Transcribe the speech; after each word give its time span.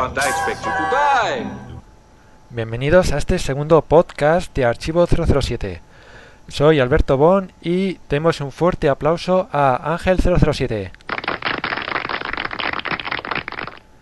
No, 0.00 0.06
Mr. 0.06 0.14
Bond, 0.14 0.18
I 0.18 0.28
expect 0.30 0.64
you 0.64 0.70
to 0.70 0.84
die. 0.90 1.46
Bienvenidos 2.48 3.12
a 3.12 3.18
este 3.18 3.38
segundo 3.38 3.82
podcast 3.82 4.54
de 4.54 4.64
Archivo 4.64 5.06
007. 5.06 5.82
Soy 6.48 6.80
Alberto 6.80 7.18
Bon 7.18 7.52
y 7.60 7.98
demos 8.08 8.40
un 8.40 8.50
fuerte 8.50 8.88
aplauso 8.88 9.50
a 9.52 9.92
Ángel 9.92 10.18
007. 10.18 10.90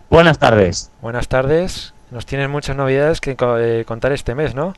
Buenas 0.09 0.39
tardes. 0.39 0.89
Buenas 1.01 1.27
tardes. 1.27 1.93
Nos 2.11 2.25
tienes 2.25 2.49
muchas 2.49 2.77
novedades 2.77 3.19
que 3.19 3.35
eh, 3.37 3.83
contar 3.85 4.13
este 4.13 4.35
mes, 4.35 4.55
¿no? 4.55 4.73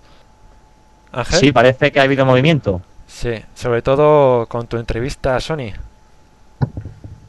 Ángel. 1.11 1.39
Sí, 1.39 1.51
parece 1.51 1.91
que 1.91 1.99
ha 1.99 2.03
habido 2.03 2.25
movimiento. 2.25 2.81
Sí, 3.05 3.43
sobre 3.53 3.83
todo 3.83 4.47
con 4.47 4.65
tu 4.65 4.77
entrevista 4.77 5.35
a 5.35 5.39
Sony. 5.39 5.73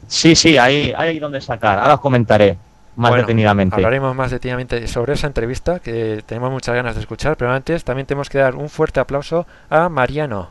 Sí, 0.07 0.35
sí, 0.35 0.57
hay, 0.57 0.93
hay 0.97 1.19
donde 1.19 1.41
sacar. 1.41 1.77
Ahora 1.77 1.93
os 1.93 2.01
comentaré 2.01 2.57
más 2.95 3.09
Bueno, 3.11 3.23
detenidamente. 3.23 3.75
Hablaremos 3.75 4.15
más 4.15 4.31
detenidamente 4.31 4.87
sobre 4.87 5.13
esa 5.13 5.27
entrevista 5.27 5.79
que 5.79 6.23
tenemos 6.25 6.51
muchas 6.51 6.75
ganas 6.75 6.95
de 6.95 7.01
escuchar, 7.01 7.37
pero 7.37 7.51
antes 7.51 7.83
también 7.83 8.05
tenemos 8.05 8.29
que 8.29 8.37
dar 8.37 8.55
un 8.55 8.69
fuerte 8.69 8.99
aplauso 8.99 9.45
a 9.69 9.89
Mariano. 9.89 10.49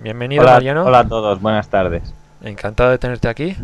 Bienvenido, 0.00 0.42
Hola, 0.42 0.52
Mariano. 0.52 0.84
hola 0.84 0.98
a 1.00 1.08
todos, 1.08 1.40
buenas 1.40 1.68
tardes. 1.68 2.12
Encantado 2.42 2.90
de 2.90 2.98
tenerte 2.98 3.28
aquí. 3.28 3.56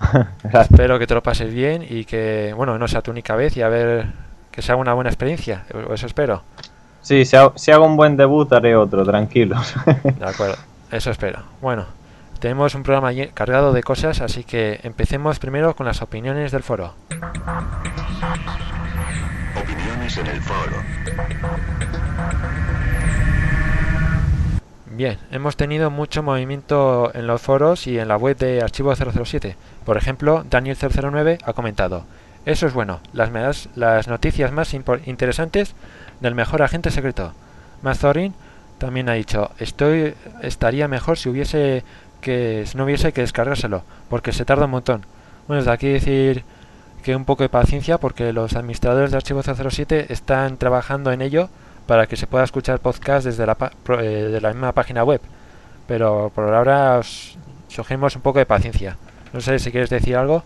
Espero 0.52 0.98
que 0.98 1.06
te 1.06 1.14
lo 1.14 1.22
pases 1.22 1.52
bien 1.52 1.84
y 1.88 2.04
que, 2.04 2.52
bueno, 2.56 2.78
no 2.78 2.86
sea 2.88 3.02
tu 3.02 3.10
única 3.10 3.34
vez 3.36 3.56
y 3.56 3.62
a 3.62 3.68
ver 3.68 4.06
que 4.50 4.62
sea 4.62 4.76
una 4.76 4.94
buena 4.94 5.10
experiencia. 5.10 5.64
Eso 5.92 6.06
espero. 6.06 6.42
Sí, 7.02 7.24
si 7.24 7.36
hago, 7.36 7.54
si 7.56 7.70
hago 7.70 7.86
un 7.86 7.96
buen 7.96 8.16
debut 8.16 8.52
haré 8.52 8.76
otro, 8.76 9.04
tranquilos. 9.04 9.74
De 10.02 10.26
acuerdo, 10.26 10.56
eso 10.90 11.10
espero. 11.10 11.40
Bueno, 11.60 11.86
tenemos 12.40 12.74
un 12.74 12.82
programa 12.82 13.10
cargado 13.34 13.72
de 13.72 13.82
cosas, 13.82 14.20
así 14.20 14.44
que 14.44 14.80
empecemos 14.82 15.38
primero 15.38 15.76
con 15.76 15.86
las 15.86 16.02
opiniones 16.02 16.50
del 16.52 16.62
foro. 16.62 16.94
Opiniones 19.54 20.16
en 20.16 20.26
el 20.26 20.40
foro. 20.40 20.76
Bien, 24.86 25.18
hemos 25.30 25.56
tenido 25.56 25.90
mucho 25.90 26.22
movimiento 26.22 27.10
en 27.14 27.26
los 27.26 27.40
foros 27.40 27.86
y 27.86 27.98
en 27.98 28.08
la 28.08 28.16
web 28.16 28.36
de 28.36 28.62
Archivo 28.62 28.94
007. 28.94 29.56
Por 29.84 29.96
ejemplo, 29.96 30.44
Daniel009 30.50 31.38
ha 31.44 31.52
comentado, 31.52 32.04
eso 32.46 32.66
es 32.66 32.72
bueno, 32.72 33.00
las, 33.12 34.08
noticias 34.08 34.50
más 34.50 34.74
interesantes 34.74 35.74
del 36.20 36.34
mejor 36.34 36.62
agente 36.62 36.90
secreto. 36.90 37.32
Mazorin 37.82 38.34
también 38.78 39.08
ha 39.10 39.14
dicho, 39.14 39.50
estoy 39.58 40.14
estaría 40.42 40.88
mejor 40.88 41.18
si 41.18 41.28
hubiese 41.28 41.84
que 42.20 42.64
si 42.66 42.76
no 42.76 42.84
hubiese 42.84 43.12
que 43.12 43.20
descargárselo, 43.22 43.82
porque 44.08 44.32
se 44.32 44.44
tarda 44.44 44.66
un 44.66 44.70
montón. 44.72 45.04
Bueno, 45.46 45.62
desde 45.62 45.72
aquí 45.72 45.88
decir 45.88 46.44
que 47.02 47.16
un 47.16 47.24
poco 47.24 47.42
de 47.42 47.48
paciencia 47.48 47.98
porque 47.98 48.32
los 48.32 48.54
administradores 48.54 49.10
de 49.10 49.16
Archivo 49.16 49.42
007 49.42 50.06
están 50.12 50.56
trabajando 50.58 51.12
en 51.12 51.22
ello 51.22 51.48
para 51.86 52.06
que 52.06 52.16
se 52.16 52.26
pueda 52.26 52.44
escuchar 52.44 52.78
podcast 52.78 53.24
desde 53.26 53.46
la, 53.46 53.54
pa- 53.54 53.72
eh, 54.00 54.28
de 54.30 54.40
la 54.40 54.50
misma 54.52 54.72
página 54.72 55.02
web. 55.02 55.20
Pero 55.88 56.30
por 56.34 56.52
ahora 56.54 56.98
os 56.98 57.36
sugerimos 57.68 58.14
un 58.16 58.22
poco 58.22 58.38
de 58.38 58.46
paciencia. 58.46 58.96
No 59.32 59.40
sé 59.40 59.58
si 59.58 59.70
quieres 59.72 59.90
decir 59.90 60.16
algo. 60.16 60.44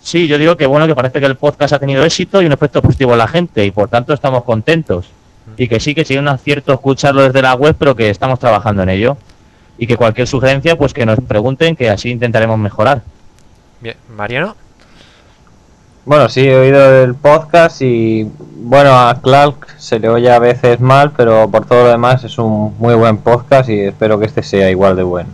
Sí, 0.00 0.28
yo 0.28 0.38
digo 0.38 0.56
que 0.56 0.66
bueno, 0.66 0.86
que 0.86 0.94
parece 0.94 1.18
que 1.20 1.26
el 1.26 1.36
podcast 1.36 1.72
ha 1.74 1.78
tenido 1.78 2.04
éxito 2.04 2.40
y 2.40 2.46
un 2.46 2.52
efecto 2.52 2.80
positivo 2.80 3.12
en 3.12 3.18
la 3.18 3.28
gente 3.28 3.64
y 3.64 3.70
por 3.70 3.88
tanto 3.88 4.12
estamos 4.12 4.44
contentos. 4.44 5.10
Y 5.56 5.66
que 5.66 5.80
sí, 5.80 5.94
que 5.94 6.04
sería 6.04 6.20
un 6.20 6.28
acierto 6.28 6.72
escucharlo 6.72 7.22
desde 7.22 7.42
la 7.42 7.54
web, 7.54 7.74
pero 7.78 7.96
que 7.96 8.10
estamos 8.10 8.38
trabajando 8.38 8.82
en 8.82 8.90
ello. 8.90 9.16
Y 9.78 9.86
que 9.86 9.96
cualquier 9.96 10.26
sugerencia, 10.26 10.76
pues 10.76 10.92
que 10.92 11.06
nos 11.06 11.18
pregunten, 11.20 11.76
que 11.76 11.88
así 11.88 12.10
intentaremos 12.10 12.58
mejorar. 12.58 13.02
Bien, 13.80 13.96
Mariano. 14.16 14.56
bueno, 16.04 16.28
sí, 16.28 16.48
he 16.48 16.56
oído 16.56 17.02
el 17.04 17.14
podcast 17.14 17.80
y 17.82 18.28
bueno, 18.56 18.98
a 18.98 19.20
Clark 19.20 19.68
se 19.78 19.98
le 20.00 20.08
oye 20.08 20.30
a 20.32 20.38
veces 20.40 20.80
mal, 20.80 21.12
pero 21.12 21.48
por 21.50 21.64
todo 21.66 21.84
lo 21.84 21.90
demás 21.90 22.24
es 22.24 22.38
un 22.38 22.74
muy 22.78 22.94
buen 22.94 23.18
podcast 23.18 23.68
y 23.68 23.80
espero 23.80 24.18
que 24.18 24.26
este 24.26 24.42
sea 24.42 24.68
igual 24.70 24.96
de 24.96 25.02
bueno. 25.04 25.28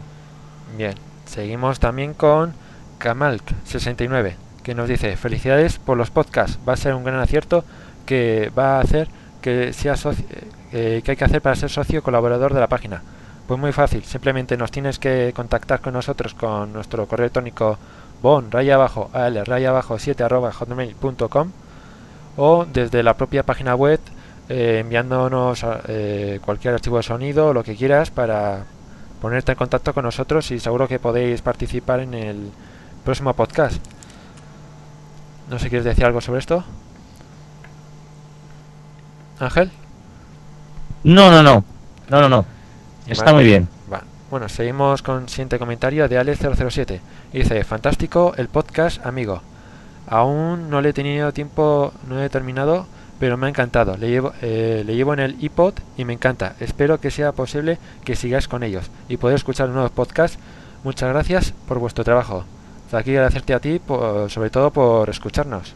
Bien, 0.77 0.95
seguimos 1.25 1.79
también 1.81 2.13
con 2.13 2.53
Kamalk69, 3.01 4.35
que 4.63 4.75
nos 4.75 4.89
dice, 4.89 5.17
felicidades 5.17 5.79
por 5.79 5.97
los 5.97 6.11
podcasts, 6.11 6.59
va 6.69 6.75
a 6.75 6.77
ser 6.77 6.95
un 6.95 7.05
gran 7.05 7.21
acierto 7.21 7.65
que 8.07 8.51
va 8.59 8.77
a 8.77 8.81
hacer 8.81 9.09
que 9.41 9.73
sea 9.73 9.95
soci- 9.95 10.25
eh, 10.73 11.01
que 11.05 11.13
hay 11.13 11.17
que 11.17 11.25
hacer 11.25 11.41
para 11.41 11.55
ser 11.57 11.71
socio 11.71 12.03
colaborador 12.03 12.53
de 12.53 12.61
la 12.61 12.67
página. 12.67 13.03
Pues 13.47 13.61
muy 13.61 13.73
fácil, 13.73 14.03
simplemente 14.05 14.57
nos 14.57 14.71
tienes 14.71 14.99
que 14.99 15.33
contactar 15.37 15.81
con 15.81 15.93
nosotros 15.93 16.33
con 16.33 16.73
nuestro 16.73 17.07
correo 17.07 17.25
electrónico 17.25 17.79
bon 18.23 18.51
raya 18.51 18.77
abajo 18.77 19.11
al 19.13 19.45
raya 19.45 19.69
abajo 19.69 19.99
7 19.99 20.25
arroba 20.25 20.51
hotmail.com 20.51 21.51
o 22.39 22.65
desde 22.65 23.03
la 23.03 23.15
propia 23.19 23.43
página 23.43 23.75
web 23.75 24.01
eh, 24.49 24.79
enviándonos 24.81 25.63
eh, 25.89 26.41
cualquier 26.43 26.75
archivo 26.75 26.97
de 26.97 27.03
sonido 27.03 27.53
lo 27.53 27.63
que 27.63 27.77
quieras 27.77 28.11
para 28.11 28.65
ponerte 29.21 29.53
en 29.53 29.59
contacto 29.59 29.93
con 29.93 30.05
nosotros 30.05 30.51
y 30.51 30.59
seguro 30.59 30.89
que 30.89 30.99
podéis 30.99 31.43
participar 31.43 32.01
en 32.01 32.15
el 32.15 32.51
próximo 33.05 33.35
podcast. 33.35 33.77
No 35.51 35.59
sé, 35.59 35.69
¿quieres 35.69 35.85
decir 35.85 36.05
algo 36.05 36.21
sobre 36.21 36.41
esto? 36.41 36.65
Ángel. 39.39 39.71
No, 41.05 41.31
no, 41.31 41.43
no. 41.43 41.65
No, 42.09 42.21
no, 42.21 42.29
no. 42.29 42.54
Está 43.07 43.25
Vale. 43.27 43.37
muy 43.37 43.45
bien. 43.45 43.69
Va. 43.93 44.03
Bueno, 44.31 44.49
seguimos 44.49 45.03
con 45.03 45.23
el 45.25 45.29
siguiente 45.29 45.59
comentario 45.59 46.09
de 46.09 46.19
Alex007. 46.21 47.01
Dice, 47.33 47.65
fantástico 47.65 48.33
el 48.37 48.49
podcast, 48.49 49.05
amigo. 49.07 49.43
Aún 50.07 50.71
no 50.71 50.81
le 50.81 50.91
he 50.91 50.93
tenido 50.93 51.33
tiempo, 51.33 51.93
no 52.09 52.23
he 52.23 52.29
terminado, 52.29 52.87
pero 53.19 53.37
me 53.37 53.47
ha 53.47 53.51
encantado. 53.51 53.97
Le 53.97 54.09
llevo, 54.11 54.33
eh, 54.43 54.83
le 54.85 54.97
llevo 54.97 55.15
en 55.15 55.21
el 55.21 55.43
iPod 55.43 55.75
y 55.97 56.05
me 56.05 56.13
encanta. 56.13 56.55
Espero 56.61 56.99
que 57.01 57.11
sea 57.11 57.33
posible 57.33 57.79
que 58.05 58.17
sigáis 58.17 58.49
con 58.49 58.63
ellos 58.63 58.91
y 59.09 59.17
poder 59.17 59.37
escuchar 59.37 59.69
nuevos 59.69 59.93
podcasts. 59.93 60.39
Muchas 60.83 61.09
gracias 61.11 61.53
por 61.69 61.79
vuestro 61.79 62.05
trabajo. 62.05 62.45
De 62.91 62.99
aquí 62.99 63.11
agradecerte 63.13 63.55
a 63.55 63.61
ti, 63.61 63.79
por- 63.79 64.31
sobre 64.31 64.51
todo 64.51 64.71
por 64.71 65.09
escucharnos. 65.11 65.75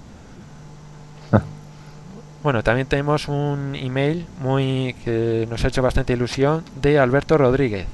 Bueno, 2.41 2.63
también 2.63 2.87
tenemos 2.87 3.27
un 3.27 3.75
email 3.75 4.25
muy 4.41 4.95
que 5.05 5.47
nos 5.51 5.65
ha 5.65 5.69
hecho 5.69 5.83
bastante 5.83 6.13
ilusión 6.13 6.63
de 6.81 7.01
Alberto 7.01 7.37
Rodríguez. 7.37 7.87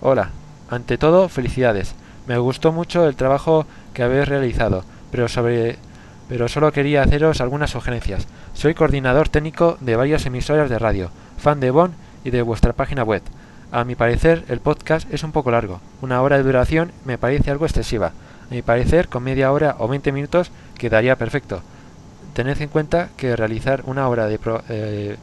Hola, 0.00 0.30
ante 0.70 0.98
todo, 0.98 1.28
felicidades. 1.28 1.96
Me 2.28 2.38
gustó 2.38 2.70
mucho 2.70 3.08
el 3.08 3.16
trabajo 3.16 3.66
que 3.94 4.04
habéis 4.04 4.28
realizado, 4.28 4.84
pero 5.10 5.26
sobre 5.26 5.78
pero 6.28 6.46
solo 6.46 6.70
quería 6.70 7.02
haceros 7.02 7.40
algunas 7.40 7.70
sugerencias. 7.70 8.28
Soy 8.54 8.74
coordinador 8.74 9.30
técnico 9.30 9.78
de 9.80 9.96
varias 9.96 10.26
emisoras 10.26 10.70
de 10.70 10.78
radio, 10.78 11.10
fan 11.36 11.58
de 11.58 11.72
Bon 11.72 11.92
y 12.22 12.30
de 12.30 12.42
vuestra 12.42 12.74
página 12.74 13.02
web. 13.02 13.22
A 13.72 13.82
mi 13.82 13.96
parecer, 13.96 14.44
el 14.48 14.60
podcast 14.60 15.12
es 15.12 15.24
un 15.24 15.32
poco 15.32 15.50
largo. 15.50 15.80
Una 16.02 16.22
hora 16.22 16.36
de 16.36 16.44
duración 16.44 16.92
me 17.04 17.18
parece 17.18 17.50
algo 17.50 17.66
excesiva. 17.66 18.12
A 18.48 18.54
mi 18.54 18.62
parecer, 18.62 19.08
con 19.08 19.24
media 19.24 19.50
hora 19.50 19.74
o 19.78 19.88
20 19.88 20.12
minutos 20.12 20.52
quedaría 20.76 21.16
perfecto. 21.16 21.62
Tened 22.38 22.60
en 22.62 22.68
cuenta 22.68 23.08
que 23.16 23.34
realizar 23.34 23.82
una 23.86 24.06
hora 24.06 24.26
de, 24.26 24.38
pro- 24.38 24.62
eh, 24.68 25.16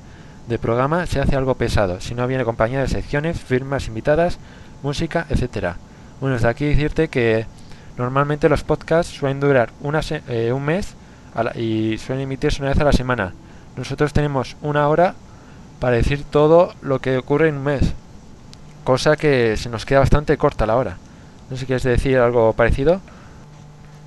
de 0.50 0.60
programa 0.60 1.06
se 1.06 1.22
hace 1.22 1.38
algo 1.38 1.56
pesado, 1.56 2.02
si 2.02 2.14
no 2.14 2.28
viene 2.28 2.42
acompañada 2.42 2.82
de 2.84 2.90
secciones, 2.90 3.40
firmas 3.40 3.88
invitadas, 3.88 4.38
música, 4.84 5.26
etcétera. 5.30 5.78
Bueno, 6.20 6.36
desde 6.36 6.50
aquí 6.50 6.66
decirte 6.66 7.08
que 7.08 7.46
normalmente 7.98 8.50
los 8.50 8.66
podcasts 8.66 9.14
suelen 9.16 9.40
durar 9.40 9.70
una 9.80 10.02
se- 10.02 10.24
eh, 10.28 10.52
un 10.52 10.66
mes 10.66 10.96
la- 11.34 11.58
y 11.58 11.98
suelen 12.00 12.26
emitirse 12.26 12.62
una 12.62 12.72
vez 12.72 12.82
a 12.82 12.84
la 12.84 12.92
semana. 12.92 13.32
Nosotros 13.78 14.12
tenemos 14.12 14.58
una 14.62 14.90
hora 14.90 15.16
para 15.80 15.96
decir 15.96 16.26
todo 16.30 16.74
lo 16.82 17.00
que 17.00 17.18
ocurre 17.18 17.48
en 17.48 17.56
un 17.56 17.64
mes, 17.64 17.94
cosa 18.84 19.16
que 19.16 19.56
se 19.56 19.70
nos 19.70 19.86
queda 19.86 20.00
bastante 20.00 20.36
corta 20.36 20.66
la 20.66 20.76
hora. 20.76 20.98
No 21.50 21.56
sé 21.56 21.62
si 21.62 21.66
quieres 21.66 21.84
decir 21.84 22.18
algo 22.18 22.52
parecido. 22.52 23.00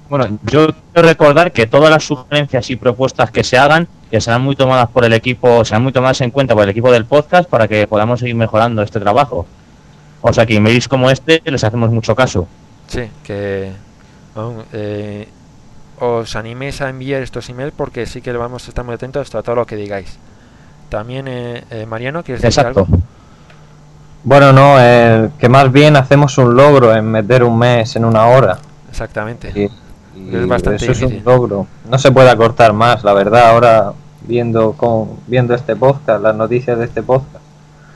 Bueno, 0.08 0.38
yo 0.44 0.68
quiero 0.92 1.08
recordar 1.08 1.52
que 1.52 1.66
todas 1.66 1.90
las 1.90 2.04
sugerencias 2.04 2.70
y 2.70 2.76
propuestas 2.76 3.30
que 3.30 3.44
se 3.44 3.58
hagan 3.58 3.88
que 4.10 4.20
serán 4.20 4.42
muy 4.42 4.56
tomadas 4.56 4.88
por 4.88 5.04
el 5.04 5.12
equipo, 5.12 5.64
serán 5.64 5.82
muy 5.82 5.92
tomadas 5.92 6.20
en 6.22 6.30
cuenta 6.30 6.54
por 6.54 6.64
el 6.64 6.70
equipo 6.70 6.90
del 6.90 7.04
podcast 7.04 7.48
para 7.48 7.68
que 7.68 7.86
podamos 7.86 8.20
seguir 8.20 8.34
mejorando 8.34 8.82
este 8.82 9.00
trabajo. 9.00 9.46
O 10.22 10.32
sea 10.32 10.46
que 10.46 10.56
emails 10.56 10.88
como 10.88 11.10
este 11.10 11.42
les 11.44 11.62
hacemos 11.62 11.90
mucho 11.90 12.16
caso. 12.16 12.48
Sí, 12.86 13.02
que 13.22 13.70
aún, 14.34 14.64
eh, 14.72 15.28
os 16.00 16.36
animéis 16.36 16.80
a 16.80 16.88
enviar 16.88 17.22
estos 17.22 17.48
emails 17.48 17.74
porque 17.76 18.06
sí 18.06 18.20
que 18.20 18.32
vamos 18.32 18.66
a 18.66 18.70
estar 18.70 18.84
muy 18.84 18.94
atentos 18.94 19.34
a 19.34 19.42
todo 19.42 19.56
lo 19.56 19.66
que 19.66 19.76
digáis. 19.76 20.18
También, 20.88 21.28
eh, 21.28 21.64
eh, 21.70 21.86
Mariano, 21.86 22.22
¿quieres 22.22 22.40
decir 22.40 22.60
Exacto. 22.60 22.80
algo? 22.80 22.98
Bueno, 24.24 24.52
no, 24.52 24.76
eh, 24.78 25.30
que 25.38 25.48
más 25.48 25.70
bien 25.70 25.96
hacemos 25.96 26.38
un 26.38 26.56
logro 26.56 26.94
en 26.94 27.04
meter 27.10 27.44
un 27.44 27.58
mes 27.58 27.94
en 27.94 28.04
una 28.04 28.26
hora. 28.26 28.58
Exactamente. 28.90 29.52
Y, 29.54 29.70
y 30.18 30.34
Es 30.36 30.46
bastante 30.46 30.84
eso 30.84 30.92
es 30.92 31.02
un 31.02 31.22
logro. 31.24 31.66
No 31.90 31.98
se 31.98 32.10
puede 32.12 32.30
acortar 32.30 32.72
más, 32.72 33.04
la 33.04 33.12
verdad, 33.14 33.50
ahora 33.50 33.92
viendo 34.22 34.74
viendo 35.26 35.54
este 35.54 35.76
podcast, 35.76 36.22
las 36.22 36.34
noticias 36.36 36.78
de 36.78 36.84
este 36.84 37.02
podcast. 37.02 37.44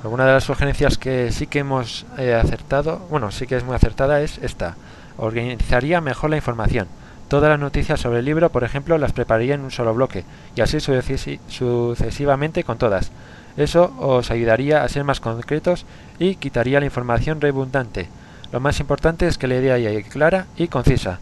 Alguna 0.04 0.26
de 0.26 0.32
las 0.32 0.44
sugerencias 0.44 0.98
que 0.98 1.30
sí 1.30 1.46
que 1.46 1.60
hemos 1.60 2.06
eh, 2.18 2.34
acertado, 2.34 3.00
bueno, 3.10 3.30
sí 3.30 3.46
que 3.46 3.56
es 3.56 3.64
muy 3.64 3.74
acertada, 3.76 4.20
es 4.20 4.38
esta. 4.38 4.76
Organizaría 5.16 6.00
mejor 6.00 6.30
la 6.30 6.36
información. 6.36 6.88
Todas 7.28 7.48
las 7.50 7.60
noticias 7.60 8.00
sobre 8.00 8.18
el 8.18 8.24
libro, 8.24 8.50
por 8.50 8.64
ejemplo, 8.64 8.98
las 8.98 9.12
prepararía 9.12 9.54
en 9.54 9.60
un 9.62 9.70
solo 9.70 9.94
bloque, 9.94 10.24
y 10.56 10.60
así 10.60 10.78
sucesi- 10.78 11.38
sucesivamente 11.48 12.64
con 12.64 12.78
todas. 12.78 13.10
Eso 13.56 13.92
os 13.98 14.30
ayudaría 14.30 14.82
a 14.82 14.88
ser 14.88 15.04
más 15.04 15.20
concretos 15.20 15.84
y 16.18 16.36
quitaría 16.36 16.80
la 16.80 16.86
información 16.86 17.40
redundante. 17.40 18.08
Lo 18.52 18.60
más 18.60 18.80
importante 18.80 19.26
es 19.26 19.38
que 19.38 19.46
la 19.48 19.56
idea 19.56 19.76
sea 19.78 20.02
clara 20.10 20.46
y 20.56 20.68
concisa. 20.68 21.20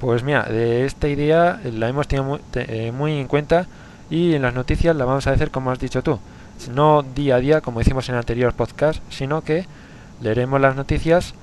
Pues 0.00 0.22
mira, 0.22 0.44
de 0.44 0.86
esta 0.86 1.08
idea 1.08 1.60
la 1.64 1.88
hemos 1.88 2.08
tenido 2.08 2.24
muy, 2.24 2.38
te- 2.50 2.88
eh, 2.88 2.92
muy 2.92 3.18
en 3.18 3.26
cuenta 3.28 3.66
y 4.08 4.34
en 4.34 4.42
las 4.42 4.54
noticias 4.54 4.96
la 4.96 5.04
vamos 5.04 5.26
a 5.26 5.32
hacer 5.32 5.50
como 5.50 5.70
has 5.70 5.78
dicho 5.78 6.02
tú, 6.02 6.18
no 6.74 7.02
día 7.02 7.36
a 7.36 7.40
día 7.40 7.60
como 7.60 7.80
hicimos 7.80 8.08
en 8.08 8.14
el 8.14 8.20
anterior 8.20 8.52
podcast, 8.54 9.02
sino 9.10 9.42
que 9.42 9.66
leeremos 10.22 10.60
las 10.60 10.74
noticias 10.74 11.34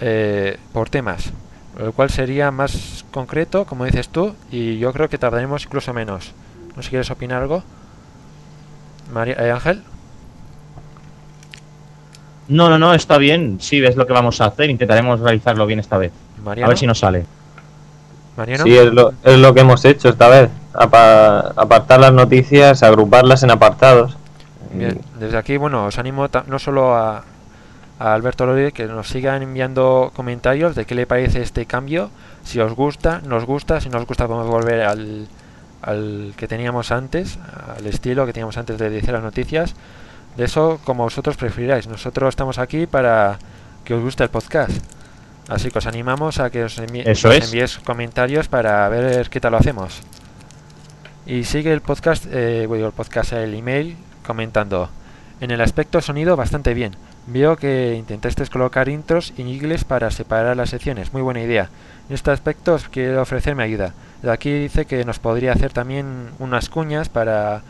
eh, 0.00 0.58
por 0.72 0.90
temas, 0.90 1.30
lo 1.78 1.92
cual 1.92 2.10
sería 2.10 2.50
más 2.50 3.04
concreto, 3.10 3.64
como 3.64 3.84
dices 3.86 4.08
tú, 4.10 4.34
y 4.50 4.78
yo 4.78 4.92
creo 4.92 5.08
que 5.08 5.18
tardaremos 5.18 5.64
incluso 5.64 5.92
menos. 5.94 6.32
No 6.76 6.82
sé 6.82 6.84
si 6.84 6.90
quieres 6.90 7.10
opinar 7.10 7.40
algo. 7.42 7.62
María, 9.12 9.34
eh, 9.38 9.50
Ángel, 9.50 9.82
No, 12.48 12.68
no, 12.68 12.78
no, 12.78 12.92
está 12.92 13.16
bien. 13.16 13.56
Sí, 13.60 13.82
es 13.82 13.96
lo 13.96 14.06
que 14.06 14.12
vamos 14.12 14.40
a 14.42 14.46
hacer. 14.46 14.68
Intentaremos 14.68 15.20
realizarlo 15.20 15.64
bien 15.66 15.78
esta 15.80 15.96
vez. 15.96 16.12
Mariano, 16.44 16.66
A 16.66 16.68
ver 16.68 16.76
si 16.78 16.86
nos 16.86 16.98
sale. 16.98 17.24
Mariano, 18.36 18.64
Sí, 18.64 18.76
es 18.76 18.92
lo, 18.92 19.12
es 19.22 19.38
lo 19.38 19.54
que 19.54 19.60
hemos 19.60 19.84
hecho 19.84 20.08
esta 20.08 20.28
vez. 20.28 20.50
Apa- 20.72 21.52
apartar 21.56 22.00
las 22.00 22.12
noticias, 22.12 22.82
agruparlas 22.82 23.42
en 23.42 23.50
apartados. 23.50 24.16
Bien, 24.72 25.00
desde 25.20 25.36
aquí, 25.36 25.56
bueno, 25.56 25.86
os 25.86 25.98
animo 25.98 26.28
no 26.46 26.58
solo 26.58 26.96
a, 26.96 27.22
a 28.00 28.14
Alberto 28.14 28.44
López 28.44 28.72
que 28.72 28.86
nos 28.86 29.08
sigan 29.08 29.42
enviando 29.42 30.10
comentarios 30.16 30.74
de 30.74 30.84
qué 30.84 30.96
le 30.96 31.06
parece 31.06 31.42
este 31.42 31.64
cambio, 31.66 32.10
si 32.42 32.58
os 32.60 32.74
gusta, 32.74 33.20
nos 33.24 33.44
gusta, 33.44 33.80
si 33.80 33.88
no 33.88 33.98
os 33.98 34.06
gusta 34.06 34.26
podemos 34.26 34.48
volver 34.48 34.82
al, 34.82 35.28
al 35.80 36.32
que 36.36 36.48
teníamos 36.48 36.90
antes, 36.90 37.38
al 37.78 37.86
estilo 37.86 38.26
que 38.26 38.32
teníamos 38.32 38.58
antes 38.58 38.78
de 38.78 38.90
decir 38.90 39.12
las 39.12 39.22
noticias. 39.22 39.74
De 40.36 40.46
eso, 40.46 40.80
como 40.82 41.04
vosotros 41.04 41.36
prefiráis. 41.36 41.86
Nosotros 41.86 42.30
estamos 42.30 42.58
aquí 42.58 42.86
para 42.88 43.38
que 43.84 43.94
os 43.94 44.02
guste 44.02 44.24
el 44.24 44.30
podcast. 44.30 44.72
Así 45.48 45.70
que 45.70 45.78
os 45.78 45.86
animamos 45.86 46.40
a 46.40 46.50
que 46.50 46.64
os, 46.64 46.78
envi- 46.78 47.06
Eso 47.06 47.28
enviéis 47.32 47.78
comentarios 47.78 48.48
para 48.48 48.88
ver 48.88 49.28
qué 49.28 49.40
tal 49.40 49.52
lo 49.52 49.58
hacemos. 49.58 50.00
Y 51.26 51.44
sigue 51.44 51.72
el 51.72 51.80
podcast, 51.80 52.26
eh, 52.30 52.64
el 52.70 52.92
podcast, 52.92 53.32
el 53.32 53.54
email, 53.54 53.96
comentando. 54.26 54.88
En 55.40 55.50
el 55.50 55.60
aspecto 55.60 56.00
sonido, 56.00 56.36
bastante 56.36 56.74
bien. 56.74 56.96
Veo 57.26 57.56
que 57.56 57.94
intentaste 57.98 58.46
colocar 58.48 58.88
intros 58.88 59.32
y 59.36 59.42
jingles 59.44 59.84
para 59.84 60.10
separar 60.10 60.56
las 60.56 60.70
secciones. 60.70 61.12
Muy 61.12 61.22
buena 61.22 61.40
idea. 61.42 61.70
En 62.08 62.14
este 62.14 62.30
aspecto 62.30 62.74
os 62.74 62.88
quiero 62.88 63.22
ofrecerme 63.22 63.62
ayuda. 63.62 63.94
De 64.22 64.30
aquí 64.30 64.52
dice 64.52 64.84
que 64.84 65.04
nos 65.04 65.18
podría 65.18 65.52
hacer 65.52 65.72
también 65.72 66.28
unas 66.38 66.68
cuñas 66.68 67.08
para 67.08 67.62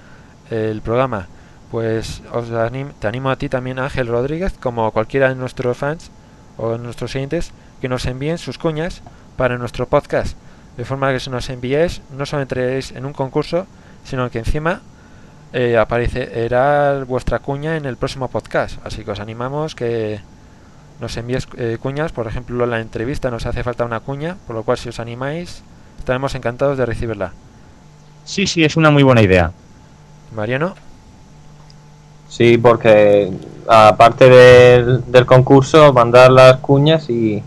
el 0.51 0.81
programa. 0.83 1.29
Pues 1.71 2.23
os 2.33 2.51
anim- 2.51 2.93
te 2.99 3.07
animo 3.07 3.31
a 3.31 3.37
ti 3.37 3.49
también, 3.49 3.79
Ángel 3.79 4.09
Rodríguez, 4.09 4.55
como 4.61 4.91
cualquiera 4.91 5.29
de 5.29 5.35
nuestros 5.37 5.77
fans 5.77 6.11
o 6.57 6.73
de 6.73 6.79
nuestros 6.79 7.15
oyentes, 7.15 7.53
que 7.81 7.89
nos 7.89 8.07
envíen 8.07 8.39
sus 8.39 8.59
cuñas 8.59 9.03
para 9.37 9.59
nuestro 9.59 9.87
podcast. 9.87 10.37
De 10.77 10.85
forma 10.85 11.13
que 11.13 11.21
si 11.21 11.31
nos 11.31 11.49
enviáis, 11.51 12.03
no 12.17 12.27
solo 12.27 12.43
entraréis 12.43 12.93
en 12.93 13.07
un 13.07 13.13
concurso, 13.13 13.67
sino 14.05 14.31
que 14.31 14.39
encima 14.39 14.81
eh, 15.53 15.77
aparecerá 15.77 17.05
vuestra 17.05 17.39
cuña 17.39 17.77
en 17.77 17.85
el 17.85 17.97
próximo 17.97 18.29
podcast. 18.29 18.85
Así 18.85 19.05
que 19.05 19.13
os 19.13 19.21
animamos 19.21 19.75
que 19.75 20.21
nos 21.01 21.17
envíes 21.17 21.47
eh, 21.57 21.79
cuñas. 21.81 22.13
Por 22.13 22.27
ejemplo, 22.27 22.65
en 22.65 22.71
la 22.71 22.81
entrevista 22.81 23.31
nos 23.31 23.47
hace 23.47 23.63
falta 23.63 23.85
una 23.85 24.01
cuña, 24.01 24.37
por 24.47 24.57
lo 24.57 24.63
cual 24.65 24.79
si 24.79 24.89
os 24.89 24.99
animáis, 24.99 25.63
estaremos 25.99 26.35
encantados 26.35 26.77
de 26.77 26.87
recibirla. 26.87 27.33
Sí, 28.25 28.47
sí, 28.47 28.65
es 28.65 28.77
una 28.77 28.91
muy 28.91 29.03
buena 29.03 29.23
idea. 29.23 29.53
Mariano, 30.35 30.75
Sí, 32.29 32.59
porque 32.59 33.31
aparte 33.69 34.29
del, 34.29 35.05
del 35.07 35.25
concurso, 35.25 35.93
mandar 35.93 36.33
las 36.33 36.57
cuñas 36.57 37.09
y, 37.09 37.41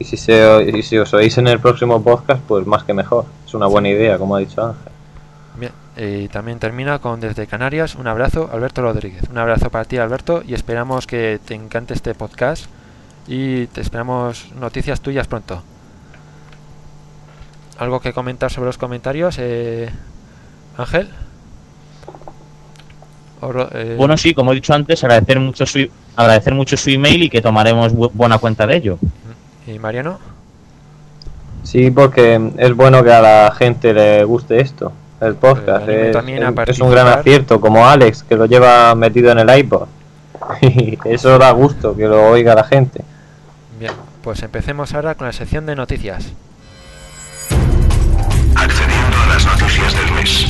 y, 0.00 0.04
si 0.04 0.16
se, 0.16 0.72
y 0.76 0.82
si 0.82 0.98
os 0.98 1.14
oís 1.14 1.38
en 1.38 1.46
el 1.46 1.60
próximo 1.60 2.02
podcast, 2.02 2.42
pues 2.48 2.66
más 2.66 2.82
que 2.82 2.92
mejor. 2.94 3.26
Es 3.46 3.54
una 3.54 3.66
buena 3.66 3.88
idea, 3.90 4.18
como 4.18 4.34
ha 4.34 4.40
dicho 4.40 4.60
Ángel. 4.66 4.92
bien, 5.56 5.72
y 5.96 6.26
también 6.28 6.58
termina 6.58 6.98
con 6.98 7.20
desde 7.20 7.46
Canarias 7.46 7.94
un 7.94 8.06
abrazo, 8.08 8.50
Alberto 8.52 8.82
Rodríguez. 8.82 9.22
Un 9.30 9.38
abrazo 9.38 9.70
para 9.70 9.84
ti, 9.84 9.98
Alberto, 9.98 10.42
y 10.46 10.54
esperamos 10.54 11.06
que 11.06 11.38
te 11.44 11.54
encante 11.54 11.94
este 11.94 12.14
podcast 12.14 12.64
y 13.28 13.66
te 13.68 13.80
esperamos 13.80 14.46
noticias 14.58 15.00
tuyas 15.00 15.28
pronto. 15.28 15.62
¿Algo 17.78 18.00
que 18.00 18.12
comentar 18.12 18.50
sobre 18.50 18.66
los 18.66 18.78
comentarios, 18.78 19.36
eh, 19.38 19.88
Ángel? 20.76 21.08
Eh, 23.72 23.94
Bueno, 23.96 24.16
sí, 24.18 24.34
como 24.34 24.52
he 24.52 24.54
dicho 24.56 24.74
antes, 24.74 25.02
agradecer 25.02 25.40
mucho 25.40 25.64
su, 25.64 25.88
agradecer 26.14 26.54
mucho 26.54 26.76
su 26.76 26.90
email 26.90 27.22
y 27.22 27.30
que 27.30 27.40
tomaremos 27.40 27.94
bu- 27.94 28.10
buena 28.12 28.38
cuenta 28.38 28.66
de 28.66 28.76
ello. 28.76 28.98
¿Y 29.66 29.78
Mariano? 29.78 30.18
Sí, 31.62 31.90
porque 31.90 32.52
es 32.56 32.74
bueno 32.74 33.02
que 33.04 33.12
a 33.12 33.20
la 33.20 33.52
gente 33.56 33.92
le 33.92 34.24
guste 34.24 34.60
esto, 34.60 34.92
el 35.20 35.34
podcast. 35.34 35.82
anime 35.84 36.06
Es, 36.08 36.12
también 36.12 36.42
a 36.42 36.48
es- 36.62 36.68
es 36.70 36.80
un 36.80 36.90
gran 36.90 37.06
acierto, 37.08 37.60
como 37.60 37.86
Alex, 37.86 38.22
que 38.24 38.36
lo 38.36 38.46
lleva 38.46 38.94
metido 38.94 39.30
en 39.32 39.38
el 39.38 39.58
iPod. 39.58 39.86
Y 40.62 40.98
eso 41.04 41.38
da 41.38 41.50
gusto, 41.52 41.94
que 41.94 42.06
lo 42.08 42.30
oiga 42.30 42.54
la 42.54 42.64
gente. 42.64 43.02
Bien, 43.78 43.92
pues 44.22 44.42
empecemos 44.42 44.94
ahora 44.94 45.14
con 45.14 45.26
la 45.26 45.32
sección 45.32 45.66
de 45.66 45.76
noticias. 45.76 46.26
Accediendo 48.56 49.16
a 49.22 49.26
las 49.34 49.46
noticias 49.46 49.94
del 49.94 50.12
mes. 50.14 50.46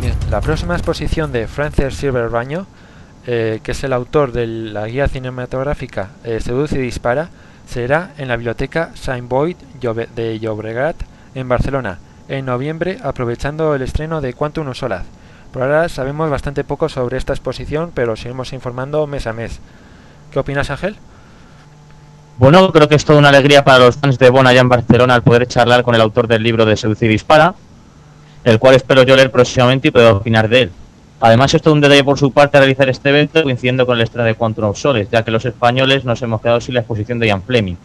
Bien, 0.00 0.14
la 0.30 0.40
próxima 0.40 0.74
exposición 0.74 1.30
de 1.32 1.46
Francis 1.46 1.94
Silverbaño, 1.94 2.66
eh, 3.32 3.60
que 3.62 3.70
es 3.70 3.84
el 3.84 3.92
autor 3.92 4.32
de 4.32 4.44
la 4.48 4.88
guía 4.88 5.06
cinematográfica 5.06 6.10
eh, 6.24 6.40
Seduce 6.40 6.76
y 6.76 6.82
Dispara, 6.82 7.28
será 7.64 8.10
en 8.18 8.26
la 8.26 8.34
biblioteca 8.34 8.90
Saint 8.94 9.28
Boyd 9.28 9.54
de 10.16 10.40
Llobregat 10.40 10.96
en 11.36 11.48
Barcelona 11.48 12.00
en 12.26 12.44
noviembre, 12.44 12.98
aprovechando 13.04 13.76
el 13.76 13.82
estreno 13.82 14.20
de 14.20 14.34
Quantum 14.34 14.66
of 14.66 14.76
Solace. 14.76 15.06
Por 15.52 15.62
ahora 15.62 15.88
sabemos 15.88 16.28
bastante 16.28 16.64
poco 16.64 16.88
sobre 16.88 17.18
esta 17.18 17.32
exposición, 17.32 17.92
pero 17.94 18.16
seguimos 18.16 18.52
informando 18.52 19.06
mes 19.06 19.28
a 19.28 19.32
mes. 19.32 19.60
¿Qué 20.32 20.40
opinas, 20.40 20.68
Ángel? 20.70 20.96
Bueno, 22.36 22.72
creo 22.72 22.88
que 22.88 22.96
es 22.96 23.04
toda 23.04 23.20
una 23.20 23.28
alegría 23.28 23.62
para 23.62 23.78
los 23.78 23.96
fans 23.96 24.18
de 24.18 24.28
Bon 24.30 24.48
allá 24.48 24.60
en 24.60 24.68
Barcelona 24.68 25.14
al 25.14 25.22
poder 25.22 25.46
charlar 25.46 25.84
con 25.84 25.94
el 25.94 26.00
autor 26.00 26.26
del 26.26 26.42
libro 26.42 26.66
de 26.66 26.76
Seducir 26.76 27.10
y 27.10 27.12
Dispara, 27.12 27.54
el 28.42 28.58
cual 28.58 28.74
espero 28.74 29.04
yo 29.04 29.14
leer 29.14 29.30
próximamente 29.30 29.86
y 29.86 29.90
poder 29.92 30.14
opinar 30.14 30.48
de 30.48 30.62
él. 30.62 30.72
Además, 31.20 31.52
es 31.52 31.60
todo 31.60 31.74
un 31.74 31.82
detalle 31.82 32.02
por 32.02 32.18
su 32.18 32.32
parte 32.32 32.58
realizar 32.58 32.88
este 32.88 33.10
evento 33.10 33.42
coincidiendo 33.42 33.84
con 33.84 33.96
el 33.96 34.02
estreno 34.02 34.24
de 34.24 34.34
Quantum 34.34 34.64
of 34.64 34.78
Solace, 34.78 35.08
ya 35.12 35.22
que 35.22 35.30
los 35.30 35.44
españoles 35.44 36.04
nos 36.04 36.22
hemos 36.22 36.40
quedado 36.40 36.60
sin 36.60 36.74
la 36.74 36.80
exposición 36.80 37.18
de 37.18 37.26
Ian 37.26 37.42
Fleming. 37.42 37.76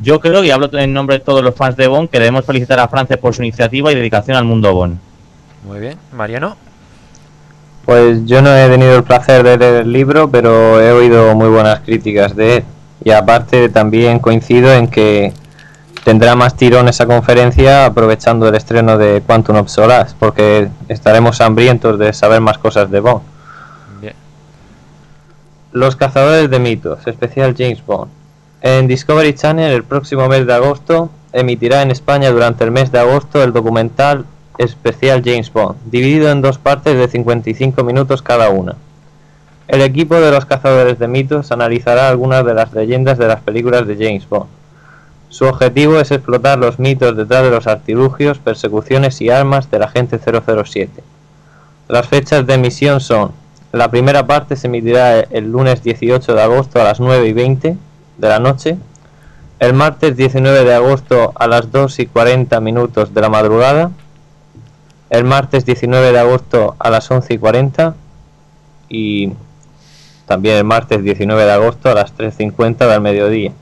Yo 0.00 0.20
creo, 0.20 0.44
y 0.44 0.50
hablo 0.50 0.70
en 0.72 0.94
nombre 0.94 1.18
de 1.18 1.24
todos 1.24 1.42
los 1.42 1.54
fans 1.54 1.76
de 1.76 1.88
Bon, 1.88 2.06
que 2.08 2.18
debemos 2.18 2.44
felicitar 2.44 2.78
a 2.78 2.88
Francia 2.88 3.20
por 3.20 3.34
su 3.34 3.42
iniciativa 3.42 3.90
y 3.90 3.96
dedicación 3.96 4.36
al 4.36 4.44
mundo 4.44 4.72
Bon. 4.72 4.98
Muy 5.66 5.80
bien. 5.80 5.98
Mariano. 6.12 6.56
Pues 7.84 8.24
yo 8.24 8.40
no 8.40 8.56
he 8.56 8.68
tenido 8.68 8.96
el 8.96 9.02
placer 9.02 9.42
de 9.42 9.58
leer 9.58 9.82
el 9.82 9.92
libro, 9.92 10.30
pero 10.30 10.80
he 10.80 10.92
oído 10.92 11.34
muy 11.34 11.48
buenas 11.48 11.80
críticas 11.80 12.36
de 12.36 12.58
él. 12.58 12.64
Y 13.02 13.10
aparte 13.10 13.68
también 13.68 14.20
coincido 14.20 14.72
en 14.72 14.88
que 14.88 15.32
tendrá 16.04 16.34
más 16.34 16.56
tirón 16.56 16.88
esa 16.88 17.06
conferencia 17.06 17.86
aprovechando 17.86 18.48
el 18.48 18.54
estreno 18.54 18.98
de 18.98 19.22
Quantum 19.26 19.56
of 19.56 19.68
Solace, 19.68 20.14
porque 20.18 20.68
estaremos 20.88 21.40
hambrientos 21.40 21.98
de 21.98 22.12
saber 22.12 22.40
más 22.40 22.58
cosas 22.58 22.90
de 22.90 23.00
Bond. 23.00 23.22
Bien. 24.00 24.14
Los 25.72 25.96
cazadores 25.96 26.50
de 26.50 26.58
mitos, 26.58 27.06
especial 27.06 27.54
James 27.56 27.84
Bond. 27.84 28.10
En 28.62 28.86
Discovery 28.86 29.34
Channel 29.34 29.72
el 29.72 29.84
próximo 29.84 30.28
mes 30.28 30.46
de 30.46 30.54
agosto 30.54 31.10
emitirá 31.32 31.82
en 31.82 31.90
España 31.90 32.30
durante 32.30 32.64
el 32.64 32.70
mes 32.70 32.92
de 32.92 32.98
agosto 32.98 33.42
el 33.42 33.52
documental 33.52 34.24
especial 34.58 35.22
James 35.24 35.52
Bond, 35.52 35.76
dividido 35.86 36.30
en 36.30 36.42
dos 36.42 36.58
partes 36.58 36.96
de 36.96 37.08
55 37.08 37.82
minutos 37.84 38.20
cada 38.20 38.50
una. 38.50 38.76
El 39.68 39.80
equipo 39.82 40.16
de 40.16 40.30
los 40.30 40.44
cazadores 40.44 40.98
de 40.98 41.08
mitos 41.08 41.52
analizará 41.52 42.08
algunas 42.08 42.44
de 42.44 42.54
las 42.54 42.72
leyendas 42.72 43.16
de 43.16 43.28
las 43.28 43.40
películas 43.40 43.86
de 43.86 43.94
James 43.94 44.28
Bond. 44.28 44.59
Su 45.30 45.44
objetivo 45.44 46.00
es 46.00 46.10
explotar 46.10 46.58
los 46.58 46.80
mitos 46.80 47.16
detrás 47.16 47.44
de 47.44 47.50
los 47.50 47.68
artilugios, 47.68 48.38
persecuciones 48.38 49.20
y 49.20 49.30
armas 49.30 49.70
del 49.70 49.84
agente 49.84 50.18
007. 50.18 51.02
Las 51.88 52.08
fechas 52.08 52.46
de 52.46 52.54
emisión 52.54 53.00
son, 53.00 53.30
la 53.72 53.90
primera 53.92 54.26
parte 54.26 54.56
se 54.56 54.66
emitirá 54.66 55.20
el 55.20 55.52
lunes 55.52 55.84
18 55.84 56.34
de 56.34 56.42
agosto 56.42 56.80
a 56.80 56.84
las 56.84 56.98
9 56.98 57.28
y 57.28 57.32
20 57.32 57.76
de 58.18 58.28
la 58.28 58.40
noche, 58.40 58.76
el 59.60 59.72
martes 59.72 60.16
19 60.16 60.64
de 60.64 60.74
agosto 60.74 61.32
a 61.36 61.46
las 61.46 61.70
2 61.70 62.00
y 62.00 62.06
40 62.06 62.60
minutos 62.60 63.14
de 63.14 63.20
la 63.20 63.28
madrugada, 63.28 63.92
el 65.10 65.24
martes 65.24 65.64
19 65.64 66.10
de 66.10 66.18
agosto 66.18 66.74
a 66.78 66.90
las 66.90 67.08
11 67.08 67.34
y 67.34 67.38
40 67.38 67.94
y 68.88 69.32
también 70.26 70.56
el 70.56 70.64
martes 70.64 71.02
19 71.04 71.44
de 71.44 71.52
agosto 71.52 71.88
a 71.88 71.94
las 71.94 72.16
3.50 72.16 72.88
del 72.88 73.00
mediodía. 73.00 73.52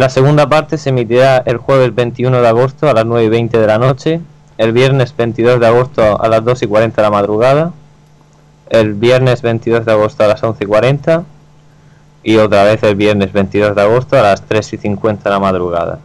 La 0.00 0.08
segunda 0.08 0.48
parte 0.48 0.78
se 0.78 0.88
emitirá 0.88 1.42
el 1.44 1.58
jueves 1.58 1.94
21 1.94 2.40
de 2.40 2.48
agosto 2.48 2.88
a 2.88 2.94
las 2.94 3.04
9 3.04 3.26
y 3.26 3.28
20 3.28 3.58
de 3.58 3.66
la 3.66 3.76
noche, 3.76 4.22
el 4.56 4.72
viernes 4.72 5.14
22 5.14 5.60
de 5.60 5.66
agosto 5.66 6.18
a 6.18 6.26
las 6.26 6.42
2 6.42 6.62
y 6.62 6.66
40 6.66 6.96
de 6.96 7.06
la 7.06 7.10
madrugada, 7.10 7.72
el 8.70 8.94
viernes 8.94 9.42
22 9.42 9.84
de 9.84 9.92
agosto 9.92 10.24
a 10.24 10.28
las 10.28 10.42
11 10.42 10.64
y 10.64 10.66
40 10.66 11.24
y 12.22 12.36
otra 12.38 12.64
vez 12.64 12.82
el 12.82 12.96
viernes 12.96 13.30
22 13.34 13.74
de 13.76 13.82
agosto 13.82 14.18
a 14.18 14.22
las 14.22 14.40
3 14.40 14.72
y 14.72 14.76
50 14.78 15.22
de 15.24 15.30
la 15.34 15.38
madrugada. 15.38 15.98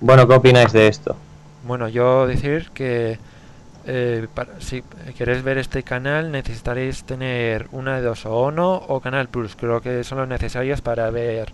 Bueno, 0.00 0.26
¿qué 0.26 0.34
opináis 0.34 0.72
de 0.72 0.88
esto? 0.88 1.14
Bueno, 1.64 1.86
yo 1.86 2.26
decir 2.26 2.70
que 2.74 3.16
eh, 3.86 4.26
para- 4.34 4.58
si 4.58 4.82
queréis 5.16 5.44
ver 5.44 5.58
este 5.58 5.84
canal 5.84 6.32
necesitaréis 6.32 7.04
tener 7.04 7.68
una 7.70 7.94
de 7.94 8.02
dos, 8.02 8.26
o 8.26 8.34
ONO 8.34 8.74
o 8.88 8.98
Canal 8.98 9.28
Plus. 9.28 9.54
Creo 9.54 9.80
que 9.80 10.02
son 10.02 10.18
los 10.18 10.26
necesarios 10.26 10.80
para 10.80 11.08
ver 11.10 11.52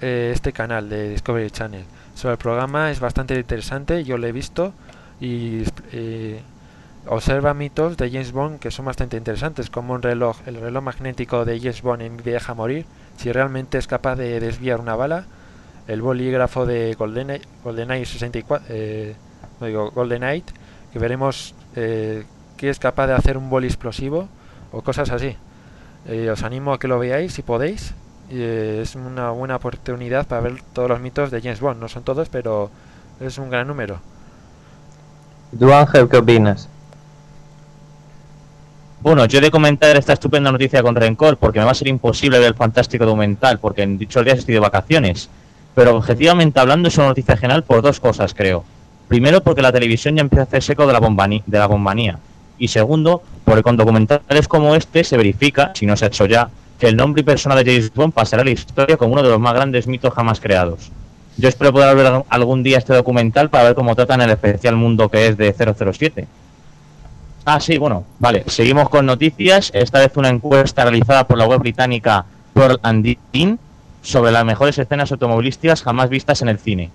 eh, 0.00 0.30
este 0.34 0.52
canal 0.52 0.88
de 0.88 1.10
Discovery 1.10 1.50
Channel. 1.50 1.84
Sobre 2.14 2.32
el 2.32 2.38
programa 2.38 2.90
es 2.90 3.00
bastante 3.00 3.34
interesante, 3.34 4.04
yo 4.04 4.18
lo 4.18 4.26
he 4.26 4.32
visto 4.32 4.72
y 5.20 5.62
eh, 5.92 6.40
observa 7.06 7.54
mitos 7.54 7.96
de 7.96 8.10
James 8.10 8.32
Bond 8.32 8.58
que 8.58 8.70
son 8.70 8.86
bastante 8.86 9.16
interesantes, 9.16 9.70
como 9.70 9.94
un 9.94 10.02
reloj, 10.02 10.36
el 10.46 10.60
reloj 10.60 10.82
magnético 10.82 11.44
de 11.44 11.58
James 11.58 11.82
Bond 11.82 12.02
en 12.02 12.16
Viaja 12.16 12.52
a 12.52 12.54
morir, 12.54 12.86
si 13.16 13.32
realmente 13.32 13.78
es 13.78 13.86
capaz 13.86 14.16
de 14.16 14.40
desviar 14.40 14.80
una 14.80 14.94
bala, 14.96 15.26
el 15.86 16.02
bolígrafo 16.02 16.66
de 16.66 16.94
GoldenEye, 16.94 17.42
GoldenEye 17.64 18.04
64, 18.04 18.66
eh, 18.68 19.16
no 19.60 19.66
digo 19.66 19.90
GoldenEye, 19.90 20.44
que 20.92 20.98
veremos 20.98 21.54
eh, 21.76 22.24
que 22.56 22.68
es 22.68 22.78
capaz 22.78 23.06
de 23.06 23.14
hacer 23.14 23.36
un 23.38 23.48
boli 23.48 23.68
explosivo 23.68 24.28
o 24.72 24.82
cosas 24.82 25.10
así. 25.10 25.36
Os 26.32 26.42
animo 26.42 26.72
a 26.72 26.78
que 26.78 26.88
lo 26.88 26.98
veáis 26.98 27.34
si 27.34 27.42
podéis. 27.42 27.94
Y, 28.30 28.40
es 28.82 28.94
una 28.94 29.30
buena 29.30 29.56
oportunidad 29.56 30.26
para 30.26 30.42
ver 30.42 30.62
todos 30.72 30.88
los 30.88 31.00
mitos 31.00 31.30
de 31.30 31.40
James 31.40 31.60
Bond. 31.60 31.80
No 31.80 31.88
son 31.88 32.02
todos, 32.02 32.28
pero 32.28 32.70
es 33.20 33.38
un 33.38 33.50
gran 33.50 33.66
número. 33.66 34.00
¿Tú 35.58 35.72
Ángel 35.72 36.08
qué 36.08 36.18
opinas? 36.18 36.68
Bueno, 39.00 39.26
yo 39.26 39.38
he 39.38 39.42
de 39.42 39.50
comentar 39.50 39.96
esta 39.96 40.12
estupenda 40.12 40.50
noticia 40.50 40.82
con 40.82 40.96
rencor 40.96 41.36
porque 41.36 41.60
me 41.60 41.64
va 41.64 41.70
a 41.70 41.74
ser 41.74 41.88
imposible 41.88 42.38
ver 42.38 42.48
el 42.48 42.54
fantástico 42.54 43.06
documental 43.06 43.58
porque 43.58 43.82
en 43.82 43.96
dichos 43.96 44.24
días 44.24 44.38
estoy 44.38 44.54
de 44.54 44.60
vacaciones. 44.60 45.30
Pero 45.74 45.96
objetivamente 45.96 46.58
hablando 46.58 46.88
es 46.88 46.98
una 46.98 47.08
noticia 47.08 47.36
general 47.36 47.62
por 47.62 47.80
dos 47.80 48.00
cosas, 48.00 48.34
creo. 48.34 48.64
Primero, 49.06 49.40
porque 49.42 49.62
la 49.62 49.72
televisión 49.72 50.16
ya 50.16 50.22
empieza 50.22 50.42
a 50.42 50.46
hacer 50.46 50.62
seco 50.62 50.86
de 50.86 50.92
la, 50.92 51.00
bombani- 51.00 51.44
de 51.46 51.58
la 51.58 51.66
bombanía. 51.66 52.18
Y 52.58 52.68
segundo, 52.68 53.22
porque 53.44 53.62
con 53.62 53.76
documentales 53.76 54.48
como 54.48 54.74
este 54.74 55.04
se 55.04 55.16
verifica, 55.16 55.70
si 55.74 55.86
no 55.86 55.96
se 55.96 56.04
ha 56.06 56.08
hecho 56.08 56.26
ya, 56.26 56.50
que 56.78 56.86
el 56.86 56.96
nombre 56.96 57.22
y 57.22 57.24
persona 57.24 57.56
de 57.56 57.64
James 57.64 57.92
Bond 57.92 58.12
pasará 58.12 58.42
a 58.42 58.44
la 58.44 58.50
historia 58.50 58.96
como 58.96 59.12
uno 59.12 59.22
de 59.22 59.30
los 59.30 59.40
más 59.40 59.54
grandes 59.54 59.86
mitos 59.86 60.14
jamás 60.14 60.40
creados. 60.40 60.90
Yo 61.36 61.48
espero 61.48 61.72
poder 61.72 61.94
ver 61.96 62.24
algún 62.28 62.62
día 62.62 62.78
este 62.78 62.94
documental 62.94 63.50
para 63.50 63.64
ver 63.64 63.74
cómo 63.74 63.94
tratan 63.94 64.20
el 64.20 64.30
especial 64.30 64.76
mundo 64.76 65.08
que 65.08 65.28
es 65.28 65.36
de 65.36 65.52
007. 65.52 66.26
Ah, 67.44 67.60
sí, 67.60 67.78
bueno, 67.78 68.04
vale. 68.18 68.44
Seguimos 68.46 68.88
con 68.88 69.06
noticias. 69.06 69.70
Esta 69.72 70.00
vez 70.00 70.16
una 70.16 70.28
encuesta 70.28 70.82
realizada 70.82 71.26
por 71.26 71.38
la 71.38 71.46
web 71.46 71.60
británica 71.60 72.24
Pearl 72.52 72.78
and 72.82 73.16
Dean 73.32 73.58
sobre 74.02 74.32
las 74.32 74.44
mejores 74.44 74.78
escenas 74.78 75.10
automovilísticas 75.12 75.82
jamás 75.82 76.10
vistas 76.10 76.42
en 76.42 76.48
el 76.48 76.58
cine. 76.58 76.90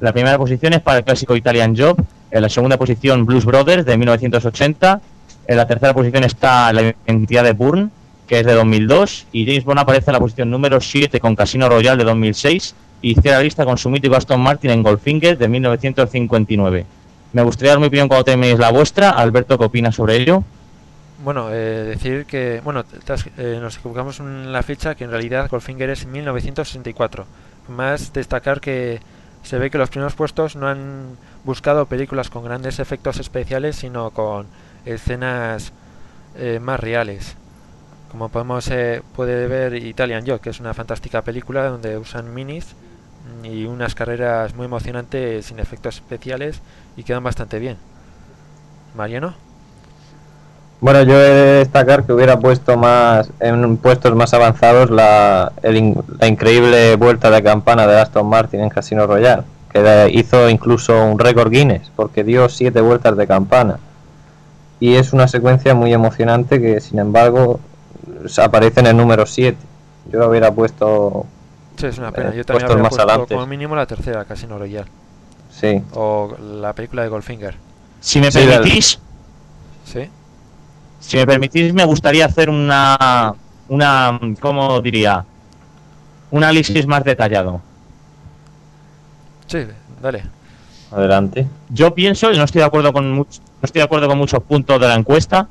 La 0.00 0.12
primera 0.12 0.38
posición 0.38 0.72
es 0.72 0.80
para 0.80 0.98
el 0.98 1.04
clásico 1.04 1.36
Italian 1.36 1.76
Job. 1.76 1.96
En 2.30 2.42
la 2.42 2.48
segunda 2.48 2.76
posición 2.76 3.24
Blues 3.24 3.44
Brothers 3.44 3.86
de 3.86 3.96
1980. 3.96 5.00
En 5.46 5.56
la 5.56 5.66
tercera 5.66 5.94
posición 5.94 6.24
está 6.24 6.72
la 6.72 6.94
identidad 7.06 7.44
de 7.44 7.52
Bourne, 7.52 7.90
que 8.26 8.40
es 8.40 8.46
de 8.46 8.52
2002. 8.54 9.26
Y 9.32 9.46
James 9.46 9.64
Bond 9.64 9.80
aparece 9.80 10.10
en 10.10 10.14
la 10.14 10.20
posición 10.20 10.50
número 10.50 10.80
7 10.80 11.20
con 11.20 11.34
Casino 11.36 11.68
Royale 11.68 11.98
de 11.98 12.04
2006. 12.04 12.74
Y 13.02 13.14
cierra 13.16 13.38
la 13.38 13.44
lista 13.44 13.64
con 13.66 13.76
su 13.76 13.90
mítico 13.90 14.16
Aston 14.16 14.40
Martin 14.40 14.70
en 14.70 14.82
Goldfinger 14.82 15.36
de 15.36 15.48
1959. 15.48 16.86
Me 17.32 17.42
gustaría 17.42 17.72
dar 17.72 17.80
mi 17.80 17.86
opinión 17.86 18.08
cuando 18.08 18.24
terminéis 18.24 18.58
la 18.58 18.70
vuestra. 18.70 19.10
Alberto, 19.10 19.58
¿qué 19.58 19.64
opinas 19.64 19.94
sobre 19.96 20.16
ello? 20.16 20.42
Bueno, 21.22 21.48
eh, 21.50 21.54
decir 21.84 22.26
que 22.26 22.60
bueno, 22.64 22.84
te 22.84 23.12
has- 23.12 23.26
eh, 23.38 23.58
nos 23.60 23.76
equivocamos 23.76 24.20
en 24.20 24.52
la 24.52 24.62
fecha, 24.62 24.94
que 24.94 25.04
en 25.04 25.10
realidad 25.10 25.48
Goldfinger 25.50 25.90
es 25.90 26.06
1964. 26.06 27.26
Más 27.68 28.12
destacar 28.12 28.60
que 28.60 29.00
se 29.42 29.58
ve 29.58 29.70
que 29.70 29.78
los 29.78 29.90
primeros 29.90 30.14
puestos 30.14 30.56
no 30.56 30.68
han 30.68 31.16
buscado 31.44 31.86
películas 31.86 32.30
con 32.30 32.44
grandes 32.44 32.78
efectos 32.78 33.18
especiales, 33.18 33.76
sino 33.76 34.10
con 34.10 34.46
escenas 34.86 35.72
eh, 36.36 36.58
más 36.60 36.80
reales. 36.80 37.36
Como 38.14 38.28
podemos 38.28 38.70
eh, 38.70 39.02
puede 39.16 39.48
ver 39.48 39.74
Italian 39.74 40.24
Job, 40.24 40.38
que 40.38 40.50
es 40.50 40.60
una 40.60 40.72
fantástica 40.72 41.22
película 41.22 41.64
donde 41.64 41.98
usan 41.98 42.32
minis 42.32 42.76
mm, 43.42 43.44
y 43.44 43.64
unas 43.66 43.96
carreras 43.96 44.54
muy 44.54 44.66
emocionantes 44.66 45.46
sin 45.46 45.58
efectos 45.58 45.96
especiales 45.96 46.60
y 46.96 47.02
quedan 47.02 47.24
bastante 47.24 47.58
bien. 47.58 47.76
Mariano. 48.94 49.34
Bueno, 50.80 51.02
yo 51.02 51.20
he 51.20 51.28
de 51.28 51.58
destacar 51.58 52.04
que 52.04 52.12
hubiera 52.12 52.38
puesto 52.38 52.76
más 52.76 53.32
en 53.40 53.78
puestos 53.78 54.14
más 54.14 54.32
avanzados 54.32 54.90
la, 54.90 55.50
el 55.64 55.96
la 56.20 56.28
increíble 56.28 56.94
vuelta 56.94 57.32
de 57.32 57.42
campana 57.42 57.84
de 57.88 57.98
Aston 57.98 58.28
Martin 58.28 58.60
en 58.60 58.68
Casino 58.68 59.08
Royale, 59.08 59.42
que 59.72 60.08
hizo 60.12 60.48
incluso 60.48 61.04
un 61.04 61.18
récord 61.18 61.50
Guinness, 61.50 61.90
porque 61.96 62.22
dio 62.22 62.48
siete 62.48 62.80
vueltas 62.80 63.16
de 63.16 63.26
campana. 63.26 63.80
Y 64.78 64.94
es 64.94 65.12
una 65.12 65.26
secuencia 65.26 65.74
muy 65.74 65.92
emocionante 65.92 66.60
que, 66.60 66.80
sin 66.80 67.00
embargo, 67.00 67.58
aparece 68.42 68.80
en 68.80 68.86
el 68.86 68.96
número 68.96 69.26
7. 69.26 69.56
Yo 70.12 70.18
lo 70.18 70.28
hubiera 70.28 70.52
puesto, 70.52 71.26
Sí, 71.76 71.86
es 71.86 71.98
una 71.98 72.12
pena. 72.12 72.30
Eh, 72.30 72.36
Yo 72.38 72.44
también 72.44 72.66
habría 72.70 72.82
más 72.82 72.90
puesto 72.90 73.08
adelante. 73.08 73.34
como 73.34 73.46
mínimo 73.46 73.74
la 73.74 73.86
tercera, 73.86 74.24
Casino 74.24 74.58
Royale. 74.58 74.88
sí. 75.50 75.82
O 75.94 76.36
la 76.60 76.72
película 76.72 77.02
de 77.02 77.08
Goldfinger. 77.08 77.56
Si 78.00 78.20
me 78.20 78.30
Sí, 78.30 78.38
permitís, 78.40 78.98
¿Sí? 79.84 80.08
si 81.00 81.16
me 81.16 81.26
permitís, 81.26 81.72
me 81.72 81.84
gustaría 81.84 82.26
hacer 82.26 82.50
una, 82.50 83.34
una, 83.68 84.20
¿cómo 84.40 84.80
diría? 84.80 85.24
Un 86.30 86.44
análisis 86.44 86.86
más 86.86 87.02
detallado. 87.04 87.60
Sí, 89.46 89.58
dale. 90.02 90.22
Adelante. 90.90 91.46
Yo 91.70 91.94
pienso, 91.94 92.30
y 92.32 92.36
no 92.36 92.44
estoy 92.44 92.60
de 92.60 92.66
acuerdo 92.66 92.92
con 92.92 93.18
much- 93.18 93.40
no 93.40 93.64
estoy 93.66 93.80
de 93.80 93.84
acuerdo 93.84 94.06
con 94.08 94.18
muchos 94.18 94.42
puntos 94.42 94.80
de 94.80 94.86
la 94.88 94.94
encuesta, 94.94 95.48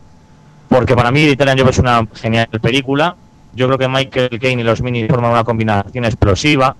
porque 0.69 0.95
para 0.95 1.11
mí 1.11 1.23
Italian 1.23 1.57
Job 1.59 1.69
es 1.69 1.79
una 1.79 2.07
genial 2.13 2.47
película. 2.61 3.15
Yo 3.55 3.67
creo 3.67 3.77
que 3.77 3.87
Michael 3.87 4.39
Caine 4.39 4.61
y 4.61 4.65
los 4.65 4.81
Minis 4.81 5.07
forman 5.07 5.31
una 5.31 5.43
combinación 5.43 6.05
explosiva, 6.05 6.75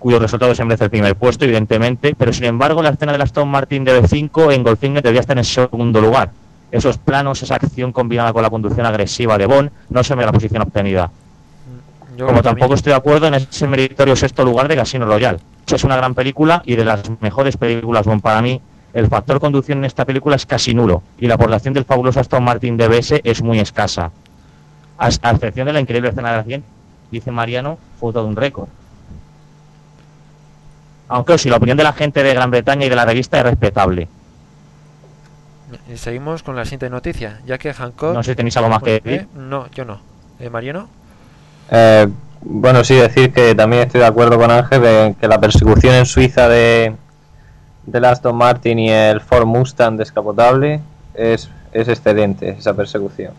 cuyo 0.00 0.18
resultado 0.18 0.52
se 0.54 0.64
merece 0.64 0.84
el 0.84 0.90
primer 0.90 1.14
puesto, 1.14 1.44
evidentemente, 1.44 2.14
pero 2.18 2.32
sin 2.32 2.44
embargo 2.44 2.82
la 2.82 2.88
escena 2.90 3.16
de 3.16 3.22
Aston 3.22 3.48
Martin 3.48 3.84
de 3.84 4.02
B5 4.02 4.52
en 4.52 4.64
Goldfinger 4.64 5.02
debería 5.02 5.20
estar 5.20 5.38
en 5.38 5.44
segundo 5.44 6.00
lugar. 6.00 6.30
Esos 6.72 6.98
planos, 6.98 7.40
esa 7.42 7.54
acción 7.54 7.92
combinada 7.92 8.32
con 8.32 8.42
la 8.42 8.50
conducción 8.50 8.84
agresiva 8.86 9.38
de 9.38 9.46
Bond, 9.46 9.70
no 9.90 10.02
se 10.02 10.16
me 10.16 10.24
la 10.24 10.32
posición 10.32 10.62
obtenida. 10.62 11.06
Mm, 11.06 12.16
Yo 12.18 12.26
Como 12.26 12.42
tampoco 12.42 12.60
también- 12.60 12.74
estoy 12.78 12.90
de 12.92 12.96
acuerdo 12.96 13.26
en 13.28 13.34
ese 13.34 13.68
meritorio 13.68 14.16
sexto 14.16 14.44
lugar 14.44 14.66
de 14.68 14.74
Casino 14.76 15.06
Royale. 15.06 15.38
Es 15.72 15.84
una 15.84 15.96
gran 15.96 16.14
película 16.14 16.62
y 16.66 16.74
de 16.76 16.84
las 16.84 17.02
mejores 17.20 17.56
películas. 17.56 18.04
Bueno, 18.04 18.20
para 18.20 18.42
mí, 18.42 18.60
el 18.94 19.08
factor 19.08 19.40
conducción 19.40 19.78
en 19.78 19.84
esta 19.84 20.04
película 20.04 20.36
es 20.36 20.44
casi 20.46 20.74
nulo 20.74 21.02
y 21.18 21.26
la 21.26 21.34
aportación 21.34 21.74
del 21.74 21.84
fabuloso 21.84 22.20
Aston 22.20 22.44
Martin 22.44 22.76
DBS 22.76 23.20
es 23.24 23.42
muy 23.42 23.58
escasa. 23.58 24.10
A, 24.98 25.06
a 25.06 25.30
excepción 25.32 25.66
de 25.66 25.72
la 25.72 25.80
increíble 25.80 26.10
escena 26.10 26.30
de 26.32 26.36
la 26.36 26.44
100, 26.44 26.64
dice 27.10 27.30
Mariano, 27.30 27.78
fue 27.98 28.12
todo 28.12 28.26
un 28.26 28.36
récord. 28.36 28.68
Aunque 31.08 31.36
si 31.38 31.50
la 31.50 31.56
opinión 31.56 31.76
de 31.76 31.84
la 31.84 31.92
gente 31.92 32.22
de 32.22 32.32
Gran 32.34 32.50
Bretaña 32.50 32.86
y 32.86 32.88
de 32.88 32.96
la 32.96 33.04
revista 33.04 33.38
es 33.38 33.44
respetable. 33.44 34.08
Y 35.92 35.96
seguimos 35.96 36.42
con 36.42 36.54
la 36.56 36.64
siguiente 36.64 36.90
noticia, 36.90 37.40
ya 37.46 37.58
que 37.58 37.72
Hancock... 37.72 38.14
No 38.14 38.22
sé 38.22 38.32
si 38.32 38.36
tenéis 38.36 38.56
algo 38.56 38.68
más 38.70 38.82
que 38.82 38.96
Eh, 38.96 39.00
decir. 39.02 39.28
no, 39.34 39.70
yo 39.72 39.84
no. 39.84 40.00
Eh, 40.38 40.48
¿Mariano? 40.50 40.88
Eh, 41.70 42.08
bueno, 42.42 42.84
sí, 42.84 42.94
decir 42.94 43.32
que 43.32 43.54
también 43.54 43.82
estoy 43.84 44.00
de 44.00 44.06
acuerdo 44.06 44.38
con 44.38 44.50
Ángel 44.50 44.84
en 44.84 45.14
que 45.14 45.28
la 45.28 45.40
persecución 45.40 45.94
en 45.94 46.06
Suiza 46.06 46.48
de 46.48 46.94
del 47.86 48.04
Aston 48.04 48.36
Martin 48.36 48.78
y 48.78 48.90
el 48.90 49.20
Ford 49.20 49.46
Mustang 49.46 49.96
descapotable 49.96 50.80
es, 51.14 51.48
es 51.72 51.88
excelente 51.88 52.50
esa 52.58 52.74
persecución 52.74 53.32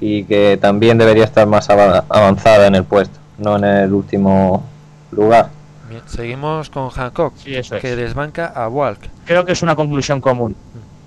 y 0.00 0.24
que 0.24 0.58
también 0.60 0.96
debería 0.96 1.24
estar 1.24 1.46
más 1.46 1.68
ava- 1.68 2.04
avanzada 2.08 2.66
en 2.66 2.74
el 2.74 2.84
puesto, 2.84 3.18
no 3.38 3.56
en 3.56 3.64
el 3.64 3.92
último 3.92 4.62
lugar. 5.10 5.50
Bien, 5.90 6.00
seguimos 6.06 6.70
con 6.70 6.88
Hancock, 6.88 7.34
Sí, 7.36 7.54
eso 7.54 7.76
es. 7.76 7.82
que 7.82 7.94
desbanca 7.94 8.46
a 8.46 8.68
Walk. 8.68 8.98
Creo 9.26 9.44
que 9.44 9.52
es 9.52 9.62
una 9.62 9.76
conclusión 9.76 10.22
común. 10.22 10.56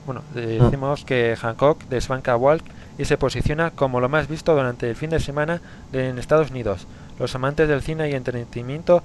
Bueno, 0.06 0.22
eh, 0.36 0.60
decimos 0.62 1.04
que 1.04 1.36
Hancock 1.36 1.82
desbanca 1.90 2.34
a 2.34 2.38
Walk 2.38 2.62
y 3.00 3.06
se 3.06 3.18
posiciona 3.18 3.72
como 3.72 4.00
lo 4.00 4.08
más 4.08 4.28
visto 4.28 4.54
durante 4.54 4.88
el 4.88 4.96
fin 4.96 5.10
de 5.10 5.20
semana 5.20 5.62
en 5.92 6.20
Estados 6.20 6.52
Unidos. 6.52 6.86
Los 7.18 7.34
amantes 7.34 7.68
del 7.68 7.82
cine 7.82 8.12
y 8.12 8.14
entretenimiento 8.14 9.02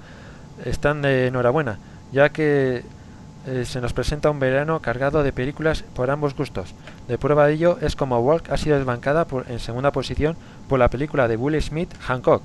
están 0.63 1.01
de 1.01 1.25
enhorabuena, 1.27 1.79
ya 2.11 2.29
que 2.29 2.83
eh, 3.47 3.65
se 3.65 3.81
nos 3.81 3.93
presenta 3.93 4.29
un 4.29 4.39
verano 4.39 4.79
cargado 4.81 5.23
de 5.23 5.33
películas 5.33 5.83
por 5.95 6.09
ambos 6.11 6.35
gustos. 6.35 6.73
De 7.07 7.17
prueba 7.17 7.47
de 7.47 7.53
ello 7.53 7.77
es 7.81 7.95
como 7.95 8.19
Walk 8.19 8.49
ha 8.51 8.57
sido 8.57 8.77
desbancada 8.77 9.25
por- 9.25 9.49
en 9.49 9.59
segunda 9.59 9.91
posición 9.91 10.35
por 10.69 10.79
la 10.79 10.89
película 10.89 11.27
de 11.27 11.37
Will 11.37 11.61
Smith, 11.61 11.93
Hancock, 12.01 12.43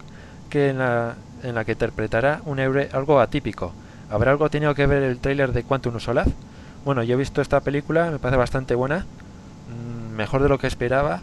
que 0.51 0.71
en 0.71 0.79
la, 0.79 1.15
en 1.43 1.55
la 1.55 1.65
que 1.65 1.73
interpretará 1.73 2.41
un 2.45 2.59
héroe 2.59 2.89
algo 2.93 3.21
atípico. 3.21 3.73
¿Habrá 4.11 4.31
algo 4.31 4.49
tenido 4.51 4.75
que 4.75 4.87
ver 4.87 5.03
el 5.03 5.19
tráiler 5.19 5.53
de 5.53 5.65
Quantum 5.65 5.97
of 5.97 6.03
Solace? 6.03 6.33
Bueno, 6.85 7.03
yo 7.03 7.15
he 7.15 7.19
visto 7.19 7.41
esta 7.43 7.61
película, 7.61 8.11
me 8.11 8.19
parece 8.19 8.39
bastante 8.39 8.75
buena, 8.77 9.05
mm, 9.69 10.15
mejor 10.15 10.43
de 10.43 10.49
lo 10.49 10.59
que 10.59 10.67
esperaba 10.69 11.21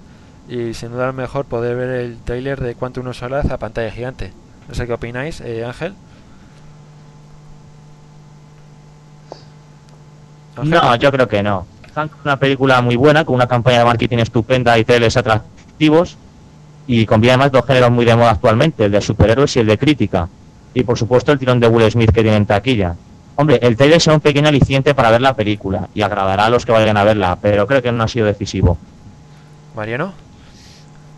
y 0.50 0.74
sin 0.74 0.92
duda 0.92 1.14
mejor 1.14 1.46
poder 1.46 1.76
ver 1.78 1.90
el 1.90 2.18
tráiler 2.18 2.60
de 2.62 2.76
Quantum 2.76 3.08
of 3.08 3.18
Solace 3.18 3.52
a 3.54 3.58
pantalla 3.58 3.90
gigante. 3.92 4.34
No 4.68 4.76
sé 4.76 4.86
qué 4.88 4.94
opináis, 4.94 5.40
eh, 5.42 5.66
Ángel. 5.66 5.94
No, 10.62 10.96
yo 10.96 11.12
creo 11.12 11.28
que 11.28 11.42
no. 11.42 11.66
Hancock 11.96 12.20
es 12.20 12.26
una 12.26 12.38
película 12.38 12.82
muy 12.82 12.96
buena, 12.96 13.26
con 13.26 13.36
una 13.36 13.48
campaña 13.48 13.80
de 13.80 13.86
marketing 13.86 14.18
estupenda 14.20 14.78
y 14.78 14.84
trailers 14.84 15.18
atractivos, 15.18 16.18
y 16.88 17.06
combina 17.06 17.34
además 17.34 17.52
dos 17.52 17.66
géneros 17.66 17.92
muy 17.92 18.06
de 18.06 18.16
moda 18.16 18.32
actualmente, 18.32 18.86
el 18.86 18.92
de 18.92 19.02
superhéroes 19.02 19.56
y 19.56 19.60
el 19.60 19.68
de 19.68 19.78
crítica. 19.78 20.28
Y 20.74 20.84
por 20.84 20.98
supuesto 20.98 21.32
el 21.32 21.40
tirón 21.40 21.60
de 21.60 21.68
Will 21.68 21.90
Smith 21.92 22.12
que 22.12 22.22
tiene 22.22 22.38
en 22.38 22.46
taquilla. 22.46 22.96
Hombre, 23.36 23.60
el 23.62 23.78
trailer 23.78 24.02
será 24.02 24.16
un 24.16 24.22
pequeño 24.22 24.48
aliciente 24.48 24.94
para 24.94 25.12
ver 25.12 25.22
la 25.22 25.36
película, 25.36 25.88
y 25.94 26.02
agradará 26.02 26.46
a 26.46 26.50
los 26.50 26.66
que 26.66 26.72
vayan 26.72 26.98
a 26.98 27.04
verla, 27.04 27.38
pero 27.42 27.68
creo 27.68 27.82
que 27.82 27.92
no 27.92 28.04
ha 28.04 28.08
sido 28.08 28.26
decisivo. 28.26 28.78
Mariano. 29.76 30.14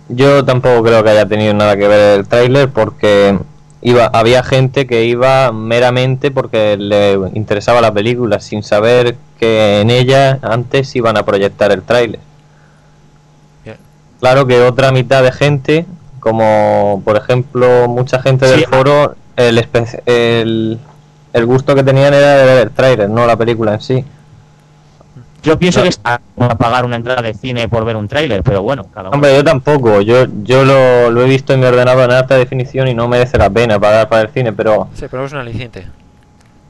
Yo 0.08 0.46
tampoco 0.46 0.84
creo 0.84 1.04
que 1.04 1.10
haya 1.10 1.25
tenido 1.25 1.54
nada 1.54 1.75
que 1.75 1.88
ver 1.88 2.20
el 2.20 2.27
tráiler 2.27 2.70
porque 2.70 3.39
iba, 3.82 4.05
había 4.08 4.44
gente 4.44 4.88
que 4.88 5.05
iba 5.05 5.51
meramente 5.51 6.32
porque 6.32 6.75
le 6.77 7.13
interesaba 7.34 7.82
la 7.82 7.91
película, 7.94 8.39
sin 8.39 8.63
saber 8.63 9.15
que 9.39 9.82
en 9.82 9.89
ella 9.89 10.39
antes 10.41 10.96
iban 10.96 11.17
a 11.17 11.24
proyectar 11.24 11.72
el 11.72 11.82
tráiler. 11.84 12.20
Claro 14.20 14.48
que 14.48 14.62
otra 14.62 14.91
mitad 14.91 15.22
de 15.24 15.32
gente, 15.32 15.86
como 16.20 17.01
por 17.05 17.17
ejemplo 17.17 17.88
mucha 17.88 18.22
gente 18.22 18.48
del 18.48 18.62
Sí. 18.62 18.65
foro, 18.65 19.15
el, 19.36 20.79
el 21.34 21.46
gusto 21.46 21.75
que 21.75 21.84
tenían 21.84 22.13
era 22.13 22.38
de 22.38 22.46
ver 22.46 22.63
el 22.67 22.72
tráiler, 22.72 23.10
no 23.10 23.27
la 23.27 23.36
película 23.36 23.74
en 23.75 23.82
sí. 23.82 24.05
Yo 25.45 25.59
pienso 25.59 25.79
No. 25.79 25.83
que 25.83 25.89
está 25.89 26.19
a 26.39 26.55
pagar 26.57 26.83
una 26.85 26.95
entrada 26.95 27.21
de 27.21 27.33
cine 27.33 27.67
por 27.69 27.85
ver 27.85 27.95
un 27.95 28.07
tráiler, 28.07 28.41
pero 28.43 28.63
bueno, 28.63 28.85
cada 28.93 29.09
uno. 29.09 29.15
Hombre, 29.15 29.35
yo 29.35 29.43
tampoco. 29.43 30.01
Yo, 30.01 30.25
yo 30.43 30.65
lo, 30.65 31.11
lo 31.11 31.21
he 31.21 31.25
visto 31.29 31.53
en 31.53 31.59
mi 31.59 31.65
ordenador 31.67 32.09
en 32.09 32.15
alta 32.17 32.35
definición 32.35 32.87
y 32.87 32.93
no 32.93 33.07
merece 33.07 33.37
la 33.37 33.49
pena 33.49 33.79
pagar 33.79 34.09
para 34.09 34.23
el 34.23 34.29
cine. 34.29 34.51
Pero, 34.53 34.89
Sí, 34.95 35.05
pero 35.09 35.25
es 35.25 35.31
un 35.31 35.37
aliciente. 35.39 35.85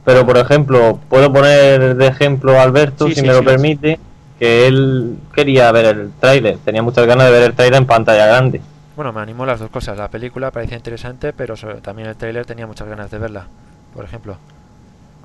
pero 0.04 0.24
por 0.26 0.36
ejemplo, 0.36 1.00
puedo 1.08 1.32
poner 1.32 1.96
de 1.96 2.06
ejemplo 2.06 2.58
a 2.58 2.62
Alberto, 2.62 3.06
Sí, 3.08 3.14
si 3.14 3.20
sí, 3.22 3.26
me 3.26 3.32
lo 3.32 3.40
sí. 3.40 3.44
permite, 3.46 3.98
que 4.38 4.66
él 4.66 5.16
quería 5.34 5.72
ver 5.72 5.86
el 5.86 6.10
tráiler. 6.20 6.58
Tenía 6.64 6.82
muchas 6.82 7.06
ganas 7.06 7.26
de 7.26 7.32
ver 7.32 7.42
el 7.44 7.54
tráiler 7.54 7.78
en 7.80 7.86
pantalla 7.86 8.26
grande. 8.26 8.60
Bueno, 8.94 9.12
me 9.12 9.20
animó 9.20 9.44
las 9.46 9.58
dos 9.60 9.70
cosas. 9.70 9.96
La 9.96 10.08
película 10.08 10.50
parecía 10.50 10.76
interesante, 10.76 11.32
pero 11.32 11.56
sobre- 11.56 11.80
también 11.80 12.08
el 12.08 12.16
tráiler 12.16 12.44
tenía 12.46 12.66
muchas 12.66 12.86
ganas 12.88 13.10
de 13.10 13.18
verla, 13.18 13.46
por 13.94 14.04
ejemplo. 14.04 14.36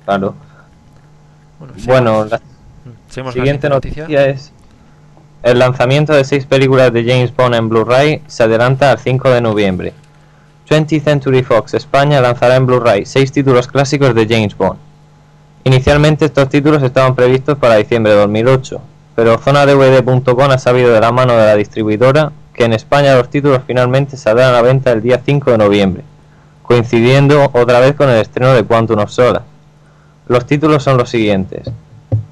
Claro. 0.04 0.34
Bueno, 1.58 1.74
Bueno, 1.86 2.26
seguimos 3.08 3.34
siguiente 3.34 3.68
la 3.68 3.76
noticia 3.76 4.26
es... 4.26 4.52
El 5.42 5.58
lanzamiento 5.58 6.12
de 6.12 6.22
seis 6.24 6.46
películas 6.46 6.92
de 6.92 7.04
James 7.04 7.34
Bond 7.34 7.56
en 7.56 7.68
Blu-ray 7.68 8.22
se 8.28 8.44
adelanta 8.44 8.92
al 8.92 8.98
5 9.00 9.28
de 9.30 9.40
noviembre. 9.40 9.92
20th 10.68 11.02
Century 11.02 11.42
Fox 11.42 11.74
España 11.74 12.20
lanzará 12.20 12.56
en 12.56 12.66
Blu-ray 12.66 13.04
seis 13.04 13.32
títulos 13.32 13.66
clásicos 13.66 14.14
de 14.14 14.26
James 14.26 14.56
Bond. 14.56 14.78
Inicialmente 15.64 16.24
estos 16.24 16.48
títulos 16.48 16.82
estaban 16.82 17.14
previstos 17.14 17.58
para 17.58 17.76
diciembre 17.76 18.12
de 18.12 18.18
2008, 18.20 18.80
pero 19.14 19.38
zonadvd.com 19.38 20.50
ha 20.50 20.58
sabido 20.58 20.92
de 20.92 21.00
la 21.00 21.12
mano 21.12 21.34
de 21.34 21.44
la 21.44 21.56
distribuidora 21.56 22.32
que 22.54 22.64
en 22.64 22.72
España 22.72 23.14
los 23.16 23.28
títulos 23.28 23.62
finalmente 23.66 24.16
saldrán 24.16 24.50
a 24.50 24.52
la 24.52 24.62
venta 24.62 24.92
el 24.92 25.02
día 25.02 25.20
5 25.24 25.50
de 25.52 25.58
noviembre, 25.58 26.04
coincidiendo 26.62 27.50
otra 27.52 27.80
vez 27.80 27.94
con 27.94 28.08
el 28.08 28.20
estreno 28.20 28.52
de 28.52 28.64
Quantum 28.64 29.00
of 29.00 29.10
Solace. 29.10 29.44
Los 30.28 30.46
títulos 30.46 30.82
son 30.82 30.96
los 30.96 31.10
siguientes: 31.10 31.70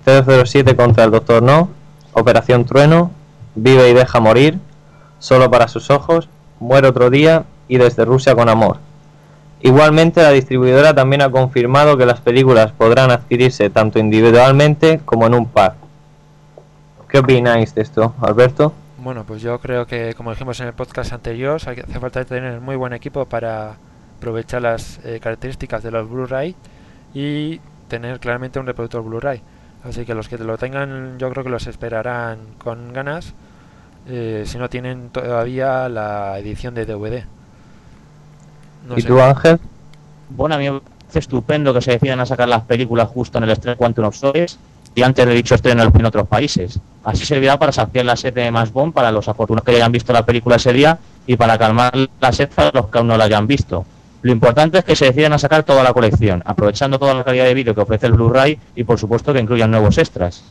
007 0.04 0.76
contra 0.76 1.04
el 1.04 1.10
Doctor 1.10 1.42
No, 1.42 1.68
Operación 2.12 2.64
Trueno, 2.64 3.10
Vive 3.54 3.90
y 3.90 3.94
deja 3.94 4.20
morir, 4.20 4.58
Solo 5.18 5.50
para 5.50 5.68
sus 5.68 5.90
ojos, 5.90 6.28
Muere 6.58 6.88
otro 6.88 7.10
día 7.10 7.44
y 7.68 7.78
Desde 7.78 8.04
Rusia 8.04 8.34
con 8.34 8.48
amor. 8.48 8.78
Igualmente, 9.62 10.22
la 10.22 10.30
distribuidora 10.30 10.94
también 10.94 11.20
ha 11.20 11.30
confirmado 11.30 11.98
que 11.98 12.06
las 12.06 12.20
películas 12.20 12.72
podrán 12.72 13.10
adquirirse 13.10 13.68
tanto 13.68 13.98
individualmente 13.98 15.00
como 15.04 15.26
en 15.26 15.34
un 15.34 15.46
pack. 15.46 15.74
¿Qué 17.08 17.18
opináis 17.18 17.74
de 17.74 17.82
esto, 17.82 18.14
Alberto? 18.20 18.72
Bueno, 18.98 19.24
pues 19.24 19.42
yo 19.42 19.58
creo 19.58 19.86
que, 19.86 20.14
como 20.14 20.30
dijimos 20.30 20.60
en 20.60 20.68
el 20.68 20.72
podcast 20.72 21.12
anterior, 21.12 21.56
hace 21.56 22.00
falta 22.00 22.24
tener 22.24 22.60
muy 22.60 22.76
buen 22.76 22.92
equipo 22.92 23.26
para 23.26 23.76
aprovechar 24.16 24.62
las 24.62 25.00
eh, 25.04 25.20
características 25.20 25.82
de 25.82 25.90
los 25.90 26.08
Blu-ray 26.08 26.54
y 27.12 27.60
tener 27.88 28.20
claramente 28.20 28.60
un 28.60 28.66
reproductor 28.66 29.02
Blu-ray. 29.02 29.42
Así 29.84 30.04
que 30.04 30.14
los 30.14 30.28
que 30.28 30.36
lo 30.38 30.58
tengan, 30.58 31.18
yo 31.18 31.30
creo 31.30 31.44
que 31.44 31.50
los 31.50 31.66
esperarán 31.66 32.38
con 32.58 32.92
ganas, 32.92 33.32
eh, 34.06 34.44
si 34.46 34.58
no 34.58 34.68
tienen 34.68 35.10
todavía 35.10 35.88
la 35.88 36.38
edición 36.38 36.74
de 36.74 36.84
DVD. 36.84 37.24
No 38.86 38.96
¿Y 38.96 39.02
sé. 39.02 39.08
tú, 39.08 39.20
Ángel? 39.20 39.58
Bueno, 40.28 40.54
a 40.54 40.58
mí 40.58 40.70
me 40.70 40.80
parece 40.80 41.18
estupendo 41.18 41.72
que 41.72 41.80
se 41.80 41.92
decidan 41.92 42.20
a 42.20 42.26
sacar 42.26 42.48
las 42.48 42.62
películas 42.62 43.08
justo 43.08 43.38
en 43.38 43.44
el 43.44 43.50
estreno 43.50 43.72
de 43.72 43.78
Quantum 43.78 44.04
of 44.04 44.16
Solace 44.16 44.56
y 44.94 45.02
antes 45.02 45.26
de 45.26 45.34
dicho 45.34 45.54
estreno 45.54 45.82
en 45.82 46.04
otros 46.04 46.26
países. 46.28 46.78
Así 47.04 47.24
servirá 47.24 47.58
para 47.58 47.72
saciar 47.72 48.04
la 48.04 48.16
sed 48.16 48.34
de 48.34 48.50
más 48.50 48.72
Bond 48.72 48.92
para 48.92 49.10
los 49.10 49.28
afortunados 49.28 49.64
que 49.64 49.76
hayan 49.76 49.92
visto 49.92 50.12
la 50.12 50.26
película 50.26 50.56
ese 50.56 50.72
día 50.72 50.98
y 51.26 51.36
para 51.36 51.58
calmar 51.58 51.92
la 52.20 52.32
sed 52.32 52.50
para 52.54 52.70
los 52.72 52.86
que 52.86 52.98
aún 52.98 53.08
no 53.08 53.16
la 53.16 53.24
hayan 53.24 53.46
visto. 53.46 53.84
Lo 54.22 54.32
importante 54.32 54.78
es 54.78 54.84
que 54.84 54.96
se 54.96 55.06
decidan 55.06 55.32
a 55.32 55.38
sacar 55.38 55.62
toda 55.62 55.82
la 55.82 55.92
colección, 55.92 56.42
aprovechando 56.44 56.98
toda 56.98 57.14
la 57.14 57.24
calidad 57.24 57.44
de 57.44 57.54
vídeo 57.54 57.74
que 57.74 57.80
ofrece 57.80 58.06
el 58.06 58.12
Blu-ray 58.12 58.58
y 58.74 58.84
por 58.84 58.98
supuesto 58.98 59.32
que 59.32 59.40
incluyan 59.40 59.70
nuevos 59.70 59.96
extras. 59.96 60.44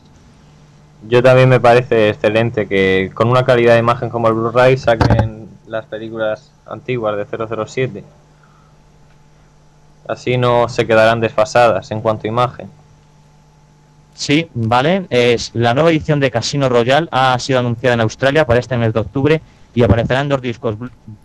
Yo 1.08 1.22
también 1.22 1.48
me 1.48 1.60
parece 1.60 2.10
excelente 2.10 2.66
que 2.66 3.10
con 3.14 3.28
una 3.28 3.44
calidad 3.44 3.74
de 3.74 3.78
imagen 3.78 4.10
como 4.10 4.28
el 4.28 4.34
Blu-ray 4.34 4.76
saquen 4.76 5.48
las 5.66 5.86
películas 5.86 6.50
antiguas 6.66 7.16
de 7.16 7.66
007. 7.66 8.04
Así 10.08 10.36
no 10.36 10.68
se 10.68 10.86
quedarán 10.86 11.20
desfasadas 11.20 11.90
en 11.92 12.00
cuanto 12.00 12.26
a 12.26 12.28
imagen. 12.28 12.68
Sí, 14.14 14.50
vale. 14.52 15.06
Es, 15.08 15.52
la 15.54 15.72
nueva 15.72 15.90
edición 15.90 16.18
de 16.18 16.30
Casino 16.30 16.68
Royale 16.68 17.08
ha 17.12 17.38
sido 17.38 17.60
anunciada 17.60 17.94
en 17.94 18.00
Australia 18.00 18.44
para 18.44 18.58
este 18.58 18.76
mes 18.76 18.92
de 18.92 19.00
octubre 19.00 19.40
y 19.74 19.82
aparecerá 19.82 20.20
en 20.20 20.28
dos 20.28 20.40
discos 20.40 20.76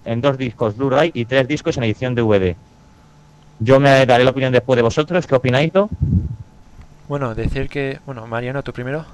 en 0.06 0.22
dos 0.22 0.38
discos 0.38 0.78
Blu-ray 0.78 1.12
y 1.14 1.26
tres 1.26 1.48
discos 1.48 1.78
en 1.78 1.84
edición 1.84 2.16
DVD. 2.16 2.56
Yo 3.60 3.80
me 3.80 4.06
daré 4.06 4.24
la 4.24 4.32
opinión 4.32 4.52
después 4.52 4.76
de 4.76 4.84
vosotros. 4.84 5.26
¿Qué 5.26 5.36
opináis? 5.36 5.74
¿no? 5.74 5.90
Bueno, 7.08 7.34
decir 7.34 7.70
que... 7.70 8.00
Bueno, 8.06 8.28
Mariano, 8.28 8.64
tú 8.64 8.74
primero. 8.74 9.06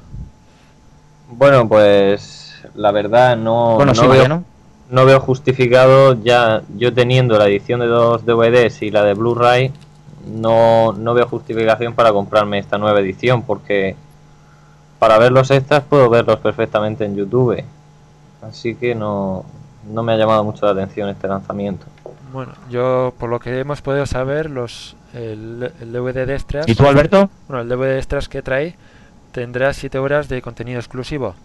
Bueno, 1.29 1.67
pues 1.67 2.61
la 2.75 2.91
verdad 2.91 3.37
no, 3.37 3.75
bueno, 3.75 3.93
no, 3.93 4.01
sí, 4.01 4.07
veo, 4.07 4.43
no 4.89 5.05
veo 5.05 5.19
justificado 5.19 6.21
ya 6.21 6.61
yo 6.77 6.93
teniendo 6.93 7.37
la 7.37 7.47
edición 7.47 7.79
de 7.79 7.87
dos 7.87 8.25
DVDs 8.25 8.81
y 8.81 8.91
la 8.91 9.03
de 9.03 9.13
Blu-ray 9.13 9.71
no, 10.27 10.93
no 10.93 11.13
veo 11.13 11.27
justificación 11.27 11.93
para 11.93 12.11
comprarme 12.11 12.59
esta 12.59 12.77
nueva 12.77 12.99
edición 12.99 13.43
porque 13.43 13.95
para 14.99 15.17
ver 15.17 15.31
los 15.31 15.49
extras 15.49 15.83
puedo 15.89 16.09
verlos 16.09 16.39
perfectamente 16.39 17.05
en 17.05 17.15
YouTube. 17.15 17.63
Así 18.41 18.75
que 18.75 18.95
no, 18.95 19.45
no 19.91 20.03
me 20.03 20.13
ha 20.13 20.17
llamado 20.17 20.43
mucho 20.43 20.65
la 20.65 20.71
atención 20.71 21.09
este 21.09 21.27
lanzamiento. 21.27 21.85
Bueno, 22.33 22.53
yo 22.69 23.13
por 23.19 23.29
lo 23.29 23.39
que 23.39 23.59
hemos 23.59 23.81
podido 23.81 24.05
saber, 24.05 24.49
los 24.49 24.95
el, 25.13 25.71
el 25.81 25.91
DVD 25.91 26.25
de 26.25 26.33
extras... 26.35 26.67
¿Y 26.67 26.75
tú, 26.75 26.85
Alberto? 26.87 27.29
Bueno, 27.47 27.61
el 27.63 27.69
DVD 27.69 27.97
extras 27.97 28.29
que 28.29 28.41
trae 28.41 28.75
tendrá 29.31 29.73
7 29.73 29.97
horas 29.99 30.29
de 30.29 30.41
contenido 30.41 30.79
exclusivo. 30.79 31.35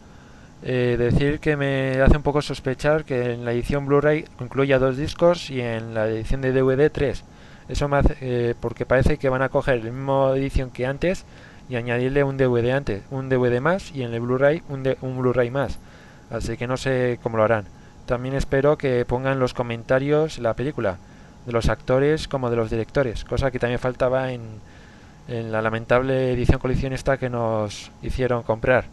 Eh, 0.62 0.96
decir 0.98 1.38
que 1.40 1.56
me 1.56 2.00
hace 2.00 2.16
un 2.16 2.22
poco 2.22 2.40
sospechar 2.40 3.04
que 3.04 3.32
en 3.34 3.44
la 3.44 3.52
edición 3.52 3.86
Blu-ray 3.86 4.24
incluya 4.40 4.78
dos 4.78 4.96
discos 4.96 5.50
y 5.50 5.60
en 5.60 5.92
la 5.94 6.06
edición 6.08 6.40
de 6.40 6.52
DVD 6.52 6.90
tres. 6.90 7.24
Eso 7.68 7.88
me 7.88 7.98
hace, 7.98 8.16
eh, 8.20 8.54
porque 8.60 8.86
parece 8.86 9.18
que 9.18 9.28
van 9.28 9.42
a 9.42 9.48
coger 9.48 9.84
la 9.84 9.90
misma 9.90 10.30
edición 10.36 10.70
que 10.70 10.86
antes 10.86 11.24
y 11.68 11.74
añadirle 11.76 12.22
un 12.24 12.36
DVD 12.36 12.70
antes, 12.72 13.02
un 13.10 13.28
DVD 13.28 13.60
más 13.60 13.92
y 13.94 14.02
en 14.02 14.14
el 14.14 14.20
Blu-ray 14.20 14.62
un, 14.68 14.82
de- 14.84 14.96
un 15.02 15.18
Blu-ray 15.18 15.50
más. 15.50 15.78
Así 16.30 16.56
que 16.56 16.66
no 16.66 16.76
sé 16.76 17.18
cómo 17.22 17.36
lo 17.36 17.44
harán. 17.44 17.64
También 18.06 18.34
espero 18.34 18.78
que 18.78 19.04
pongan 19.04 19.38
los 19.38 19.54
comentarios 19.54 20.38
la 20.38 20.54
película, 20.54 20.98
de 21.44 21.52
los 21.52 21.68
actores 21.68 22.28
como 22.28 22.50
de 22.50 22.56
los 22.56 22.70
directores, 22.70 23.24
cosa 23.24 23.50
que 23.50 23.58
también 23.58 23.78
faltaba 23.78 24.32
en, 24.32 24.42
en 25.28 25.52
la 25.52 25.62
lamentable 25.62 26.32
edición 26.32 26.58
coleccionista 26.58 27.18
que 27.18 27.30
nos 27.30 27.90
hicieron 28.02 28.42
comprar. 28.42 28.84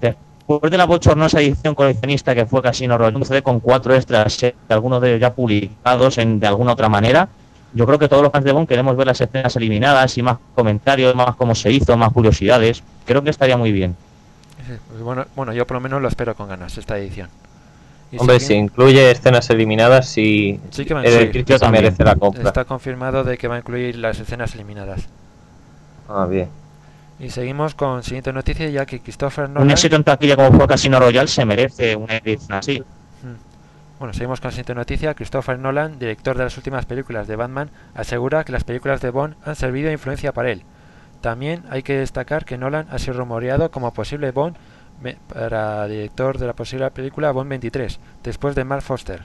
Después 0.00 0.70
de 0.70 0.78
la 0.78 0.86
bochornosa 0.86 1.40
edición 1.40 1.74
coleccionista 1.74 2.34
que 2.34 2.46
fue 2.46 2.62
Casino 2.62 2.98
Royale, 2.98 3.42
con 3.42 3.60
cuatro 3.60 3.94
extras, 3.94 4.42
eh, 4.42 4.54
algunos 4.68 5.00
de 5.00 5.10
ellos 5.10 5.20
ya 5.20 5.34
publicados 5.34 6.18
en, 6.18 6.40
de 6.40 6.46
alguna 6.46 6.72
otra 6.72 6.88
manera, 6.88 7.28
yo 7.74 7.86
creo 7.86 7.98
que 7.98 8.08
todos 8.08 8.22
los 8.22 8.32
fans 8.32 8.44
de 8.44 8.52
Bond 8.52 8.68
queremos 8.68 8.96
ver 8.96 9.06
las 9.06 9.20
escenas 9.20 9.56
eliminadas 9.56 10.18
y 10.18 10.22
más 10.22 10.38
comentarios, 10.54 11.14
más 11.14 11.36
cómo 11.36 11.54
se 11.54 11.72
hizo, 11.72 11.96
más 11.96 12.12
curiosidades. 12.12 12.82
Creo 13.06 13.22
que 13.22 13.30
estaría 13.30 13.56
muy 13.56 13.72
bien. 13.72 13.96
Pues 14.88 15.02
bueno, 15.02 15.26
bueno, 15.34 15.52
yo 15.52 15.66
por 15.66 15.76
lo 15.76 15.80
menos 15.80 16.00
lo 16.00 16.08
espero 16.08 16.34
con 16.34 16.48
ganas 16.48 16.76
esta 16.78 16.98
edición. 16.98 17.28
Y 18.10 18.18
Hombre, 18.18 18.40
si 18.40 18.52
incluye 18.52 19.10
escenas 19.10 19.48
eliminadas, 19.48 20.06
sí, 20.06 20.60
sí 20.70 20.84
que 20.84 20.92
el 20.92 21.70
merece 21.70 22.04
la 22.04 22.14
compra. 22.16 22.42
Está 22.44 22.66
confirmado 22.66 23.24
de 23.24 23.38
que 23.38 23.48
va 23.48 23.54
a 23.54 23.58
incluir 23.58 23.96
las 23.96 24.20
escenas 24.20 24.54
eliminadas. 24.54 25.08
Ah, 26.08 26.26
bien. 26.26 26.48
Y 27.18 27.30
seguimos 27.30 27.74
con 27.74 28.02
siguiente 28.02 28.32
noticia, 28.32 28.68
ya 28.68 28.84
que 28.84 29.00
Christopher 29.00 29.48
Nolan... 29.48 29.62
Un 29.62 29.70
éxito 29.70 29.96
en 29.96 30.04
taquilla 30.04 30.36
como 30.36 30.52
fue 30.52 30.66
Casino 30.66 30.98
Royale 30.98 31.28
se 31.28 31.44
merece 31.46 31.96
una 31.96 32.16
edición 32.16 32.52
así. 32.52 32.80
Hmm. 32.80 33.36
Bueno, 33.98 34.12
seguimos 34.12 34.40
con 34.40 34.48
la 34.48 34.52
siguiente 34.52 34.74
noticia. 34.74 35.14
Christopher 35.14 35.58
Nolan, 35.58 35.98
director 35.98 36.36
de 36.36 36.44
las 36.44 36.56
últimas 36.56 36.84
películas 36.84 37.28
de 37.28 37.36
Batman, 37.36 37.70
asegura 37.94 38.44
que 38.44 38.52
las 38.52 38.64
películas 38.64 39.00
de 39.00 39.10
Bond 39.10 39.36
han 39.44 39.56
servido 39.56 39.86
de 39.86 39.94
influencia 39.94 40.32
para 40.32 40.50
él. 40.50 40.64
También 41.22 41.62
hay 41.70 41.84
que 41.84 41.98
destacar 41.98 42.44
que 42.44 42.58
Nolan 42.58 42.88
ha 42.90 42.98
sido 42.98 43.14
rumoreado 43.14 43.70
como 43.70 43.94
posible 43.94 44.32
Bond 44.32 44.56
para 45.32 45.86
director 45.86 46.36
de 46.36 46.48
la 46.48 46.52
posible 46.52 46.90
película 46.90 47.30
Bond 47.30 47.48
23, 47.48 48.00
después 48.24 48.56
de 48.56 48.64
Mark 48.64 48.82
Foster. 48.82 49.22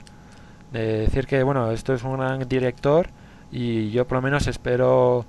De 0.72 1.00
decir 1.00 1.26
que, 1.26 1.42
bueno, 1.42 1.72
esto 1.72 1.92
es 1.94 2.04
un 2.04 2.16
gran 2.16 2.48
director 2.48 3.08
y 3.50 3.90
yo 3.90 4.06
por 4.06 4.18
lo 4.18 4.22
menos 4.22 4.46
espero 4.46 5.26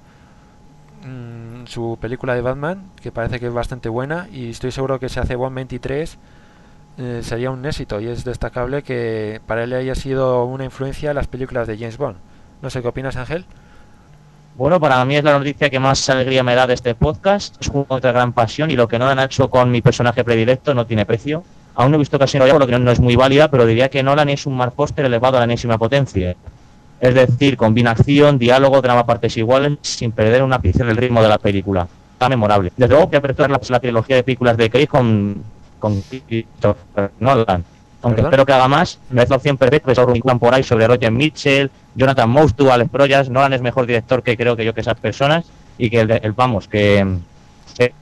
mm, 1.03 1.65
su 1.65 1.97
película 1.99 2.35
de 2.35 2.41
Batman, 2.41 2.91
que 3.01 3.11
parece 3.11 3.39
que 3.39 3.47
es 3.47 3.53
bastante 3.53 3.89
buena 3.89 4.27
y 4.31 4.51
estoy 4.51 4.71
seguro 4.71 4.99
que 4.99 5.09
si 5.09 5.19
hace 5.19 5.35
Bond 5.35 5.55
23 5.55 6.19
eh, 6.99 7.21
sería 7.23 7.49
un 7.49 7.65
éxito 7.65 7.99
y 7.99 8.07
es 8.07 8.23
destacable 8.25 8.83
que 8.83 9.41
para 9.47 9.63
él 9.63 9.73
haya 9.73 9.95
sido 9.95 10.45
una 10.45 10.65
influencia 10.65 11.15
las 11.15 11.25
películas 11.25 11.67
de 11.67 11.79
James 11.79 11.97
Bond. 11.97 12.17
No 12.61 12.69
sé 12.69 12.83
qué 12.83 12.89
opinas, 12.89 13.15
Ángel. 13.15 13.45
Bueno, 14.59 14.77
para 14.77 15.05
mí 15.05 15.15
es 15.15 15.23
la 15.23 15.39
noticia 15.39 15.69
que 15.69 15.79
más 15.79 16.09
alegría 16.09 16.43
me 16.43 16.53
da 16.53 16.67
de 16.67 16.73
este 16.73 16.93
podcast. 16.93 17.55
Es 17.61 17.69
un 17.69 17.85
otra 17.87 18.11
gran 18.11 18.33
pasión 18.33 18.69
y 18.69 18.75
lo 18.75 18.89
que 18.89 18.99
no 18.99 19.07
han 19.07 19.17
hecho 19.17 19.49
con 19.49 19.71
mi 19.71 19.81
personaje 19.81 20.21
predilecto 20.25 20.73
no 20.73 20.85
tiene 20.85 21.05
precio. 21.05 21.45
Aún 21.75 21.91
no 21.91 21.95
he 21.95 21.99
visto 21.99 22.19
casi 22.19 22.37
por 22.37 22.59
lo 22.59 22.67
que 22.67 22.77
no, 22.77 22.91
es 22.91 22.99
muy 22.99 23.15
válida, 23.15 23.49
pero 23.49 23.65
diría 23.65 23.87
que 23.87 24.03
Nolan 24.03 24.27
es 24.27 24.45
un 24.45 24.57
Mark 24.57 24.73
Foster 24.75 25.05
elevado 25.05 25.37
a 25.37 25.39
la 25.39 25.45
enésima 25.45 25.77
potencia. 25.77 26.35
Es 26.99 27.15
decir, 27.15 27.55
combina 27.55 27.91
acción, 27.91 28.37
diálogo, 28.37 28.81
drama 28.81 29.05
partes 29.05 29.37
iguales, 29.37 29.77
sin 29.81 30.11
perder 30.11 30.43
una 30.43 30.57
ápice 30.57 30.83
del 30.83 30.97
ritmo 30.97 31.23
de 31.23 31.29
la 31.29 31.37
película. 31.37 31.87
Está 32.11 32.27
memorable. 32.27 32.73
Desde 32.75 32.89
luego 32.89 33.07
voy 33.07 33.15
a 33.15 33.19
aperturar 33.19 33.51
la, 33.51 33.61
la, 33.65 33.79
trilogía 33.79 34.17
de 34.17 34.23
películas 34.23 34.57
de 34.57 34.69
Craig 34.69 34.87
con, 34.87 35.41
con 35.79 36.03
Nolan 37.21 37.63
aunque 38.01 38.21
espero 38.21 38.45
que 38.45 38.53
haga 38.53 38.67
más, 38.67 38.99
no 39.09 39.21
es 39.21 39.29
la 39.29 39.35
opción 39.35 39.57
perfecta, 39.57 39.91
es 39.91 39.97
un 39.97 40.39
por 40.39 40.53
ahí 40.53 40.63
sobre 40.63 40.87
Roger 40.87 41.11
Mitchell, 41.11 41.69
Jonathan 41.95 42.29
Mostu, 42.29 42.71
Alex 42.71 42.89
Proyas, 42.89 43.29
Nolan 43.29 43.53
es 43.53 43.61
mejor 43.61 43.85
director 43.85 44.23
que 44.23 44.37
creo 44.37 44.55
que 44.55 44.63
yo 44.63 44.73
que 44.73 44.81
esas 44.81 44.97
personas, 44.99 45.45
y 45.77 45.89
que 45.89 46.01
el, 46.01 46.31
vamos, 46.33 46.67
que, 46.67 47.05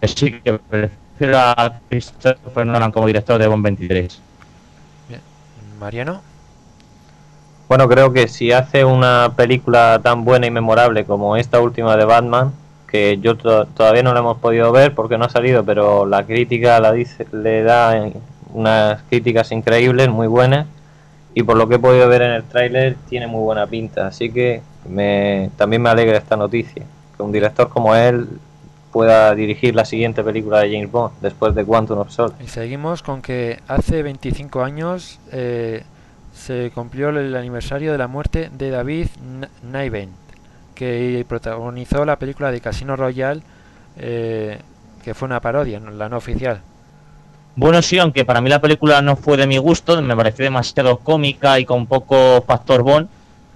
sí, 0.03 0.31
que 0.43 0.59
prefiero 0.59 1.39
a 1.39 1.79
Christopher 1.89 2.65
Nolan 2.65 2.91
como 2.91 3.07
director 3.07 3.39
de 3.39 3.47
Bond 3.47 3.63
23. 3.63 4.21
Bien. 5.09 5.21
Mariano. 5.79 6.21
Bueno, 7.67 7.89
creo 7.89 8.13
que 8.13 8.27
si 8.27 8.51
hace 8.51 8.85
una 8.85 9.33
película 9.35 9.99
tan 10.03 10.23
buena 10.23 10.47
y 10.47 10.51
memorable 10.51 11.05
como 11.05 11.35
esta 11.35 11.59
última 11.59 11.97
de 11.97 12.05
Batman, 12.05 12.53
que 12.87 13.17
yo 13.19 13.35
todavía 13.35 14.03
no 14.03 14.13
la 14.13 14.19
hemos 14.19 14.37
podido 14.37 14.71
ver 14.71 14.93
porque 14.95 15.17
no 15.17 15.25
ha 15.25 15.29
salido, 15.29 15.65
pero 15.65 16.05
la 16.05 16.25
crítica 16.25 16.79
la 16.79 16.93
dice, 16.93 17.27
le 17.31 17.63
da 17.63 18.09
unas 18.53 19.01
críticas 19.03 19.51
increíbles, 19.51 20.09
muy 20.09 20.27
buenas, 20.27 20.67
y 21.33 21.43
por 21.43 21.57
lo 21.57 21.67
que 21.67 21.75
he 21.75 21.79
podido 21.79 22.07
ver 22.07 22.23
en 22.23 22.31
el 22.31 22.43
tráiler 22.43 22.95
tiene 23.09 23.27
muy 23.27 23.41
buena 23.41 23.67
pinta, 23.67 24.07
así 24.07 24.31
que 24.31 24.61
me, 24.89 25.51
también 25.57 25.81
me 25.81 25.89
alegra 25.89 26.17
esta 26.17 26.35
noticia, 26.35 26.83
que 27.15 27.23
un 27.23 27.31
director 27.31 27.69
como 27.69 27.95
él 27.95 28.27
pueda 28.91 29.35
dirigir 29.35 29.75
la 29.75 29.85
siguiente 29.85 30.23
película 30.23 30.59
de 30.59 30.71
James 30.71 30.91
Bond 30.91 31.13
después 31.21 31.53
de 31.53 31.63
Quantum 31.63 31.99
of 31.99 32.09
Solace. 32.09 32.43
Y 32.43 32.47
seguimos 32.47 33.03
con 33.03 33.21
que 33.21 33.59
hace 33.67 34.01
25 34.01 34.63
años 34.63 35.19
eh, 35.31 35.83
se 36.33 36.71
cumplió 36.73 37.09
el 37.09 37.35
aniversario 37.35 37.91
de 37.91 37.97
la 37.97 38.07
muerte 38.07 38.49
de 38.51 38.69
David 38.69 39.07
Niven, 39.63 40.09
que 40.73 41.25
protagonizó 41.27 42.05
la 42.05 42.17
película 42.17 42.51
de 42.51 42.61
Casino 42.61 42.95
Royale, 42.95 43.41
eh, 43.97 44.59
que 45.03 45.13
fue 45.13 45.27
una 45.27 45.41
parodia, 45.41 45.79
la 45.79 46.09
no 46.09 46.17
oficial. 46.17 46.61
Bueno, 47.57 47.81
sí, 47.81 47.97
aunque 47.97 48.23
para 48.23 48.39
mí 48.39 48.51
la 48.51 48.61
película 48.61 49.01
no 49.01 49.15
fue 49.15 49.35
de 49.35 49.47
mi 49.47 49.57
gusto, 49.57 49.99
me 50.03 50.15
pareció 50.15 50.45
demasiado 50.45 50.97
cómica 50.97 51.59
y 51.59 51.65
con 51.65 51.87
poco 51.87 52.43
factor 52.45 52.83
Bond. 52.83 53.09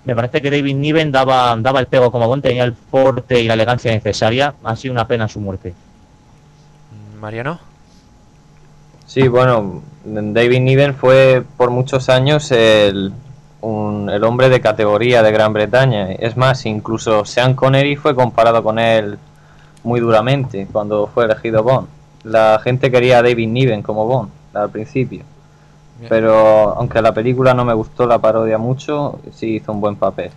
Me 0.06 0.16
parece 0.16 0.42
que 0.42 0.50
David 0.50 0.76
Niven 0.76 1.12
daba, 1.12 1.56
daba 1.58 1.80
el 1.80 1.86
pego 1.86 2.12
como 2.12 2.28
Bond, 2.28 2.42
tenía 2.42 2.64
el 2.64 2.74
porte 2.74 3.40
y 3.40 3.48
la 3.48 3.54
elegancia 3.54 3.92
necesaria. 3.92 4.56
Ha 4.64 4.76
sido 4.76 4.92
una 4.94 5.08
pena 5.08 5.28
su 5.28 5.40
muerte. 5.40 5.76
Mariano. 7.20 7.60
Sí, 9.06 9.28
bueno, 9.28 9.84
David 10.04 10.62
Niven 10.62 10.96
fue 10.96 11.44
por 11.56 11.70
muchos 11.70 12.10
años 12.10 12.52
el, 12.52 13.14
el 13.62 14.24
hombre 14.24 14.50
de 14.50 14.62
categoría 14.62 15.22
de 15.22 15.32
Gran 15.32 15.54
Bretaña. 15.54 16.12
Es 16.14 16.36
más, 16.36 16.66
incluso 16.66 17.24
Sean 17.24 17.54
Connery 17.54 17.98
fue 17.98 18.16
comparado 18.16 18.64
con 18.64 18.80
él 18.80 19.20
muy 19.84 20.00
duramente 20.00 20.68
cuando 20.72 21.06
fue 21.06 21.26
elegido 21.26 21.62
Bond 21.62 22.01
la 22.24 22.60
gente 22.64 22.92
quería 22.92 23.20
a 23.20 23.22
David 23.22 23.48
Niven 23.48 23.82
como 23.82 24.06
Bond 24.06 24.30
al 24.54 24.70
principio. 24.70 25.24
Pero 26.10 26.76
aunque 26.78 27.02
la 27.02 27.14
película 27.14 27.54
no 27.54 27.64
me 27.64 27.74
gustó 27.74 28.08
la 28.08 28.20
parodia 28.20 28.58
mucho, 28.58 29.20
sí 29.32 29.58
hizo 29.58 29.72
un 29.72 29.82
buen 29.82 29.96
papel. 29.96 30.32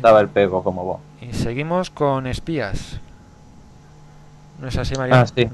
Daba 0.00 0.20
el 0.20 0.28
pego 0.28 0.62
como 0.62 0.84
Bond. 0.84 1.02
Y 1.20 1.34
seguimos 1.34 1.90
con 1.90 2.26
espías. 2.26 3.00
¿No 4.60 4.68
es 4.68 4.78
así, 4.78 4.94
María? 4.96 5.20
Ah, 5.20 5.26
sí. 5.26 5.48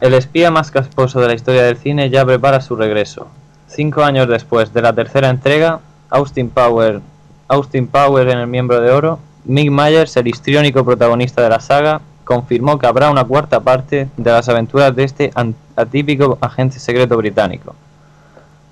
El 0.00 0.14
espía 0.14 0.52
más 0.52 0.70
casposo 0.70 1.20
de 1.20 1.26
la 1.26 1.34
historia 1.34 1.64
del 1.64 1.76
cine 1.76 2.10
ya 2.10 2.24
prepara 2.24 2.60
su 2.60 2.76
regreso. 2.76 3.26
Cinco 3.66 4.04
años 4.04 4.28
después 4.28 4.72
de 4.72 4.82
la 4.82 4.92
tercera 4.92 5.28
entrega, 5.28 5.80
Austin 6.10 6.50
Power, 6.50 7.00
Austin 7.48 7.88
Power 7.88 8.28
en 8.28 8.38
el 8.38 8.46
miembro 8.46 8.80
de 8.80 8.92
oro, 8.92 9.18
Mick 9.44 9.70
Myers, 9.70 10.16
el 10.16 10.28
histriónico 10.28 10.84
protagonista 10.84 11.42
de 11.42 11.48
la 11.48 11.58
saga, 11.58 12.00
confirmó 12.28 12.78
que 12.78 12.86
habrá 12.86 13.10
una 13.10 13.24
cuarta 13.24 13.60
parte 13.60 14.06
de 14.18 14.30
las 14.30 14.46
aventuras 14.50 14.94
de 14.94 15.02
este 15.02 15.32
atípico 15.76 16.36
agente 16.42 16.78
secreto 16.78 17.16
británico. 17.16 17.74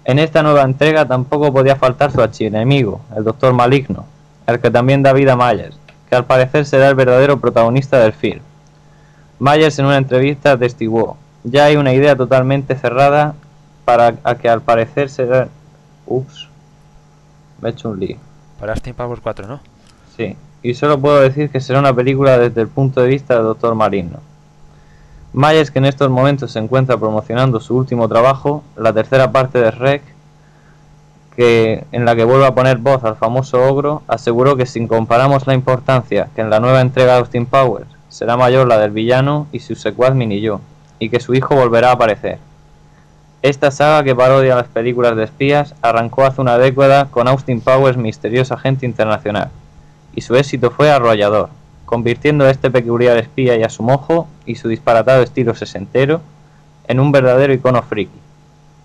En 0.05 0.19
esta 0.19 0.43
nueva 0.43 0.61
entrega 0.61 1.07
tampoco 1.07 1.51
podía 1.55 1.75
faltar 1.75 2.13
su 2.13 2.21
archienemigo, 2.21 3.01
el 3.17 3.25
Doctor 3.25 3.55
Maligno, 3.55 4.05
el 4.47 4.61
que 4.61 4.71
también 4.71 5.03
da 5.03 5.15
vida 5.15 5.33
a 5.33 5.37
Myers, 5.37 5.79
que 6.11 6.17
al 6.17 6.27
parecer 6.27 6.67
será 6.67 6.89
el 6.91 6.97
verdadero 6.97 7.41
protagonista 7.41 7.99
del 7.99 8.13
film. 8.13 8.43
Myers 9.39 9.79
en 9.79 9.87
una 9.87 9.97
entrevista 9.97 10.53
atestiguó, 10.53 11.17
ya 11.43 11.65
hay 11.65 11.77
una 11.77 11.95
idea 11.95 12.15
totalmente 12.15 12.77
cerrada 12.77 13.37
para 13.87 14.13
que 14.39 14.51
al 14.51 14.61
parecer 14.61 15.09
será... 15.09 15.49
Ups, 16.05 16.47
me 17.63 17.71
he 17.71 17.73
hecho 17.73 17.89
un 17.89 18.01
lío. 18.01 18.19
Para 18.61 18.77
Steam 18.77 18.95
Power 18.95 19.19
4, 19.23 19.47
¿no? 19.47 19.61
Sí 20.15 20.37
y 20.67 20.75
solo 20.75 20.99
puedo 20.99 21.21
decir 21.21 21.49
que 21.51 21.61
será 21.61 21.79
una 21.79 21.95
película 21.95 22.39
desde 22.39 22.61
el 22.61 22.67
punto 22.67 23.01
de 23.01 23.07
vista 23.07 23.35
del 23.35 23.45
Dr. 23.45 23.77
Marino. 23.77 24.19
Myers, 25.33 25.71
que 25.71 25.79
en 25.79 25.85
estos 25.85 26.11
momentos 26.11 26.51
se 26.51 26.59
encuentra 26.59 26.97
promocionando 26.97 27.61
su 27.61 27.77
último 27.77 28.09
trabajo, 28.09 28.65
la 28.77 28.93
tercera 28.93 29.31
parte 29.31 29.61
de 29.61 29.71
Rec, 29.71 30.03
que, 31.37 31.85
en 31.93 32.05
la 32.05 32.17
que 32.17 32.25
vuelve 32.25 32.47
a 32.47 32.55
poner 32.55 32.79
voz 32.79 33.05
al 33.05 33.15
famoso 33.15 33.63
ogro, 33.63 34.03
aseguró 34.09 34.57
que 34.57 34.67
si 34.67 34.85
comparamos 34.89 35.47
la 35.47 35.55
importancia 35.55 36.31
que 36.35 36.41
en 36.41 36.51
la 36.51 36.59
nueva 36.59 36.81
entrega 36.81 37.13
de 37.13 37.19
Austin 37.21 37.47
Powers 37.47 37.87
será 38.09 38.37
mayor 38.37 38.67
la 38.67 38.79
del 38.79 38.91
villano 38.91 39.47
y 39.53 39.61
su 39.61 39.77
secuaz 39.77 40.17
Mini 40.17 40.41
Yo, 40.41 40.61
y 40.99 41.11
que 41.11 41.21
su 41.21 41.33
hijo 41.35 41.55
volverá 41.55 41.91
a 41.91 41.93
aparecer. 41.93 42.39
Esta 43.41 43.71
saga 43.71 44.03
que 44.03 44.17
parodia 44.17 44.57
las 44.57 44.67
películas 44.67 45.15
de 45.15 45.25
espías 45.25 45.77
arrancó 45.81 46.25
hace 46.25 46.41
una 46.41 46.59
década 46.59 47.07
con 47.07 47.29
Austin 47.29 47.61
Powers 47.61 47.97
misterioso 47.97 48.55
agente 48.55 48.85
internacional 48.85 49.51
y 50.17 50.23
su 50.23 50.35
éxito 50.35 50.73
fue 50.73 50.91
arrollador, 50.91 51.51
convirtiendo 51.85 52.45
a 52.45 52.51
este 52.51 52.71
peculiar 52.71 53.17
espía 53.19 53.57
y 53.57 53.63
a 53.63 53.69
su 53.69 53.85
mojo 53.85 54.27
y 54.47 54.57
su 54.57 54.67
disparatado 54.67 55.23
estilo 55.23 55.55
sesentero 55.55 56.21
en 56.89 56.99
un 56.99 57.13
verdadero 57.13 57.53
icono 57.53 57.83
friki. 57.83 58.19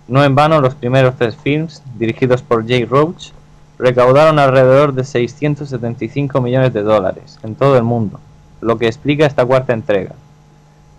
No 0.06 0.22
en 0.22 0.34
vano 0.34 0.60
los 0.60 0.74
primeros 0.74 1.16
tres 1.16 1.34
films, 1.34 1.82
dirigidos 1.98 2.42
por 2.42 2.68
Jay 2.68 2.84
Roach, 2.84 3.30
recaudaron 3.78 4.38
alrededor 4.38 4.92
de 4.92 5.04
675 5.04 6.40
millones 6.40 6.72
de 6.72 6.82
dólares 6.82 7.38
en 7.42 7.54
todo 7.54 7.76
el 7.76 7.82
mundo, 7.82 8.20
lo 8.60 8.76
que 8.78 8.86
explica 8.86 9.26
esta 9.26 9.44
cuarta 9.44 9.72
entrega. 9.72 10.14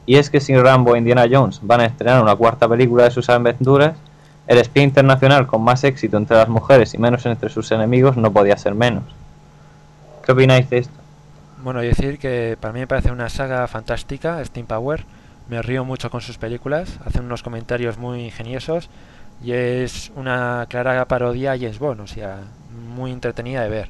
Y 0.05 0.15
es 0.15 0.29
que 0.29 0.41
si 0.41 0.57
Rambo 0.57 0.95
e 0.95 0.97
Indiana 0.97 1.27
Jones 1.31 1.59
van 1.61 1.81
a 1.81 1.85
estrenar 1.85 2.21
una 2.21 2.35
cuarta 2.35 2.67
película 2.67 3.05
de 3.05 3.11
sus 3.11 3.29
aventuras, 3.29 3.95
El 4.45 4.57
espía 4.57 4.83
internacional 4.83 5.47
con 5.47 5.61
más 5.61 5.85
éxito 5.85 6.17
entre 6.17 6.35
las 6.35 6.49
mujeres 6.49 6.93
y 6.93 6.97
menos 6.97 7.25
entre 7.25 7.49
sus 7.49 7.71
enemigos 7.71 8.17
no 8.17 8.33
podía 8.33 8.57
ser 8.57 8.75
menos. 8.75 9.05
¿Qué 10.25 10.31
opináis 10.31 10.69
de 10.69 10.77
esto? 10.79 10.93
Bueno, 11.63 11.81
decir 11.81 12.17
que 12.17 12.57
para 12.59 12.73
mí 12.73 12.79
me 12.79 12.87
parece 12.87 13.11
una 13.11 13.29
saga 13.29 13.67
fantástica, 13.67 14.43
Steam 14.43 14.65
Power. 14.65 15.05
Me 15.49 15.61
río 15.61 15.83
mucho 15.83 16.09
con 16.09 16.21
sus 16.21 16.37
películas, 16.37 16.99
hacen 17.05 17.25
unos 17.25 17.43
comentarios 17.43 17.97
muy 17.97 18.25
ingeniosos 18.25 18.89
y 19.43 19.51
es 19.51 20.11
una 20.15 20.65
clara 20.69 21.05
parodia 21.05 21.51
a 21.51 21.57
James 21.57 21.79
Bond, 21.79 21.99
o 21.99 22.07
sea, 22.07 22.39
muy 22.95 23.11
entretenida 23.11 23.63
de 23.63 23.69
ver. 23.69 23.89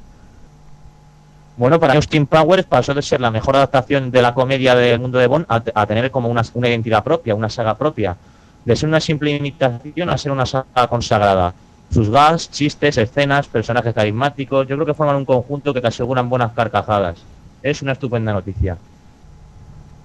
Bueno, 1.56 1.78
para 1.78 1.92
mí 1.92 1.98
Austin 1.98 2.26
Powers 2.26 2.64
pasó 2.64 2.92
de 2.94 3.02
ser 3.02 3.20
la 3.20 3.30
mejor 3.30 3.54
adaptación 3.54 4.10
de 4.10 4.20
la 4.20 4.34
comedia 4.34 4.74
del 4.74 4.98
mundo 4.98 5.18
de 5.18 5.28
Bond 5.28 5.46
a, 5.48 5.62
a 5.74 5.86
tener 5.86 6.10
como 6.10 6.28
una, 6.28 6.42
una, 6.54 6.68
identidad 6.68 7.04
propia, 7.04 7.36
una 7.36 7.48
saga 7.48 7.76
propia. 7.76 8.16
De 8.64 8.74
ser 8.74 8.88
una 8.88 8.98
simple 8.98 9.30
imitación 9.30 10.10
a 10.10 10.18
ser 10.18 10.32
una 10.32 10.46
saga 10.46 10.88
consagrada. 10.88 11.54
Sus 11.94 12.10
gas, 12.10 12.50
chistes, 12.50 12.98
escenas, 12.98 13.46
personajes 13.46 13.94
carismáticos, 13.94 14.66
yo 14.66 14.74
creo 14.74 14.86
que 14.86 14.94
forman 14.94 15.16
un 15.16 15.24
conjunto 15.24 15.72
que 15.72 15.80
te 15.80 15.86
aseguran 15.86 16.28
buenas 16.28 16.52
carcajadas. 16.52 17.22
Es 17.62 17.82
una 17.82 17.92
estupenda 17.92 18.32
noticia. 18.32 18.76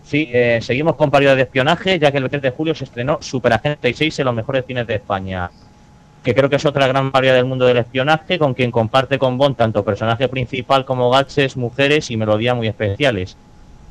Sí, 0.05 0.29
eh, 0.31 0.59
seguimos 0.61 0.95
con 0.95 1.09
paridad 1.11 1.35
de 1.35 1.41
espionaje, 1.41 1.99
ya 1.99 2.11
que 2.11 2.19
el 2.19 2.29
3 2.29 2.41
de 2.41 2.51
julio 2.51 2.75
se 2.75 2.83
estrenó 2.83 3.17
Super 3.21 3.53
Agente 3.53 3.93
6 3.93 4.19
en 4.19 4.25
los 4.25 4.35
mejores 4.35 4.65
cines 4.65 4.87
de 4.87 4.95
España 4.95 5.49
que 6.23 6.35
creo 6.35 6.49
que 6.49 6.57
es 6.57 6.65
otra 6.65 6.87
gran 6.87 7.11
variedad 7.11 7.35
del 7.35 7.45
mundo 7.45 7.65
del 7.65 7.77
espionaje, 7.77 8.37
con 8.37 8.53
quien 8.53 8.71
comparte 8.71 9.17
con 9.17 9.37
Bond 9.37 9.55
tanto 9.55 9.83
personaje 9.85 10.27
principal 10.27 10.85
como 10.85 11.09
gaches, 11.09 11.55
mujeres 11.55 12.11
y 12.11 12.17
melodías 12.17 12.55
muy 12.55 12.67
especiales. 12.67 13.37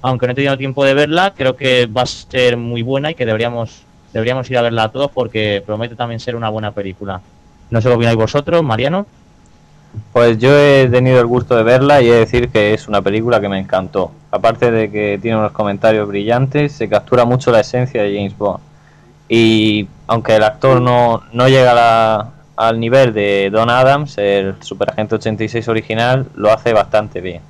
Aunque 0.03 0.27
no 0.27 0.33
he 0.33 0.35
tenido 0.35 0.57
tiempo 0.59 0.85
de 0.85 0.95
verla, 0.95 1.33
creo 1.37 1.57
que 1.57 1.87
va 1.87 2.03
a 2.03 2.07
ser 2.07 2.57
muy 2.57 2.83
buena 2.83 3.11
y 3.11 3.15
que 3.15 3.27
deberíamos, 3.27 3.83
deberíamos 4.13 4.51
ir 4.51 4.59
a 4.59 4.63
verla 4.63 4.85
a 4.85 4.93
todos 4.93 5.11
porque 5.11 5.63
promete 5.65 5.97
también 5.97 6.21
ser 6.21 6.37
una 6.37 6.51
buena 6.51 6.73
película. 6.73 7.21
No 7.71 7.81
sé 7.81 7.89
qué 7.89 7.95
opináis 7.95 8.17
vosotros, 8.17 8.63
Mariano. 8.63 9.07
Pues 10.13 10.39
yo 10.39 10.57
he 10.57 10.89
tenido 10.89 11.19
el 11.21 11.27
gusto 11.27 11.57
de 11.57 11.63
verla 11.63 12.03
y 12.03 12.09
he 12.09 12.13
de 12.13 12.19
decir 12.21 12.51
que 12.51 12.75
es 12.75 12.89
una 12.89 13.03
película 13.03 13.41
que 13.41 13.49
me 13.49 13.59
encantó. 13.59 14.13
Aparte 14.31 14.71
de 14.71 14.91
que 14.91 15.19
tiene 15.21 15.39
unos 15.39 15.53
comentarios 15.53 16.07
brillantes, 16.07 16.73
se 16.73 16.89
captura 16.89 17.25
mucho 17.25 17.51
la 17.51 17.61
esencia 17.61 18.03
de 18.03 18.15
James 18.15 18.37
Bond 18.37 18.69
y 19.29 19.87
aunque 20.07 20.37
el 20.37 20.43
actor 20.43 20.81
no, 20.81 21.23
no 21.33 21.49
llega 21.49 21.75
la, 21.75 22.31
al 22.57 22.81
nivel 22.81 23.13
de 23.13 23.51
Don 23.53 23.69
Adams, 23.69 24.17
el 24.17 24.57
Superagente 24.61 25.17
86 25.17 25.69
original 25.69 26.27
lo 26.35 26.51
hace 26.51 26.73
bastante 26.73 27.21
bien. 27.21 27.43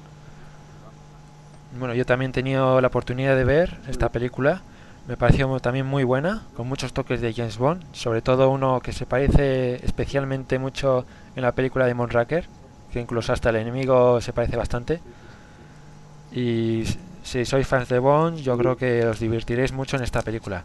Bueno, 1.78 1.94
yo 1.94 2.04
también 2.04 2.30
he 2.30 2.34
tenido 2.34 2.80
la 2.80 2.88
oportunidad 2.88 3.36
de 3.36 3.44
ver 3.44 3.78
esta 3.88 4.08
película. 4.08 4.62
Me 5.08 5.16
pareció 5.16 5.58
también 5.60 5.86
muy 5.86 6.04
buena, 6.04 6.42
con 6.54 6.68
muchos 6.68 6.92
toques 6.92 7.22
de 7.22 7.32
James 7.32 7.56
Bond, 7.56 7.82
sobre 7.92 8.20
todo 8.20 8.50
uno 8.50 8.80
que 8.80 8.92
se 8.92 9.06
parece 9.06 9.82
especialmente 9.82 10.58
mucho 10.58 11.06
en 11.34 11.40
la 11.40 11.52
película 11.52 11.86
de 11.86 11.94
Monraker, 11.94 12.44
que 12.92 13.00
incluso 13.00 13.32
hasta 13.32 13.48
el 13.48 13.56
enemigo 13.56 14.20
se 14.20 14.34
parece 14.34 14.58
bastante. 14.58 15.00
Y 16.30 16.84
si 17.22 17.46
sois 17.46 17.66
fans 17.66 17.88
de 17.88 17.98
Bond, 17.98 18.40
yo 18.40 18.58
creo 18.58 18.76
que 18.76 19.06
os 19.06 19.18
divertiréis 19.18 19.72
mucho 19.72 19.96
en 19.96 20.02
esta 20.02 20.20
película. 20.20 20.64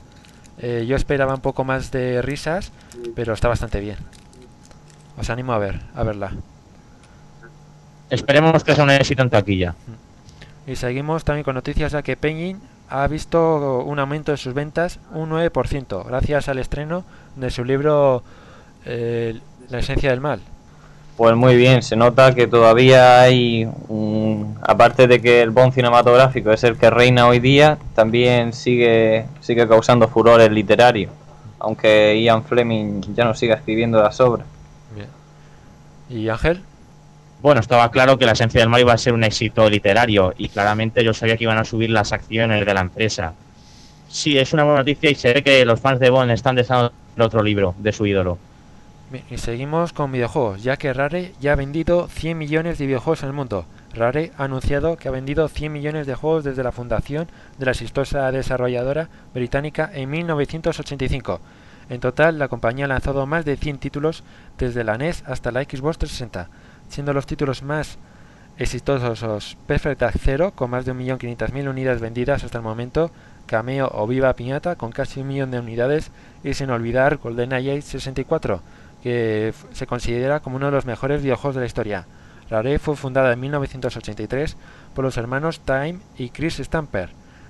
Eh, 0.58 0.86
yo 0.86 0.98
esperaba 0.98 1.34
un 1.34 1.42
poco 1.42 1.64
más 1.64 1.92
de 1.92 2.22
risas, 2.22 2.74
pero 3.16 3.32
está 3.32 3.48
bastante 3.48 3.80
bien. 3.80 3.96
Os 5.18 5.30
animo 5.30 5.54
a 5.54 5.58
ver, 5.58 5.80
a 5.96 6.04
verla. 6.04 6.34
Esperemos 8.10 8.62
que 8.66 8.76
sea 8.76 8.84
un 8.84 8.90
éxito 8.90 9.24
en 9.24 9.30
taquilla. 9.30 9.76
Y 10.68 10.76
seguimos 10.76 11.24
también 11.24 11.46
con 11.46 11.56
noticias 11.56 11.94
ya 11.94 12.02
que 12.02 12.18
Penguin 12.18 12.73
ha 12.94 13.08
visto 13.08 13.84
un 13.84 13.98
aumento 13.98 14.32
de 14.32 14.38
sus 14.38 14.54
ventas 14.54 15.00
un 15.14 15.32
9% 15.32 16.06
gracias 16.06 16.48
al 16.48 16.60
estreno 16.60 17.04
de 17.36 17.50
su 17.50 17.66
libro 17.66 18.22
eh, 18.86 19.40
La 19.70 19.80
esencia 19.80 20.12
del 20.12 20.22
mal. 20.22 20.42
Pues 21.18 21.36
muy 21.36 21.56
bien, 21.56 21.82
se 21.82 21.96
nota 21.96 22.36
que 22.36 22.46
todavía 22.46 23.22
hay, 23.22 23.68
un, 23.88 24.58
aparte 24.62 25.08
de 25.08 25.22
que 25.22 25.42
el 25.42 25.50
Bond 25.50 25.74
cinematográfico 25.74 26.52
es 26.52 26.64
el 26.64 26.78
que 26.78 26.92
reina 26.92 27.28
hoy 27.28 27.40
día, 27.40 27.80
también 27.96 28.54
sigue, 28.54 29.26
sigue 29.42 29.68
causando 29.68 30.08
furores 30.08 30.52
literarios, 30.52 31.12
aunque 31.60 32.22
Ian 32.22 32.44
Fleming 32.44 33.02
ya 33.16 33.26
no 33.26 33.34
siga 33.34 33.56
escribiendo 33.56 34.02
las 34.02 34.20
obras. 34.20 34.46
Bien. 34.96 35.08
¿Y 36.10 36.30
Ángel? 36.30 36.62
Bueno, 37.44 37.60
estaba 37.60 37.92
claro 37.92 38.18
que 38.18 38.26
la 38.26 38.32
esencia 38.32 38.62
del 38.62 38.70
mal 38.70 38.80
iba 38.80 38.94
a 38.94 38.98
ser 38.98 39.12
un 39.12 39.26
éxito 39.26 39.70
literario 39.70 40.34
y 40.38 40.48
claramente 40.48 41.04
yo 41.04 41.14
sabía 41.14 41.36
que 41.36 41.44
iban 41.44 41.58
a 41.58 41.66
subir 41.66 41.90
las 41.90 42.14
acciones 42.14 42.66
de 42.66 42.74
la 42.74 42.80
empresa. 42.80 43.34
Sí, 44.08 44.38
es 44.38 44.54
una 44.54 44.64
buena 44.64 44.80
noticia 44.80 45.12
y 45.12 45.16
se 45.16 45.34
ve 45.34 45.44
que 45.44 45.66
los 45.66 45.82
fans 45.82 46.00
de 46.00 46.10
Bond 46.10 46.32
están 46.32 46.56
deseando 46.56 46.94
otro 47.20 47.44
libro 47.44 47.76
de 47.80 47.92
su 47.92 48.06
ídolo. 48.06 48.38
Y 49.30 49.38
seguimos 49.40 49.92
con 49.92 50.14
videojuegos, 50.14 50.64
ya 50.64 50.78
que 50.78 50.94
Rare 50.94 51.34
ya 51.42 51.52
ha 51.52 51.56
vendido 51.58 52.08
100 52.08 52.38
millones 52.38 52.78
de 52.78 52.86
videojuegos 52.86 53.24
en 53.24 53.28
el 53.28 53.36
mundo. 53.36 53.66
Rare 53.94 54.32
ha 54.38 54.46
anunciado 54.46 54.96
que 54.96 55.10
ha 55.10 55.12
vendido 55.12 55.50
100 55.50 55.74
millones 55.74 56.08
de 56.08 56.16
juegos 56.16 56.46
desde 56.46 56.64
la 56.64 56.72
fundación 56.72 57.28
de 57.58 57.66
la 57.66 57.72
exitosa 57.72 58.32
desarrolladora 58.32 59.10
británica 59.34 59.92
en 59.94 60.10
1985. 60.10 61.42
En 61.90 62.00
total, 62.00 62.40
la 62.40 62.48
compañía 62.48 62.86
ha 62.86 62.88
lanzado 62.88 63.26
más 63.26 63.44
de 63.44 63.58
100 63.58 63.80
títulos 63.80 64.24
desde 64.58 64.86
la 64.86 64.98
NES 64.98 65.26
hasta 65.28 65.52
la 65.52 65.62
Xbox 65.62 65.98
360, 65.98 66.50
siendo 66.90 67.14
los 67.14 67.26
títulos 67.26 67.64
más 67.64 67.98
exitosos 68.58 69.58
Perfect 69.68 70.02
Dark 70.02 70.20
Zero, 70.20 70.52
con 70.52 70.70
más 70.70 70.86
de 70.86 70.94
1.500.000 70.94 71.70
unidades 71.70 72.02
vendidas 72.02 72.44
hasta 72.44 72.60
el 72.60 72.64
momento, 72.64 73.12
Cameo 73.46 73.90
o 73.94 74.08
Viva 74.08 74.34
Piñata, 74.34 74.76
con 74.76 74.92
casi 74.92 75.22
un 75.22 75.28
millón 75.28 75.52
de 75.52 75.60
unidades, 75.60 76.12
y 76.44 76.54
sin 76.54 76.70
olvidar 76.70 77.18
GoldenEye 77.18 77.82
64, 77.82 78.62
que 79.02 79.54
se 79.74 79.88
considera 79.88 80.40
como 80.40 80.58
uno 80.58 80.68
de 80.68 80.72
los 80.72 80.86
mejores 80.86 81.22
videojuegos 81.22 81.56
de 81.56 81.62
la 81.62 81.68
historia. 81.68 82.06
Rare 82.50 82.80
fue 82.80 82.96
fundada 82.96 83.34
en 83.34 83.40
1983 83.40 84.56
por 84.94 85.04
los 85.04 85.18
hermanos 85.18 85.62
Time 85.62 86.00
y 86.18 86.30
Chris 86.30 86.58
Stamper 86.58 87.10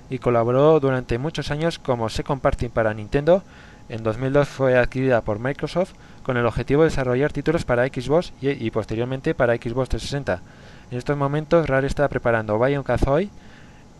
y 0.09 0.19
colaboró 0.19 0.79
durante 0.79 1.17
muchos 1.17 1.51
años 1.51 1.79
como 1.79 2.09
Second 2.09 2.41
Party 2.41 2.69
para 2.69 2.93
Nintendo. 2.93 3.43
En 3.89 4.03
2002 4.03 4.47
fue 4.47 4.77
adquirida 4.77 5.21
por 5.21 5.39
Microsoft 5.39 5.93
con 6.23 6.37
el 6.37 6.45
objetivo 6.45 6.83
de 6.83 6.89
desarrollar 6.89 7.31
títulos 7.31 7.65
para 7.65 7.85
Xbox 7.87 8.33
y, 8.41 8.49
y 8.49 8.71
posteriormente 8.71 9.35
para 9.35 9.55
Xbox 9.55 9.89
360. 9.89 10.41
En 10.91 10.97
estos 10.97 11.17
momentos 11.17 11.67
Rare 11.67 11.87
está 11.87 12.07
preparando 12.07 12.57
Bion 12.59 12.83
Kazooie 12.83 13.29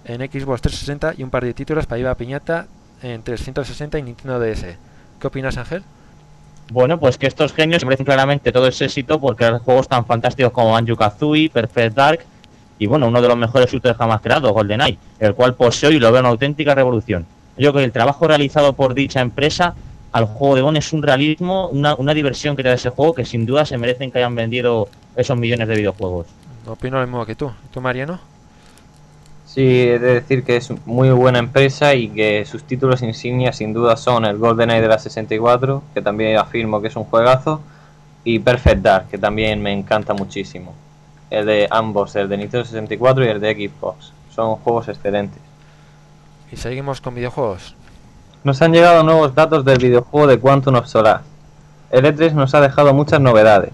en 0.05 0.21
Xbox 0.21 0.61
360 0.61 1.13
y 1.17 1.23
un 1.23 1.29
par 1.29 1.43
de 1.43 1.53
títulos 1.53 1.85
para 1.85 1.99
Iba 1.99 2.15
Piñata 2.15 2.67
en 3.01 3.21
360 3.21 3.99
y 3.99 4.03
Nintendo 4.03 4.39
DS. 4.39 4.77
¿Qué 5.19 5.27
opinas, 5.27 5.57
Ángel? 5.57 5.83
Bueno, 6.71 6.99
pues 6.99 7.17
que 7.17 7.27
estos 7.27 7.53
genios 7.53 7.83
merecen 7.83 8.05
claramente 8.05 8.51
todo 8.51 8.67
ese 8.67 8.85
éxito 8.85 9.19
porque 9.19 9.45
crear 9.45 9.59
juegos 9.59 9.87
tan 9.87 10.05
fantásticos 10.05 10.51
como 10.51 10.71
Banjo 10.71 10.95
Kazooie, 10.95 11.49
Perfect 11.49 11.95
Dark 11.95 12.19
y 12.79 12.87
bueno, 12.87 13.07
uno 13.07 13.21
de 13.21 13.27
los 13.27 13.37
mejores 13.37 13.71
shooters 13.71 13.97
jamás 13.97 14.21
creados, 14.21 14.51
GoldenEye, 14.51 14.97
el 15.19 15.35
cual 15.35 15.55
poseo 15.55 15.91
y 15.91 15.99
lo 15.99 16.11
veo 16.11 16.21
una 16.21 16.29
auténtica 16.29 16.73
revolución. 16.73 17.25
Yo 17.57 17.71
creo 17.71 17.81
que 17.81 17.85
el 17.85 17.91
trabajo 17.91 18.27
realizado 18.27 18.73
por 18.73 18.93
dicha 18.93 19.21
empresa 19.21 19.75
al 20.13 20.25
juego 20.25 20.55
de 20.55 20.61
Bond 20.61 20.77
es 20.77 20.93
un 20.93 21.01
realismo, 21.01 21.67
una, 21.69 21.95
una 21.95 22.13
diversión 22.13 22.55
que 22.55 22.63
te 22.63 22.69
da 22.69 22.75
ese 22.75 22.91
juego 22.91 23.15
que 23.15 23.25
sin 23.25 23.45
duda 23.45 23.65
se 23.65 23.77
merecen 23.77 24.11
que 24.11 24.19
hayan 24.19 24.35
vendido 24.35 24.87
esos 25.15 25.35
millones 25.37 25.67
de 25.67 25.75
videojuegos. 25.75 26.27
Opino 26.67 26.99
lo 26.99 27.07
mismo 27.07 27.25
que 27.25 27.35
tú. 27.35 27.51
¿Tú, 27.71 27.81
Mariano? 27.81 28.19
Sí, 29.45 29.61
he 29.61 29.99
de 29.99 30.13
decir 30.15 30.43
que 30.43 30.55
es 30.55 30.71
muy 30.85 31.09
buena 31.09 31.39
empresa 31.39 31.93
y 31.95 32.09
que 32.09 32.45
sus 32.45 32.63
títulos 32.63 33.01
insignia 33.01 33.51
sin 33.53 33.73
duda 33.73 33.97
son 33.97 34.25
el 34.25 34.37
GoldenEye 34.37 34.81
de 34.81 34.87
la 34.87 34.99
64, 34.99 35.83
que 35.93 36.01
también 36.01 36.37
afirmo 36.37 36.81
que 36.81 36.87
es 36.87 36.95
un 36.95 37.03
juegazo, 37.03 37.61
y 38.23 38.39
Perfect 38.39 38.81
Dark, 38.81 39.07
que 39.09 39.17
también 39.17 39.61
me 39.61 39.73
encanta 39.73 40.13
muchísimo. 40.13 40.73
El 41.29 41.45
de 41.47 41.67
ambos, 41.69 42.15
el 42.15 42.29
de 42.29 42.37
Nintendo 42.37 42.65
64 42.65 43.25
y 43.25 43.27
el 43.27 43.39
de 43.41 43.53
Xbox. 43.53 44.13
Son 44.33 44.55
juegos 44.55 44.87
excelentes. 44.87 45.41
Y 46.51 46.55
seguimos 46.55 47.01
con 47.01 47.15
videojuegos. 47.15 47.75
Nos 48.43 48.61
han 48.61 48.73
llegado 48.73 49.03
nuevos 49.03 49.33
datos 49.35 49.63
del 49.63 49.77
videojuego 49.77 50.27
de 50.27 50.37
Quantum 50.37 50.75
of 50.75 50.87
Solace. 50.87 51.23
El 51.91 52.03
E3 52.03 52.33
nos 52.33 52.53
ha 52.53 52.59
dejado 52.59 52.93
muchas 52.93 53.21
novedades. 53.21 53.71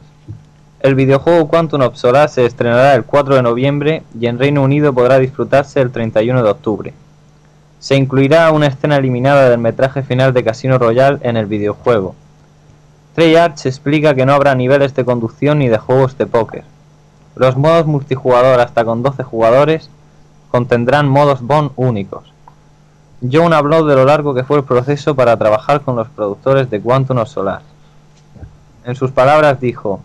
El 0.81 0.93
videojuego 0.93 1.47
Quantum 1.47 1.81
of 1.81 1.95
Solace 1.95 2.35
se 2.35 2.45
estrenará 2.45 2.93
el 2.93 3.03
4 3.03 3.33
de 3.33 3.41
noviembre 3.41 4.03
y 4.19 4.27
en 4.27 4.37
Reino 4.37 4.61
Unido 4.61 4.93
podrá 4.93 5.17
disfrutarse 5.17 5.81
el 5.81 5.91
31 5.91 6.43
de 6.43 6.49
octubre. 6.51 6.93
Se 7.79 7.95
incluirá 7.95 8.51
una 8.51 8.67
escena 8.67 8.97
eliminada 8.97 9.49
del 9.49 9.57
metraje 9.57 10.03
final 10.03 10.33
de 10.33 10.43
Casino 10.43 10.77
Royale 10.77 11.17
en 11.23 11.35
el 11.35 11.47
videojuego. 11.47 12.13
Treyarch 13.15 13.65
explica 13.65 14.13
que 14.13 14.27
no 14.27 14.33
habrá 14.33 14.53
niveles 14.53 14.93
de 14.93 15.03
conducción 15.03 15.57
ni 15.57 15.67
de 15.67 15.79
juegos 15.79 16.15
de 16.15 16.27
póker. 16.27 16.63
Los 17.35 17.57
modos 17.57 17.87
multijugador 17.87 18.59
hasta 18.59 18.85
con 18.85 19.01
12 19.01 19.23
jugadores 19.23 19.89
contendrán 20.51 21.09
modos 21.09 21.41
Bond 21.41 21.71
únicos. 21.75 22.31
John 23.21 23.53
habló 23.53 23.85
de 23.85 23.95
lo 23.95 24.05
largo 24.05 24.33
que 24.33 24.43
fue 24.43 24.57
el 24.57 24.63
proceso 24.63 25.13
para 25.15 25.35
trabajar 25.35 25.81
con 25.81 25.97
los 25.97 26.07
productores 26.07 26.69
de 26.69 26.79
Quantum 26.79 27.17
of 27.17 27.29
Solace. 27.29 27.65
En 28.85 28.95
sus 28.95 29.11
palabras 29.11 29.59
dijo, 29.59 30.01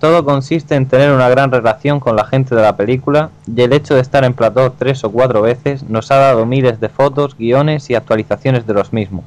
todo 0.00 0.24
consiste 0.24 0.74
en 0.74 0.86
tener 0.86 1.12
una 1.12 1.28
gran 1.28 1.50
relación 1.50 2.00
con 2.00 2.16
la 2.16 2.24
gente 2.24 2.54
de 2.54 2.62
la 2.62 2.76
película 2.76 3.30
y 3.46 3.62
el 3.62 3.72
hecho 3.72 3.94
de 3.94 4.00
estar 4.00 4.24
en 4.24 4.34
plató 4.34 4.72
tres 4.72 5.04
o 5.04 5.10
cuatro 5.10 5.42
veces 5.42 5.84
nos 5.84 6.10
ha 6.10 6.16
dado 6.16 6.44
miles 6.44 6.80
de 6.80 6.88
fotos, 6.88 7.36
guiones 7.38 7.88
y 7.88 7.94
actualizaciones 7.94 8.66
de 8.66 8.74
los 8.74 8.92
mismos. 8.92 9.24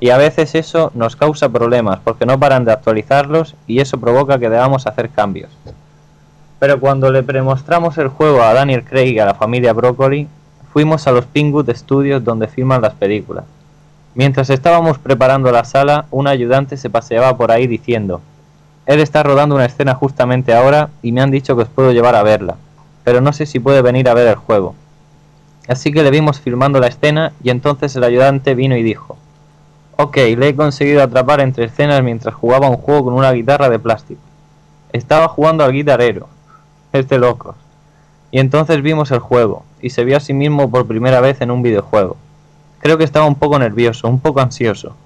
Y 0.00 0.10
a 0.10 0.16
veces 0.16 0.54
eso 0.54 0.90
nos 0.94 1.14
causa 1.14 1.50
problemas 1.50 2.00
porque 2.02 2.26
no 2.26 2.40
paran 2.40 2.64
de 2.64 2.72
actualizarlos 2.72 3.54
y 3.66 3.80
eso 3.80 4.00
provoca 4.00 4.38
que 4.38 4.48
debamos 4.48 4.86
hacer 4.86 5.10
cambios. 5.10 5.50
Pero 6.58 6.80
cuando 6.80 7.12
le 7.12 7.22
premostramos 7.22 7.98
el 7.98 8.08
juego 8.08 8.42
a 8.42 8.54
Daniel 8.54 8.82
Craig 8.82 9.12
y 9.12 9.18
a 9.18 9.26
la 9.26 9.34
familia 9.34 9.72
Broccoli, 9.72 10.26
fuimos 10.72 11.06
a 11.06 11.12
los 11.12 11.26
Pinkwood 11.26 11.70
Studios 11.74 12.24
donde 12.24 12.48
filman 12.48 12.82
las 12.82 12.94
películas. 12.94 13.44
Mientras 14.14 14.50
estábamos 14.50 14.98
preparando 14.98 15.50
la 15.52 15.64
sala, 15.64 16.06
un 16.10 16.26
ayudante 16.26 16.76
se 16.76 16.90
paseaba 16.90 17.36
por 17.36 17.50
ahí 17.50 17.66
diciendo, 17.66 18.20
él 18.86 19.00
está 19.00 19.22
rodando 19.22 19.54
una 19.54 19.66
escena 19.66 19.94
justamente 19.94 20.54
ahora 20.54 20.90
y 21.02 21.12
me 21.12 21.20
han 21.20 21.30
dicho 21.30 21.56
que 21.56 21.62
os 21.62 21.68
puedo 21.68 21.92
llevar 21.92 22.14
a 22.14 22.22
verla, 22.22 22.56
pero 23.04 23.20
no 23.20 23.32
sé 23.32 23.46
si 23.46 23.60
puede 23.60 23.82
venir 23.82 24.08
a 24.08 24.14
ver 24.14 24.28
el 24.28 24.34
juego. 24.34 24.74
Así 25.68 25.92
que 25.92 26.02
le 26.02 26.10
vimos 26.10 26.40
filmando 26.40 26.80
la 26.80 26.88
escena 26.88 27.32
y 27.42 27.50
entonces 27.50 27.94
el 27.94 28.04
ayudante 28.04 28.54
vino 28.54 28.76
y 28.76 28.82
dijo, 28.82 29.16
Ok, 29.96 30.16
le 30.16 30.48
he 30.48 30.56
conseguido 30.56 31.02
atrapar 31.02 31.40
entre 31.40 31.66
escenas 31.66 32.02
mientras 32.02 32.34
jugaba 32.34 32.68
un 32.68 32.78
juego 32.78 33.04
con 33.04 33.14
una 33.14 33.30
guitarra 33.30 33.68
de 33.68 33.78
plástico. 33.78 34.20
Estaba 34.92 35.28
jugando 35.28 35.64
al 35.64 35.72
guitarrero. 35.72 36.28
Es 36.92 37.08
de 37.08 37.18
locos. 37.18 37.54
Y 38.30 38.40
entonces 38.40 38.82
vimos 38.82 39.10
el 39.10 39.20
juego, 39.20 39.64
y 39.82 39.90
se 39.90 40.04
vio 40.04 40.16
a 40.16 40.20
sí 40.20 40.32
mismo 40.32 40.70
por 40.70 40.86
primera 40.86 41.20
vez 41.20 41.40
en 41.40 41.50
un 41.50 41.62
videojuego. 41.62 42.16
Creo 42.78 42.96
que 42.96 43.04
estaba 43.04 43.26
un 43.26 43.34
poco 43.34 43.58
nervioso, 43.58 44.08
un 44.08 44.20
poco 44.20 44.40
ansioso. 44.40 44.96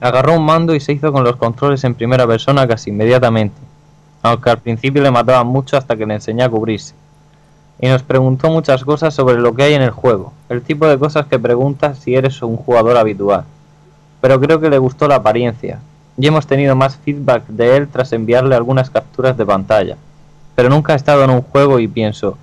Agarró 0.00 0.34
un 0.34 0.44
mando 0.44 0.74
y 0.74 0.80
se 0.80 0.92
hizo 0.92 1.12
con 1.12 1.24
los 1.24 1.36
controles 1.36 1.82
en 1.84 1.94
primera 1.94 2.26
persona 2.26 2.68
casi 2.68 2.90
inmediatamente, 2.90 3.56
aunque 4.22 4.50
al 4.50 4.58
principio 4.58 5.02
le 5.02 5.10
mataban 5.10 5.46
mucho 5.46 5.76
hasta 5.76 5.96
que 5.96 6.04
le 6.04 6.14
enseñé 6.14 6.42
a 6.42 6.50
cubrirse. 6.50 6.94
Y 7.80 7.88
nos 7.88 8.02
preguntó 8.02 8.50
muchas 8.50 8.84
cosas 8.84 9.14
sobre 9.14 9.38
lo 9.38 9.54
que 9.54 9.62
hay 9.62 9.74
en 9.74 9.82
el 9.82 9.90
juego, 9.90 10.32
el 10.48 10.62
tipo 10.62 10.86
de 10.86 10.98
cosas 10.98 11.26
que 11.26 11.38
preguntas 11.38 11.98
si 11.98 12.14
eres 12.14 12.42
un 12.42 12.56
jugador 12.56 12.96
habitual. 12.96 13.44
Pero 14.20 14.40
creo 14.40 14.60
que 14.60 14.70
le 14.70 14.78
gustó 14.78 15.08
la 15.08 15.16
apariencia, 15.16 15.80
y 16.16 16.26
hemos 16.26 16.46
tenido 16.46 16.76
más 16.76 16.96
feedback 16.96 17.46
de 17.48 17.76
él 17.76 17.88
tras 17.88 18.12
enviarle 18.12 18.54
algunas 18.54 18.90
capturas 18.90 19.36
de 19.36 19.46
pantalla. 19.46 19.96
Pero 20.54 20.68
nunca 20.68 20.92
he 20.92 20.96
estado 20.96 21.24
en 21.24 21.30
un 21.30 21.42
juego 21.42 21.80
y 21.80 21.88
pienso, 21.88 22.38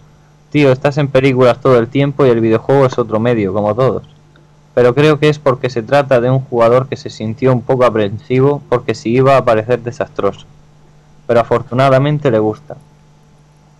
tío, 0.51 0.71
estás 0.71 0.97
en 0.97 1.07
películas 1.07 1.59
todo 1.59 1.79
el 1.79 1.87
tiempo 1.87 2.25
y 2.25 2.29
el 2.29 2.41
videojuego 2.41 2.85
es 2.85 2.99
otro 2.99 3.19
medio, 3.19 3.53
como 3.53 3.73
todos 3.73 4.03
pero 4.73 4.95
creo 4.95 5.19
que 5.19 5.29
es 5.29 5.39
porque 5.39 5.69
se 5.69 5.83
trata 5.83 6.21
de 6.21 6.29
un 6.29 6.39
jugador 6.39 6.87
que 6.87 6.95
se 6.95 7.09
sintió 7.09 7.51
un 7.51 7.61
poco 7.61 7.85
aprensivo 7.85 8.61
porque 8.69 8.95
si 8.95 9.09
iba 9.09 9.37
a 9.37 9.45
parecer 9.45 9.81
desastroso, 9.81 10.45
pero 11.27 11.41
afortunadamente 11.41 12.31
le 12.31 12.39
gusta. 12.39 12.77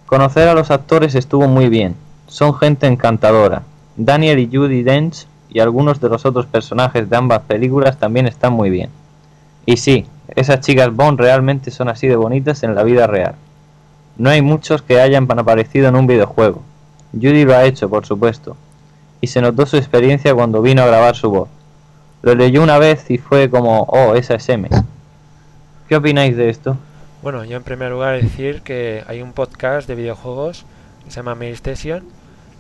Conocer 0.06 0.50
a 0.50 0.54
los 0.54 0.72
actores 0.72 1.16
estuvo 1.16 1.48
muy 1.48 1.70
bien, 1.70 1.96
son 2.28 2.54
gente 2.56 2.88
encantadora. 2.88 3.64
Daniel 3.96 4.40
y 4.40 4.50
Judy 4.54 4.84
Dench 4.84 5.28
y 5.50 5.60
algunos 5.60 6.02
de 6.02 6.10
los 6.10 6.26
otros 6.26 6.46
personajes 6.46 7.10
de 7.10 7.16
ambas 7.16 7.42
películas 7.42 7.98
también 7.98 8.28
están 8.28 8.54
muy 8.54 8.70
bien. 8.70 8.90
Y 9.66 9.78
sí, 9.78 10.06
esas 10.36 10.60
chicas 10.62 10.94
Bond 10.94 11.20
realmente 11.20 11.72
son 11.72 11.88
así 11.88 12.08
de 12.08 12.16
bonitas 12.16 12.64
en 12.64 12.76
la 12.76 12.84
vida 12.84 13.08
real. 13.08 13.36
No 14.18 14.30
hay 14.30 14.42
muchos 14.42 14.82
que 14.82 15.00
hayan 15.00 15.28
aparecido 15.32 15.88
en 15.88 15.96
un 15.96 16.08
videojuego. 16.08 16.62
Judy 17.14 17.46
lo 17.46 17.56
ha 17.56 17.66
hecho, 17.66 17.90
por 17.90 18.06
supuesto, 18.06 18.56
y 19.20 19.28
se 19.28 19.42
notó 19.42 19.66
su 19.66 19.78
experiencia 19.78 20.34
cuando 20.34 20.62
vino 20.62 20.82
a 20.82 20.88
grabar 20.88 21.16
su 21.16 21.30
voz. 21.30 21.50
Lo 22.22 22.36
leyó 22.36 22.62
una 22.62 22.78
vez 22.78 23.10
y 23.10 23.18
fue 23.18 23.50
como, 23.50 23.82
oh, 23.84 24.16
esa 24.16 24.36
es 24.36 24.48
M. 24.50 24.70
¿Qué 25.90 25.96
opináis 25.96 26.38
de 26.38 26.50
esto? 26.50 26.78
Bueno, 27.22 27.44
yo 27.44 27.58
en 27.58 27.64
primer 27.64 27.92
lugar 27.92 28.22
decir 28.22 28.62
que 28.62 29.04
hay 29.08 29.22
un 29.22 29.34
podcast 29.34 29.88
de 29.88 29.96
videojuegos 29.96 30.66
que 31.04 31.12
se 31.12 31.18
llama 31.18 31.36
Mail 31.36 31.54
Station 31.54 32.04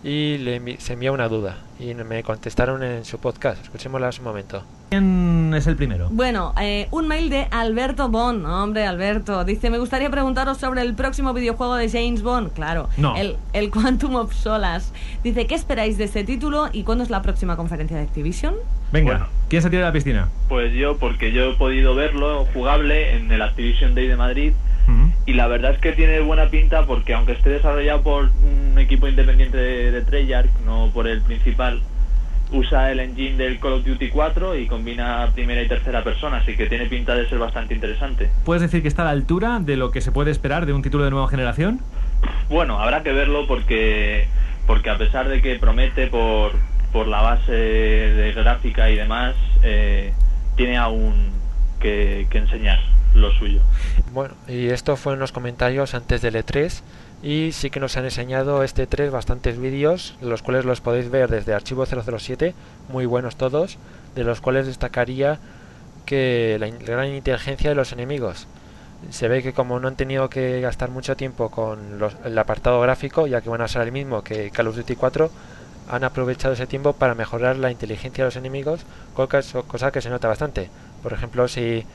y 0.04 0.38
le 0.38 0.80
se 0.80 0.94
envió 0.94 1.14
una 1.14 1.28
duda 1.28 1.58
y 1.80 1.94
me 1.94 2.24
contestaron 2.24 2.84
en 2.84 3.06
su 3.06 3.20
podcast. 3.20 3.64
Escuchémosla 3.64 4.10
un 4.18 4.24
momento. 4.24 4.64
¿Quién 4.92 5.54
es 5.56 5.68
el 5.68 5.78
primero? 5.78 6.10
Bueno, 6.12 6.54
eh, 6.60 6.90
un 6.92 7.08
mail 7.08 7.30
de 7.30 7.48
Alberto 7.50 8.10
Bond. 8.10 8.46
Hombre, 8.46 8.86
Alberto. 8.86 9.46
Dice, 9.46 9.70
me 9.70 9.78
gustaría 9.78 10.10
preguntaros 10.10 10.58
sobre 10.58 10.82
el 10.82 10.96
próximo 10.96 11.34
videojuego 11.34 11.76
de 11.78 11.90
James 11.90 12.22
Bond. 12.24 12.52
Claro, 12.52 12.90
no. 12.98 13.16
el, 13.16 13.38
el 13.54 13.70
Quantum 13.72 14.16
of 14.16 14.34
Solas. 14.34 14.92
Dice, 15.24 15.48
¿qué 15.48 15.56
esperáis 15.56 15.98
de 15.98 16.04
este 16.04 16.26
título 16.26 16.68
y 16.74 16.84
cuándo 16.84 17.06
es 17.06 17.10
la 17.10 17.22
próxima 17.22 17.56
conferencia 17.56 17.96
de 17.96 18.04
Activision? 18.04 18.54
Venga, 18.92 19.12
Bueno. 19.12 19.28
¿quién 19.48 19.62
se 19.62 19.70
tira 19.70 19.84
de 19.84 19.88
la 19.88 19.94
piscina? 19.94 20.28
Pues 20.50 20.74
yo, 20.74 20.98
porque 20.98 21.32
yo 21.32 21.52
he 21.52 21.54
podido 21.56 21.96
verlo 21.96 22.44
jugable 22.54 23.16
en 23.16 23.32
el 23.32 23.42
Activision 23.42 23.96
Day 23.96 24.08
de 24.08 24.18
Madrid 24.18 24.52
y 25.26 25.34
la 25.34 25.48
verdad 25.48 25.72
es 25.72 25.80
que 25.80 25.94
tiene 25.94 26.20
buena 26.20 26.50
pinta 26.50 26.86
porque 26.86 27.14
aunque 27.14 27.32
esté 27.32 27.50
desarrollado 27.52 28.02
por 28.02 28.26
un 28.26 28.78
equipo 28.78 29.08
independiente 29.08 29.56
de, 29.56 29.92
de 29.92 30.02
Treyarch, 30.02 30.50
no 30.66 30.90
por 30.94 31.08
el 31.08 31.22
principal, 31.22 31.80
usa 32.52 32.92
el 32.92 33.00
engine 33.00 33.38
del 33.38 33.60
Call 33.60 33.74
of 33.74 33.86
Duty 33.86 34.10
4 34.10 34.58
y 34.58 34.68
combina 34.68 35.30
primera 35.34 35.62
y 35.62 35.68
tercera 35.68 36.04
persona, 36.04 36.38
así 36.38 36.56
que 36.56 36.68
tiene 36.68 36.86
pinta 36.88 37.16
de 37.16 37.28
ser 37.28 37.40
bastante 37.40 37.74
interesante. 37.74 38.30
¿Puedes 38.44 38.62
decir 38.62 38.82
que 38.82 38.88
está 38.88 39.04
a 39.04 39.06
la 39.06 39.12
altura 39.12 39.60
de 39.60 39.78
lo 39.78 39.92
que 39.92 40.02
se 40.02 40.12
puede 40.12 40.32
esperar 40.32 40.66
de 40.66 40.74
un 40.74 40.82
título 40.82 41.04
de 41.04 41.12
nueva 41.12 41.28
generación? 41.28 41.80
Bueno, 42.50 42.80
habrá 42.80 43.04
que 43.04 43.14
verlo 43.14 43.48
porque 43.48 44.28
porque 44.68 44.90
a 44.90 44.98
pesar 44.98 45.28
de 45.28 45.42
que 45.42 45.58
promete 45.58 46.08
por, 46.08 46.52
por 46.94 47.08
la 47.08 47.22
base 47.22 47.52
de 47.52 48.32
gráfica 48.34 48.90
y 48.90 48.96
demás, 48.96 49.36
eh, 49.64 50.14
tiene 50.56 50.78
aún 50.78 51.32
que, 51.80 52.28
que 52.30 52.38
enseñar 52.38 52.80
lo 53.14 53.32
suyo. 53.34 53.62
Bueno, 54.14 54.36
y 54.48 54.68
esto 54.68 54.96
fue 54.96 55.14
en 55.14 55.20
los 55.20 55.32
comentarios 55.32 55.94
antes 55.96 56.22
del 56.22 56.36
E3 56.36 56.82
y 57.24 57.52
sí 57.52 57.70
que 57.70 57.80
nos 57.80 57.98
han 57.98 58.06
enseñado 58.06 58.64
este 58.64 58.88
3 58.88 59.12
bastantes 59.12 59.60
vídeos, 59.60 60.16
los 60.22 60.42
cuales 60.42 60.66
los 60.66 60.82
podéis 60.82 61.10
ver 61.10 61.30
desde 61.30 61.54
Archivo 61.54 61.86
007, 61.86 62.54
muy 62.90 63.06
buenos 63.06 63.36
todos, 63.36 63.78
de 64.16 64.24
los 64.24 64.42
cuales 64.42 64.66
destacaría 64.66 65.40
que 66.06 66.58
la 66.60 66.68
gran 66.68 67.10
inteligencia 67.10 67.70
de 67.70 67.76
los 67.76 67.92
enemigos. 67.92 68.48
Se 69.10 69.28
ve 69.28 69.42
que 69.42 69.54
como 69.54 69.80
no 69.80 69.88
han 69.88 69.96
tenido 69.96 70.30
que 70.30 70.62
gastar 70.62 70.90
mucho 70.90 71.16
tiempo 71.16 71.50
con 71.50 71.80
el 72.24 72.38
apartado 72.38 72.82
gráfico, 72.82 73.28
ya 73.28 73.42
que 73.42 73.50
van 73.50 73.62
a 73.62 73.68
ser 73.68 73.84
el 73.84 73.92
mismo 73.92 74.24
que 74.24 74.52
Call 74.52 74.68
of 74.68 74.76
Duty 74.76 74.96
4, 74.96 75.32
han 75.90 76.04
aprovechado 76.04 76.54
ese 76.54 76.68
tiempo 76.68 76.94
para 76.94 77.16
mejorar 77.16 77.56
la 77.58 77.72
inteligencia 77.72 78.24
de 78.24 78.28
los 78.28 78.36
enemigos, 78.36 78.82
cosa 79.16 79.92
que 79.92 80.02
se 80.02 80.10
nota 80.10 80.28
bastante. 80.28 80.70
Por 81.02 81.14
ejemplo, 81.14 81.48
si 81.48 81.86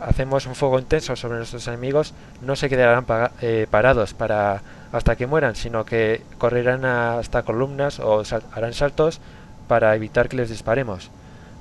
hacemos 0.00 0.46
un 0.46 0.54
fuego 0.54 0.78
intenso 0.78 1.16
sobre 1.16 1.38
nuestros 1.38 1.66
enemigos, 1.68 2.14
no 2.42 2.56
se 2.56 2.68
quedarán 2.68 3.06
eh, 3.40 3.66
parados 3.70 4.14
para 4.14 4.62
hasta 4.92 5.16
que 5.16 5.26
mueran, 5.26 5.56
sino 5.56 5.84
que 5.84 6.22
correrán 6.38 6.84
hasta 6.84 7.42
columnas 7.42 7.98
o 7.98 8.22
harán 8.52 8.74
saltos 8.74 9.20
para 9.66 9.94
evitar 9.96 10.28
que 10.28 10.36
les 10.36 10.50
disparemos. 10.50 11.10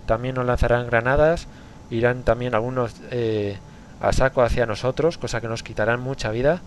También 0.05 0.35
nos 0.35 0.45
lanzarán 0.45 0.85
granadas, 0.85 1.47
irán 1.89 2.23
también 2.23 2.53
algunos 2.53 2.93
eh, 3.09 3.57
a 4.01 4.13
saco 4.13 4.43
hacia 4.43 4.67
nosotros, 4.67 5.17
cosa 5.17 5.41
que 5.41 5.47
nos 5.47 5.63
quitarán 5.63 5.99
mucha 5.99 6.29
vida. 6.29 6.61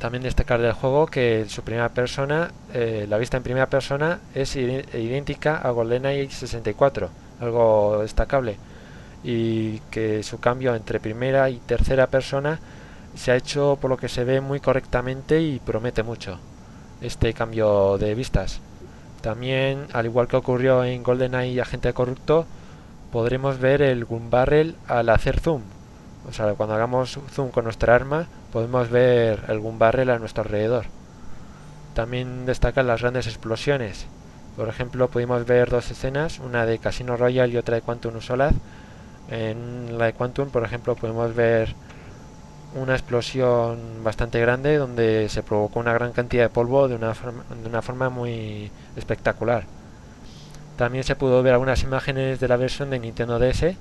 También 0.00 0.24
destacar 0.24 0.60
del 0.60 0.72
juego 0.72 1.06
que 1.06 1.44
su 1.48 1.62
primera 1.62 1.90
persona, 1.90 2.50
eh, 2.72 3.06
la 3.08 3.18
vista 3.18 3.36
en 3.36 3.42
primera 3.44 3.66
persona 3.66 4.18
es 4.34 4.56
idéntica 4.56 5.56
a 5.56 5.70
GoldenEye 5.70 6.30
64, 6.30 7.10
algo 7.40 7.98
destacable 8.00 8.56
y 9.24 9.78
que 9.90 10.22
su 10.22 10.40
cambio 10.40 10.74
entre 10.74 11.00
primera 11.00 11.50
y 11.50 11.56
tercera 11.58 12.06
persona 12.06 12.60
se 13.14 13.32
ha 13.32 13.36
hecho 13.36 13.78
por 13.80 13.90
lo 13.90 13.96
que 13.96 14.08
se 14.08 14.24
ve 14.24 14.40
muy 14.40 14.60
correctamente 14.60 15.40
y 15.42 15.58
promete 15.58 16.02
mucho 16.02 16.38
este 17.00 17.32
cambio 17.32 17.98
de 17.98 18.14
vistas. 18.14 18.60
También, 19.20 19.86
al 19.92 20.06
igual 20.06 20.28
que 20.28 20.36
ocurrió 20.36 20.84
en 20.84 21.02
GoldenEye 21.02 21.60
Agente 21.60 21.92
Corrupto, 21.92 22.46
podremos 23.12 23.58
ver 23.58 23.82
el 23.82 24.04
gun 24.04 24.30
barrel 24.30 24.76
al 24.86 25.08
hacer 25.08 25.40
zoom. 25.40 25.62
O 26.28 26.32
sea, 26.32 26.52
cuando 26.54 26.74
hagamos 26.74 27.18
zoom 27.30 27.50
con 27.50 27.64
nuestra 27.64 27.94
arma, 27.94 28.26
podemos 28.52 28.90
ver 28.90 29.44
el 29.48 29.60
gun 29.60 29.78
barrel 29.78 30.10
a 30.10 30.18
nuestro 30.18 30.44
alrededor. 30.44 30.86
También 31.94 32.46
destacan 32.46 32.86
las 32.86 33.00
grandes 33.00 33.26
explosiones. 33.26 34.06
Por 34.56 34.68
ejemplo, 34.68 35.08
pudimos 35.08 35.46
ver 35.46 35.70
dos 35.70 35.90
escenas, 35.90 36.38
una 36.38 36.66
de 36.66 36.78
Casino 36.78 37.16
Royale 37.16 37.52
y 37.52 37.56
otra 37.56 37.76
de 37.76 37.82
Quantum 37.82 38.16
of 38.16 38.24
Solace. 38.24 38.56
En 39.28 39.98
la 39.98 40.06
de 40.06 40.14
Quantum, 40.14 40.50
por 40.50 40.64
ejemplo, 40.64 40.96
podemos 40.96 41.34
ver 41.34 41.76
una 42.72 42.94
explosión 42.94 44.02
bastante 44.04 44.40
grande 44.40 44.76
donde 44.78 45.28
se 45.30 45.42
provocó 45.42 45.80
una 45.80 45.92
gran 45.94 46.12
cantidad 46.12 46.44
de 46.44 46.50
polvo 46.50 46.88
de 46.88 46.96
una 46.96 47.14
forma, 47.14 47.44
de 47.62 47.68
una 47.68 47.82
forma 47.82 48.10
muy 48.10 48.72
espectacular. 48.96 49.68
También 50.76 51.04
se 51.04 51.16
pudo 51.16 51.42
ver 51.42 51.54
algunas 51.54 51.82
imágenes 51.82 52.38
de 52.40 52.48
la 52.48 52.56
versión 52.56 52.90
de 52.90 52.98
Nintendo 53.00 53.38
DS 53.38 53.78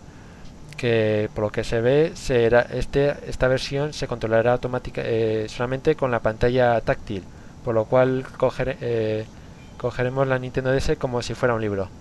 que 0.78 1.30
por 1.34 1.46
lo 1.46 1.52
que 1.52 1.64
se 1.64 1.82
ve 1.82 2.14
será 2.16 2.62
este 2.62 3.16
esta 3.30 3.48
versión 3.48 3.94
se 3.94 4.08
controlará 4.08 4.54
automática 4.54 5.02
eh, 5.06 5.48
solamente 5.50 5.96
con 5.96 6.12
la 6.12 6.22
pantalla 6.22 6.80
táctil, 6.82 7.28
por 7.64 7.76
lo 7.76 7.86
cual 7.86 8.26
coger- 8.38 8.78
eh, 8.82 9.30
cogeremos 9.78 10.28
la 10.28 10.40
Nintendo 10.40 10.72
DS 10.72 10.98
como 10.98 11.22
si 11.22 11.34
fuera 11.36 11.56
un 11.56 11.62
libro. 11.62 11.92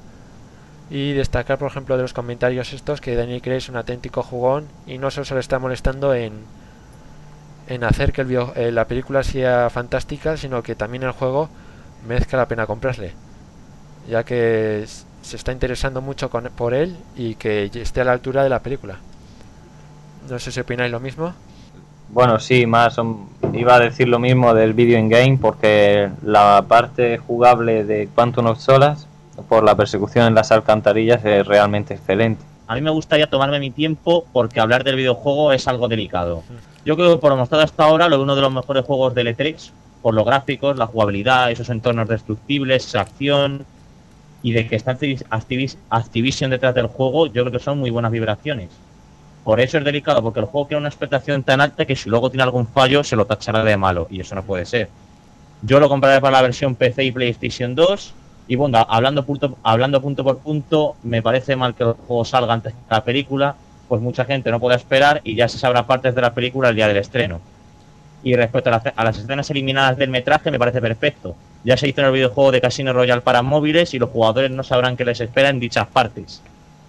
Y 0.89 1.13
destacar, 1.15 1.59
por 1.59 1.69
ejemplo, 1.69 1.97
de 1.97 2.03
los 2.03 2.13
comentarios 2.13 2.73
estos 2.73 3.01
que 3.01 3.17
Daniel 3.17 3.43
Craig 3.43 3.57
es 3.57 3.69
un 3.69 3.77
auténtico 3.77 4.23
jugón 4.23 4.67
y 4.87 4.99
no 4.99 5.11
solo 5.11 5.25
se 5.25 5.35
le 5.35 5.41
está 5.41 5.59
molestando 5.59 6.15
en, 6.15 6.33
en 7.67 7.83
hacer 7.83 8.13
que 8.13 8.21
el 8.21 8.29
video- 8.29 8.53
eh, 8.55 8.71
la 8.71 8.87
película 8.87 9.25
sea 9.25 9.69
fantástica, 9.69 10.37
sino 10.37 10.63
que 10.63 10.77
también 10.77 11.03
el 11.03 11.11
juego 11.11 11.49
merezca 12.07 12.37
la 12.37 12.47
pena 12.47 12.67
comprarle. 12.67 13.13
Ya 14.09 14.23
que 14.23 14.85
se 15.23 15.37
está 15.37 15.51
interesando 15.51 16.01
mucho 16.01 16.31
con, 16.31 16.45
por 16.57 16.73
él 16.73 16.97
y 17.17 17.35
que 17.35 17.69
esté 17.75 18.03
a 18.03 18.05
la 18.05 18.13
altura 18.13 18.45
de 18.45 18.49
la 18.49 18.61
película. 18.61 18.99
No 20.31 20.39
sé 20.39 20.53
si 20.53 20.61
opináis 20.61 20.93
lo 20.93 21.01
mismo. 21.01 21.33
Bueno, 22.11 22.39
sí, 22.39 22.65
más 22.67 22.97
iba 23.53 23.75
a 23.75 23.81
decir 23.81 24.07
lo 24.07 24.21
mismo 24.21 24.55
del 24.55 24.73
video 24.75 24.97
in 25.01 25.09
game 25.09 25.39
porque 25.43 26.11
la 26.23 26.65
parte 26.69 27.19
jugable 27.19 27.83
de 27.83 28.09
Quantum 28.15 28.47
of 28.47 28.61
Solace 28.61 29.09
por 29.49 29.65
la 29.65 29.75
persecución 29.77 30.27
en 30.27 30.35
las 30.35 30.51
alcantarillas 30.53 31.25
es 31.25 31.47
realmente 31.47 31.95
excelente. 31.95 32.43
A 32.69 32.75
mí 32.75 32.81
me 32.81 32.91
gustaría 32.91 33.29
tomarme 33.29 33.61
mi 33.61 33.71
tiempo 33.71 34.27
porque 34.33 34.61
hablar 34.61 34.83
del 34.83 34.97
videojuego 34.97 35.53
es 35.53 35.69
algo 35.69 35.87
delicado. 35.89 36.43
Yo 36.85 36.97
creo 36.97 37.15
que 37.15 37.21
por 37.21 37.31
lo 37.31 37.37
mostrado 37.37 37.63
hasta 37.65 37.85
ahora, 37.85 38.09
lo 38.09 38.21
uno 38.21 38.35
de 38.35 38.43
los 38.43 38.53
mejores 38.53 38.85
juegos 38.85 39.15
de 39.15 39.23
E3, 39.37 39.71
por 40.03 40.15
los 40.15 40.25
gráficos, 40.25 40.77
la 40.77 40.87
jugabilidad, 40.87 41.51
esos 41.51 41.69
entornos 41.69 42.09
destructibles, 42.09 42.87
esa 42.87 43.01
acción 43.03 43.65
y 44.43 44.53
de 44.53 44.69
que 44.69 44.77
está 44.77 44.93
Activis- 44.99 45.25
Activis- 45.31 45.77
Activision 45.91 46.51
detrás 46.51 46.75
del 46.75 46.87
juego, 46.87 47.27
yo 47.27 47.43
creo 47.43 47.53
que 47.53 47.59
son 47.59 47.79
muy 47.79 47.91
buenas 47.91 48.13
vibraciones. 48.13 48.71
Por 49.45 49.61
eso 49.61 49.79
es 49.79 49.85
delicado, 49.85 50.23
porque 50.23 50.41
el 50.41 50.47
juego 50.47 50.67
tiene 50.67 50.81
una 50.81 50.89
expectación 50.89 51.43
tan 51.45 51.61
alta 51.61 51.85
que 51.85 51.95
si 51.95 52.09
luego 52.11 52.31
tiene 52.31 52.43
algún 52.43 52.67
fallo 52.67 53.05
se 53.05 53.15
lo 53.17 53.27
tachará 53.27 53.63
de 53.63 53.77
malo 53.77 54.09
y 54.11 54.21
eso 54.21 54.35
no 54.35 54.43
puede 54.43 54.65
ser. 54.67 54.89
Yo 55.63 55.79
lo 55.81 55.89
compraré 55.89 56.21
para 56.21 56.37
la 56.39 56.43
versión 56.43 56.75
PC 56.75 57.05
y 57.05 57.13
PlayStation 57.13 57.75
2 57.75 58.13
y 58.49 58.57
bueno, 58.57 58.85
hablando 58.89 59.25
punto, 59.25 59.57
hablando 59.63 60.01
punto 60.01 60.23
por 60.25 60.39
punto, 60.39 60.97
me 61.03 61.23
parece 61.23 61.57
mal 61.57 61.75
que 61.75 61.85
el 61.85 61.93
juego 61.93 62.25
salga 62.25 62.53
antes 62.55 62.73
que 62.73 62.79
la 62.95 63.03
película, 63.05 63.57
pues 63.89 64.01
mucha 64.01 64.25
gente 64.25 64.51
no 64.51 64.61
puede 64.61 64.77
esperar 64.77 65.21
y 65.25 65.35
ya 65.35 65.49
se 65.49 65.59
sabrá 65.59 65.87
partes 65.87 66.15
de 66.15 66.21
la 66.23 66.33
película 66.35 66.69
el 66.69 66.77
día 66.77 66.89
del 66.89 66.97
estreno. 66.99 67.41
Y 68.23 68.35
respecto 68.35 68.71
a, 68.71 69.05
las- 69.05 69.19
escenas 69.19 69.51
eliminadas 69.51 69.97
del 69.97 70.11
metraje, 70.11 70.51
me 70.51 70.59
parece 70.59 70.81
perfecto. 70.81 71.37
Ya 71.65 71.77
se 71.77 71.89
hizo 71.89 72.01
en 72.01 72.09
el 72.09 72.13
videojuego 72.13 72.51
de 72.53 72.61
Casino 72.61 72.93
Royale 72.93 73.21
para 73.21 73.43
móviles 73.43 73.95
y 73.95 73.99
los 73.99 74.11
jugadores 74.11 74.51
no 74.51 74.63
sabrán 74.63 74.97
qué 74.97 75.05
les 75.05 75.21
espera 75.21 75.49
en 75.49 75.61
dichas 75.61 75.87
partes. 75.87 76.41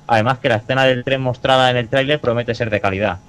Además 0.08 0.40
que 0.40 0.50
la 0.50 0.56
escena 0.56 0.86
del 0.86 1.04
tren 1.04 1.22
mostrada 1.22 1.70
en 1.70 1.78
el 1.78 1.90
tráiler 1.90 2.20
promete 2.20 2.56
ser 2.56 2.70
de 2.70 2.80
calidad. 2.82 3.20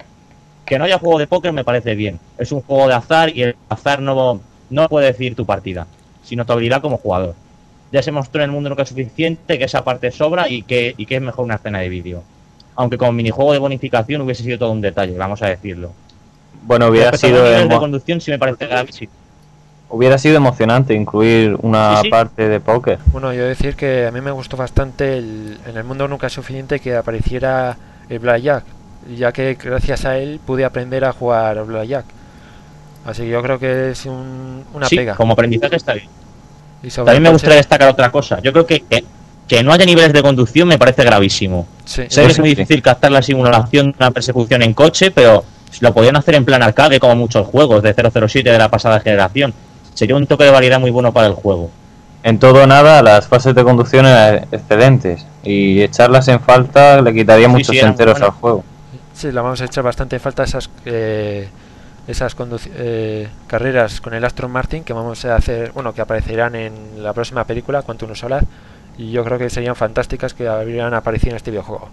Que 0.65 0.77
no 0.77 0.85
haya 0.85 0.99
juego 0.99 1.17
de 1.19 1.27
póker 1.27 1.51
me 1.51 1.63
parece 1.63 1.95
bien. 1.95 2.19
Es 2.37 2.51
un 2.51 2.61
juego 2.61 2.87
de 2.87 2.93
azar 2.93 3.35
y 3.35 3.41
el 3.43 3.55
azar 3.69 4.01
no, 4.01 4.39
no 4.69 4.87
puede 4.87 5.07
decidir 5.07 5.35
tu 5.35 5.45
partida, 5.45 5.87
sino 6.23 6.45
tu 6.45 6.53
habilidad 6.53 6.81
como 6.81 6.97
jugador. 6.97 7.35
Ya 7.91 8.03
se 8.03 8.11
mostró 8.11 8.41
en 8.41 8.49
el 8.49 8.51
mundo 8.51 8.69
nunca 8.69 8.85
suficiente 8.85 9.57
que 9.57 9.63
esa 9.65 9.83
parte 9.83 10.11
sobra 10.11 10.47
y 10.49 10.61
que, 10.63 10.93
y 10.97 11.05
que 11.05 11.15
es 11.15 11.21
mejor 11.21 11.45
una 11.45 11.55
escena 11.55 11.79
de 11.79 11.89
vídeo. 11.89 12.23
Aunque 12.75 12.97
como 12.97 13.11
minijuego 13.11 13.51
de 13.53 13.59
bonificación 13.59 14.21
hubiese 14.21 14.43
sido 14.43 14.59
todo 14.59 14.71
un 14.71 14.81
detalle, 14.81 15.17
vamos 15.17 15.41
a 15.41 15.47
decirlo. 15.47 15.91
Bueno, 16.63 16.87
hubiera 16.87 17.09
a 17.09 17.17
sido, 17.17 17.43
de 17.43 17.67
conducción 17.77 18.21
sí 18.21 18.31
me 18.31 18.37
parece 18.39 18.67
gravísimo. 18.67 19.11
hubiera 19.89 20.17
sido 20.19 20.37
emocionante 20.37 20.93
incluir 20.93 21.57
una 21.61 21.95
Sí, 21.97 22.01
sí. 22.03 22.09
parte 22.09 22.47
de 22.47 22.59
póker. 22.59 22.99
Bueno, 23.07 23.33
yo 23.33 23.43
decir 23.45 23.75
que 23.75 24.05
a 24.05 24.11
mí 24.11 24.21
me 24.21 24.29
gustó 24.31 24.55
bastante 24.55 25.17
el- 25.17 25.57
en 25.65 25.75
el 25.77 25.83
mundo 25.83 26.07
nunca 26.07 26.27
es 26.27 26.33
suficiente 26.33 26.79
que 26.79 26.95
apareciera 26.95 27.75
el 28.07 28.19
Blackjack, 28.19 28.65
ya 29.15 29.31
que 29.31 29.55
gracias 29.55 30.05
a 30.05 30.17
él 30.19 30.39
pude 30.45 30.63
aprender 30.63 31.05
a 31.05 31.11
jugar 31.11 31.63
Blackjack. 31.65 32.05
Así 33.05 33.23
que 33.23 33.29
yo 33.29 33.41
creo 33.41 33.57
que 33.57 33.91
es 33.91 34.05
un- 34.05 34.63
una 34.73 34.87
sí, 34.87 34.95
pega. 34.97 35.15
como 35.15 35.33
aprendizaje 35.33 35.75
está 35.75 35.93
bien. 35.93 36.07
Y 36.83 36.89
sobre 36.89 37.05
También 37.07 37.23
me 37.23 37.29
gustaría 37.29 37.55
coche- 37.55 37.59
destacar 37.59 37.89
otra 37.89 38.11
cosa. 38.11 38.39
Yo 38.41 38.51
creo 38.53 38.65
que, 38.65 38.81
que, 38.81 39.03
que 39.47 39.63
no 39.63 39.71
haya 39.73 39.85
niveles 39.85 40.13
de 40.13 40.21
conducción 40.21 40.67
me 40.67 40.77
parece 40.77 41.03
gravísimo. 41.03 41.67
Sí, 41.85 42.03
Sé 42.07 42.21
que 42.25 42.31
es 42.31 42.39
muy 42.39 42.49
difícil 42.49 42.81
captar 42.81 43.11
la 43.11 43.21
simulación 43.21 43.91
de 43.91 43.95
una 43.97 44.11
persecución 44.11 44.61
en 44.61 44.73
coche, 44.73 45.11
pero 45.11 45.43
lo 45.81 45.93
podían 45.93 46.15
hacer 46.15 46.35
en 46.35 46.45
plan 46.45 46.63
arcade 46.63 46.99
como 46.99 47.15
muchos 47.15 47.45
juegos 47.47 47.83
de 47.83 47.93
007 47.93 48.49
de 48.51 48.57
la 48.57 48.69
pasada 48.69 48.99
generación. 48.99 49.53
Sería 49.93 50.15
un 50.15 50.25
toque 50.27 50.45
de 50.45 50.51
variedad 50.51 50.79
muy 50.79 50.91
bueno 50.91 51.11
para 51.11 51.27
el 51.27 51.33
juego. 51.33 51.69
En 52.23 52.37
todo 52.37 52.63
o 52.63 52.67
nada, 52.67 53.01
las 53.01 53.27
fases 53.27 53.55
de 53.55 53.63
conducción 53.63 54.05
eran 54.05 54.45
excelentes 54.51 55.25
y 55.43 55.81
echarlas 55.81 56.27
en 56.27 56.39
falta 56.41 57.01
le 57.01 57.13
quitaría 57.13 57.45
Sí, 57.47 57.51
muchos 57.51 57.67
sí, 57.75 57.79
enteros 57.79 58.21
al 58.21 58.31
juego. 58.31 58.63
Sí, 59.13 59.27
le 59.31 59.39
vamos 59.41 59.59
a 59.61 59.65
echar 59.65 59.83
bastante 59.83 60.19
falta 60.19 60.43
esas 60.43 60.69
eh, 60.85 61.47
esas 62.09 62.35
conduci- 62.35 62.71
eh, 62.75 63.27
carreras 63.47 64.01
con 64.01 64.13
el 64.13 64.25
Aston 64.25 64.51
Martin 64.51 64.83
que 64.83 64.93
vamos 64.93 65.23
a 65.25 65.35
hacer, 65.35 65.71
bueno, 65.73 65.93
que 65.93 66.01
aparecerán 66.01 66.55
en 66.55 67.03
la 67.03 67.13
próxima 67.13 67.43
película, 67.45 67.83
Quantum 67.83 68.11
of 68.11 68.17
Solace, 68.17 68.47
y 68.97 69.11
yo 69.11 69.23
creo 69.23 69.37
que 69.37 69.49
serían 69.49 69.75
fantásticas 69.75 70.33
que 70.33 70.47
habrían 70.47 70.93
aparecido 70.93 71.31
en 71.31 71.37
este 71.37 71.51
videojuego. 71.51 71.89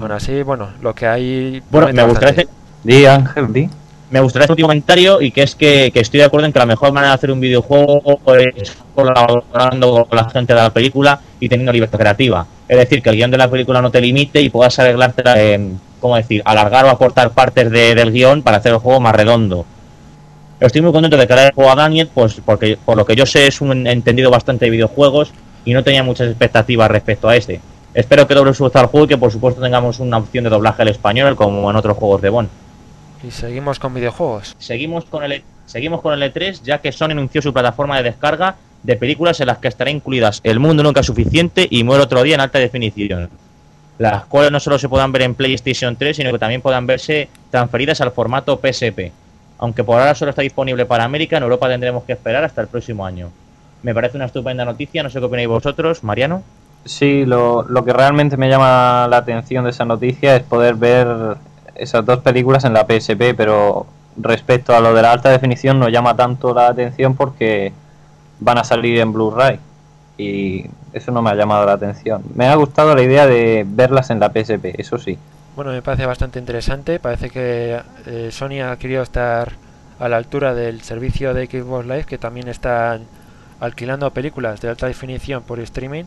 Aún 0.00 0.12
así, 0.12 0.42
bueno, 0.42 0.68
lo 0.80 0.94
que 0.94 1.06
hay... 1.06 1.62
Bueno, 1.70 1.88
me 1.92 2.04
gustaría, 2.04 2.46
Di, 2.84 3.04
Ángel, 3.06 3.52
di. 3.52 3.68
me 4.10 4.20
gustaría 4.20 4.44
hacer 4.44 4.52
un 4.52 4.54
último 4.54 4.68
comentario 4.68 5.20
y 5.20 5.32
que 5.32 5.42
es 5.42 5.56
que, 5.56 5.90
que 5.92 6.00
estoy 6.00 6.20
de 6.20 6.26
acuerdo 6.26 6.46
en 6.46 6.52
que 6.52 6.60
la 6.60 6.66
mejor 6.66 6.92
manera 6.92 7.10
de 7.10 7.14
hacer 7.16 7.32
un 7.32 7.40
videojuego 7.40 8.20
es 8.56 8.76
colaborando 8.94 10.06
con 10.08 10.16
la 10.16 10.30
gente 10.30 10.54
de 10.54 10.60
la 10.60 10.70
película 10.70 11.20
y 11.40 11.48
teniendo 11.48 11.72
libertad 11.72 11.98
creativa. 11.98 12.46
Es 12.68 12.78
decir, 12.78 13.02
que 13.02 13.10
el 13.10 13.16
guion 13.16 13.30
de 13.32 13.38
la 13.38 13.50
película 13.50 13.82
no 13.82 13.90
te 13.90 14.00
limite 14.00 14.40
y 14.40 14.50
puedas 14.50 14.78
arreglarte, 14.78 15.22
eh, 15.36 15.72
¿cómo 16.00 16.16
decir?, 16.16 16.42
alargar 16.44 16.84
o 16.86 16.90
acortar 16.90 17.30
partes 17.30 17.70
de- 17.70 17.94
del 17.94 18.12
guion 18.12 18.42
para 18.42 18.58
hacer 18.58 18.72
el 18.72 18.78
juego 18.78 19.00
más 19.00 19.14
redondo. 19.14 19.64
Estoy 20.60 20.82
muy 20.82 20.92
contento 20.92 21.16
de 21.16 21.26
que 21.26 21.34
le 21.34 21.40
haya 21.42 21.52
jugado 21.54 21.72
a 21.78 21.82
Daniel, 21.82 22.08
pues 22.12 22.40
porque 22.44 22.76
por 22.84 22.96
lo 22.96 23.04
que 23.06 23.14
yo 23.14 23.26
sé 23.26 23.46
es 23.46 23.60
un 23.60 23.86
entendido 23.86 24.30
bastante 24.30 24.64
de 24.64 24.70
videojuegos 24.72 25.30
y 25.64 25.72
no 25.72 25.84
tenía 25.84 26.02
muchas 26.02 26.28
expectativas 26.28 26.90
respecto 26.90 27.28
a 27.28 27.36
este. 27.36 27.60
Espero 27.94 28.26
que 28.26 28.34
doble 28.34 28.52
su 28.54 28.64
al 28.66 28.86
juego 28.86 29.04
y 29.04 29.08
que 29.08 29.18
por 29.18 29.30
supuesto 29.30 29.60
tengamos 29.60 30.00
una 30.00 30.18
opción 30.18 30.44
de 30.44 30.50
doblaje 30.50 30.82
al 30.82 30.88
español 30.88 31.36
como 31.36 31.70
en 31.70 31.76
otros 31.76 31.96
juegos 31.96 32.20
de 32.22 32.28
Bond. 32.30 32.48
Y 33.22 33.30
seguimos 33.30 33.78
con 33.78 33.94
videojuegos. 33.94 34.54
Seguimos 34.58 35.04
con 35.04 35.24
el 35.24 35.42
seguimos 35.66 36.00
con 36.00 36.14
el 36.20 36.32
E3 36.32 36.62
ya 36.62 36.78
que 36.78 36.90
Sony 36.92 37.10
anunció 37.10 37.40
su 37.42 37.52
plataforma 37.52 37.96
de 37.98 38.02
descarga 38.04 38.56
de 38.82 38.96
películas 38.96 39.40
en 39.40 39.48
las 39.48 39.58
que 39.58 39.68
estarán 39.68 39.96
incluidas 39.96 40.40
El 40.44 40.60
mundo 40.60 40.82
nunca 40.82 41.00
es 41.00 41.06
suficiente 41.06 41.66
y 41.70 41.82
Muere 41.84 42.02
otro 42.04 42.22
día 42.22 42.34
en 42.36 42.40
alta 42.40 42.58
definición. 42.58 43.28
Las 43.98 44.26
cuales 44.26 44.52
no 44.52 44.60
solo 44.60 44.78
se 44.78 44.88
puedan 44.88 45.10
ver 45.10 45.22
en 45.22 45.34
PlayStation 45.34 45.96
3, 45.96 46.16
sino 46.16 46.32
que 46.32 46.38
también 46.38 46.62
puedan 46.62 46.86
verse 46.86 47.28
transferidas 47.50 48.00
al 48.00 48.12
formato 48.12 48.60
PSP. 48.62 49.12
Aunque 49.58 49.82
por 49.82 49.98
ahora 49.98 50.14
solo 50.14 50.30
está 50.30 50.42
disponible 50.42 50.86
para 50.86 51.02
América, 51.02 51.36
en 51.36 51.42
Europa 51.42 51.68
tendremos 51.68 52.04
que 52.04 52.12
esperar 52.12 52.44
hasta 52.44 52.60
el 52.60 52.68
próximo 52.68 53.04
año. 53.04 53.30
Me 53.82 53.92
parece 53.92 54.16
una 54.16 54.26
estupenda 54.26 54.64
noticia, 54.64 55.02
no 55.02 55.10
sé 55.10 55.18
qué 55.18 55.24
opináis 55.24 55.48
vosotros, 55.48 56.04
Mariano. 56.04 56.42
Sí, 56.84 57.26
lo, 57.26 57.64
lo 57.64 57.84
que 57.84 57.92
realmente 57.92 58.36
me 58.36 58.48
llama 58.48 59.08
la 59.10 59.16
atención 59.16 59.64
de 59.64 59.70
esa 59.70 59.84
noticia 59.84 60.36
es 60.36 60.42
poder 60.44 60.76
ver 60.76 61.36
esas 61.74 62.04
dos 62.06 62.20
películas 62.20 62.64
en 62.64 62.74
la 62.74 62.86
PSP, 62.86 63.34
pero 63.36 63.86
respecto 64.16 64.76
a 64.76 64.80
lo 64.80 64.94
de 64.94 65.02
la 65.02 65.12
alta 65.12 65.30
definición 65.30 65.80
no 65.80 65.88
llama 65.88 66.14
tanto 66.14 66.54
la 66.54 66.68
atención 66.68 67.16
porque 67.16 67.72
van 68.38 68.58
a 68.58 68.64
salir 68.64 68.98
en 69.00 69.12
Blu-ray 69.12 69.58
y 70.18 70.66
eso 70.92 71.12
no 71.12 71.22
me 71.22 71.30
ha 71.30 71.34
llamado 71.34 71.64
la 71.64 71.72
atención. 71.72 72.22
Me 72.34 72.46
ha 72.46 72.54
gustado 72.56 72.94
la 72.94 73.02
idea 73.02 73.26
de 73.26 73.64
verlas 73.66 74.10
en 74.10 74.18
la 74.18 74.30
PSP, 74.30 74.78
eso 74.78 74.98
sí. 74.98 75.16
Bueno, 75.54 75.70
me 75.70 75.80
parece 75.80 76.06
bastante 76.06 76.40
interesante. 76.40 76.98
Parece 76.98 77.30
que 77.30 77.80
eh, 78.06 78.28
Sony 78.32 78.60
ha 78.62 78.76
querido 78.76 79.02
estar 79.02 79.52
a 80.00 80.08
la 80.08 80.16
altura 80.16 80.54
del 80.54 80.82
servicio 80.82 81.34
de 81.34 81.46
Xbox 81.46 81.86
Live, 81.86 82.04
que 82.04 82.18
también 82.18 82.48
están 82.48 83.02
alquilando 83.60 84.10
películas 84.12 84.60
de 84.60 84.68
alta 84.68 84.88
definición 84.88 85.44
por 85.44 85.60
streaming. 85.60 86.04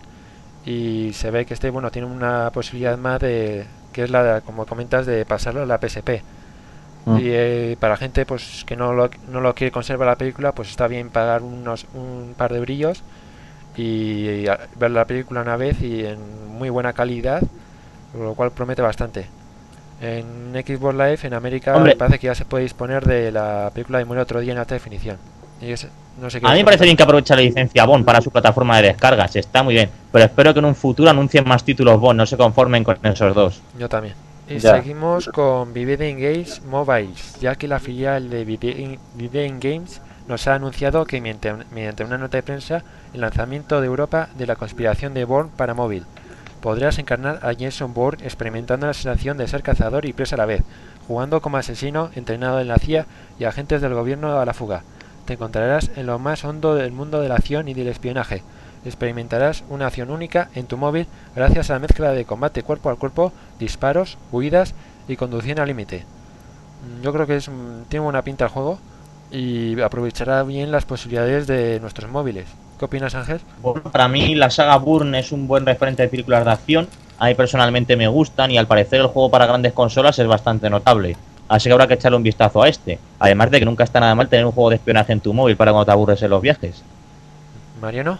Y 0.66 1.12
se 1.14 1.32
ve 1.32 1.46
que 1.46 1.54
este, 1.54 1.70
bueno, 1.70 1.90
tiene 1.90 2.08
una 2.08 2.52
posibilidad 2.52 2.98
más 2.98 3.20
de, 3.22 3.66
que 3.94 4.04
es 4.04 4.10
la, 4.10 4.24
de, 4.24 4.42
como 4.42 4.66
comentas, 4.66 5.06
de 5.06 5.26
pasarlo 5.26 5.64
a 5.64 5.66
la 5.66 5.80
PSP. 5.80 6.22
Mm. 7.06 7.18
Y 7.18 7.22
eh, 7.24 7.78
para 7.80 7.98
gente 7.98 8.26
pues 8.26 8.64
que 8.66 8.76
no 8.76 8.94
lo, 8.94 9.10
no 9.32 9.40
lo 9.40 9.56
quiere 9.56 9.72
conservar 9.72 10.08
la 10.08 10.18
película, 10.18 10.52
pues 10.52 10.70
está 10.70 10.88
bien 10.88 11.10
pagar 11.10 11.42
unos 11.44 11.88
un 11.94 12.36
par 12.38 12.54
de 12.54 12.60
brillos 12.60 13.04
y, 13.78 14.46
ver 14.76 14.92
la 14.92 15.06
película 15.06 15.42
una 15.42 15.56
vez 15.58 15.82
y 15.82 16.06
en 16.06 16.20
muy 16.58 16.70
buena 16.70 16.94
calidad, 16.94 17.42
lo 18.18 18.34
cual 18.36 18.52
promete 18.52 18.82
bastante. 18.82 19.26
En 20.02 20.54
Xbox 20.54 20.94
Live 20.96 21.20
en 21.24 21.34
América 21.34 21.76
Hombre. 21.76 21.94
me 21.94 21.98
parece 21.98 22.20
que 22.20 22.28
ya 22.28 22.36
se 22.36 22.46
puede 22.46 22.64
disponer 22.64 23.06
de 23.06 23.32
la 23.32 23.70
película 23.74 24.00
de 24.00 24.06
Muere 24.06 24.22
otro 24.24 24.40
día 24.40 24.54
en 24.54 24.60
alta 24.60 24.74
definición. 24.74 25.18
Y 25.62 25.72
es- 25.72 25.88
no 26.20 26.30
sé 26.30 26.42
qué 26.42 26.48
A 26.48 26.52
mí 26.52 26.58
me 26.58 26.66
parece 26.66 26.84
bien 26.86 26.98
que 26.98 27.04
aproveche 27.04 27.36
la 27.36 27.42
licencia 27.42 27.86
Bond 27.86 28.04
para 28.04 28.20
su 28.20 28.32
plataforma 28.32 28.78
de 28.78 28.88
descargas, 28.90 29.36
está 29.36 29.62
muy 29.64 29.76
bien. 29.76 29.90
Pero 30.12 30.26
espero 30.26 30.54
que 30.54 30.60
en 30.60 30.66
un 30.66 30.76
futuro 30.76 31.10
anuncien 31.10 31.48
más 31.48 31.64
títulos 31.64 32.00
Bond, 32.00 32.18
no 32.18 32.26
se 32.26 32.36
conformen 32.36 32.84
con 32.84 32.98
esos 33.04 33.34
dos. 33.36 33.62
Yo 33.78 33.88
también. 33.88 34.16
Y 34.50 34.58
Ya. 34.58 34.76
seguimos 34.76 35.30
con 35.30 35.72
Vivid 35.72 36.00
Games 36.02 36.62
Mobiles, 36.66 37.36
ya 37.40 37.56
que 37.56 37.68
la 37.68 37.80
filial 37.80 38.30
de 38.30 38.44
Vivid 38.44 38.98
Vivid 39.16 39.52
Games 39.62 40.02
nos 40.32 40.48
ha 40.48 40.56
anunciado 40.56 41.04
que 41.06 41.20
mediante, 41.20 42.04
una 42.06 42.18
nota 42.18 42.38
de 42.38 42.44
prensa 42.44 42.84
el 43.14 43.20
lanzamiento 43.22 43.82
de 43.82 43.88
Europa 43.88 44.30
de 44.38 44.48
la 44.48 44.56
conspiración 44.56 45.14
de 45.14 45.26
Bourne 45.26 45.52
para 45.58 45.74
móvil. 45.74 46.06
Podrás 46.62 47.00
encarnar 47.00 47.40
a 47.44 47.54
Jason 47.54 47.94
Bourne 47.94 48.24
experimentando 48.26 48.88
la 48.88 48.94
sensación 48.94 49.38
de 49.38 49.48
ser 49.50 49.62
cazador 49.62 50.06
y 50.06 50.14
presa 50.14 50.36
a 50.36 50.38
la 50.38 50.46
vez, 50.46 50.62
jugando 51.06 51.42
como 51.42 51.58
asesino 51.58 52.12
entrenado 52.16 52.62
en 52.62 52.70
la 52.70 52.78
CIA 52.78 53.08
y 53.40 53.44
agentes 53.44 53.82
del 53.82 53.94
gobierno 53.94 54.40
a 54.40 54.46
la 54.46 54.54
fuga. 54.54 54.84
Te 55.26 55.34
encontrarás 55.34 55.92
en 55.98 56.06
lo 56.06 56.18
más 56.18 56.46
hondo 56.46 56.76
del 56.76 56.94
mundo 56.94 57.20
de 57.20 57.28
la 57.28 57.36
acción 57.36 57.68
y 57.68 57.74
del 57.74 57.88
espionaje. 57.90 58.42
Experimentarás 58.86 59.66
una 59.70 59.88
acción 59.88 60.12
única 60.12 60.50
en 60.56 60.66
tu 60.66 60.78
móvil 60.78 61.08
gracias 61.36 61.70
a 61.70 61.74
la 61.74 61.80
mezcla 61.80 62.12
de 62.14 62.24
combate 62.26 62.64
cuerpo 62.64 62.90
a 62.90 62.96
cuerpo, 62.96 63.34
disparos, 63.60 64.18
huidas 64.32 64.76
y 65.10 65.18
conducción 65.18 65.60
al 65.60 65.68
límite. 65.68 66.06
Mm, 67.00 67.02
Yo 67.04 67.12
creo 67.12 67.28
que 67.28 67.36
es, 67.36 67.50
un- 67.50 67.86
tiene 67.90 68.04
buena 68.06 68.22
pinta 68.24 68.46
el 68.46 68.50
juego 68.52 68.80
y 69.32 69.80
aprovechará 69.82 70.44
bien 70.44 70.72
las 70.72 70.86
posibilidades 70.86 71.48
de 71.48 71.80
nuestros 71.80 72.10
móviles, 72.12 72.48
¿Qué 72.82 72.86
opinas, 72.86 73.14
Ángel? 73.14 73.40
Bueno, 73.62 73.84
para 73.92 74.08
mí 74.08 74.34
la 74.34 74.50
saga 74.50 74.76
Burn 74.78 75.14
es 75.14 75.32
un 75.32 75.48
buen 75.48 75.68
referente 75.68 76.02
de 76.02 76.10
películas 76.10 76.44
de 76.44 76.50
acción. 76.50 76.88
A 77.20 77.28
mí 77.28 77.36
personalmente 77.36 77.96
me 77.96 78.08
gustan 78.08 78.50
y 78.50 78.58
al 78.58 78.66
parecer 78.66 79.02
el 79.02 79.06
juego 79.06 79.30
para 79.30 79.46
grandes 79.46 79.74
consolas 79.74 80.18
es 80.18 80.26
bastante 80.26 80.68
notable. 80.68 81.16
Así 81.48 81.70
que 81.70 81.74
habrá 81.74 81.86
que 81.86 81.94
echarle 81.94 82.18
un 82.18 82.24
vistazo 82.24 82.64
a 82.64 82.68
este. 82.68 82.98
Además 83.20 83.52
de 83.52 83.60
que 83.60 83.66
nunca 83.66 83.84
está 83.84 84.00
nada 84.00 84.16
mal 84.16 84.30
tener 84.30 84.48
un 84.48 84.52
juego 84.52 84.72
de 84.72 84.78
espionaje 84.78 85.14
en 85.14 85.20
tu 85.20 85.32
móvil 85.32 85.56
para 85.56 85.72
cuando 85.72 85.86
te 85.86 85.92
aburres 85.92 86.24
en 86.24 86.32
los 86.32 86.42
viajes. 86.42 86.82
Mariano. 87.80 88.18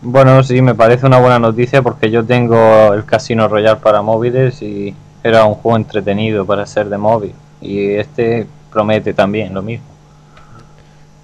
Bueno, 0.00 0.42
sí, 0.42 0.62
me 0.62 0.74
parece 0.74 1.04
una 1.04 1.18
buena 1.18 1.38
noticia 1.38 1.82
porque 1.82 2.10
yo 2.10 2.24
tengo 2.24 2.94
el 2.94 3.04
Casino 3.04 3.46
Royale 3.46 3.80
para 3.80 4.00
móviles 4.00 4.62
y 4.62 4.94
era 5.22 5.44
un 5.44 5.56
juego 5.56 5.76
entretenido 5.76 6.46
para 6.46 6.64
ser 6.64 6.88
de 6.88 6.96
móvil. 6.96 7.34
Y 7.60 7.90
este 7.90 8.46
promete 8.74 9.14
también 9.14 9.54
lo 9.54 9.62
mismo. 9.62 9.86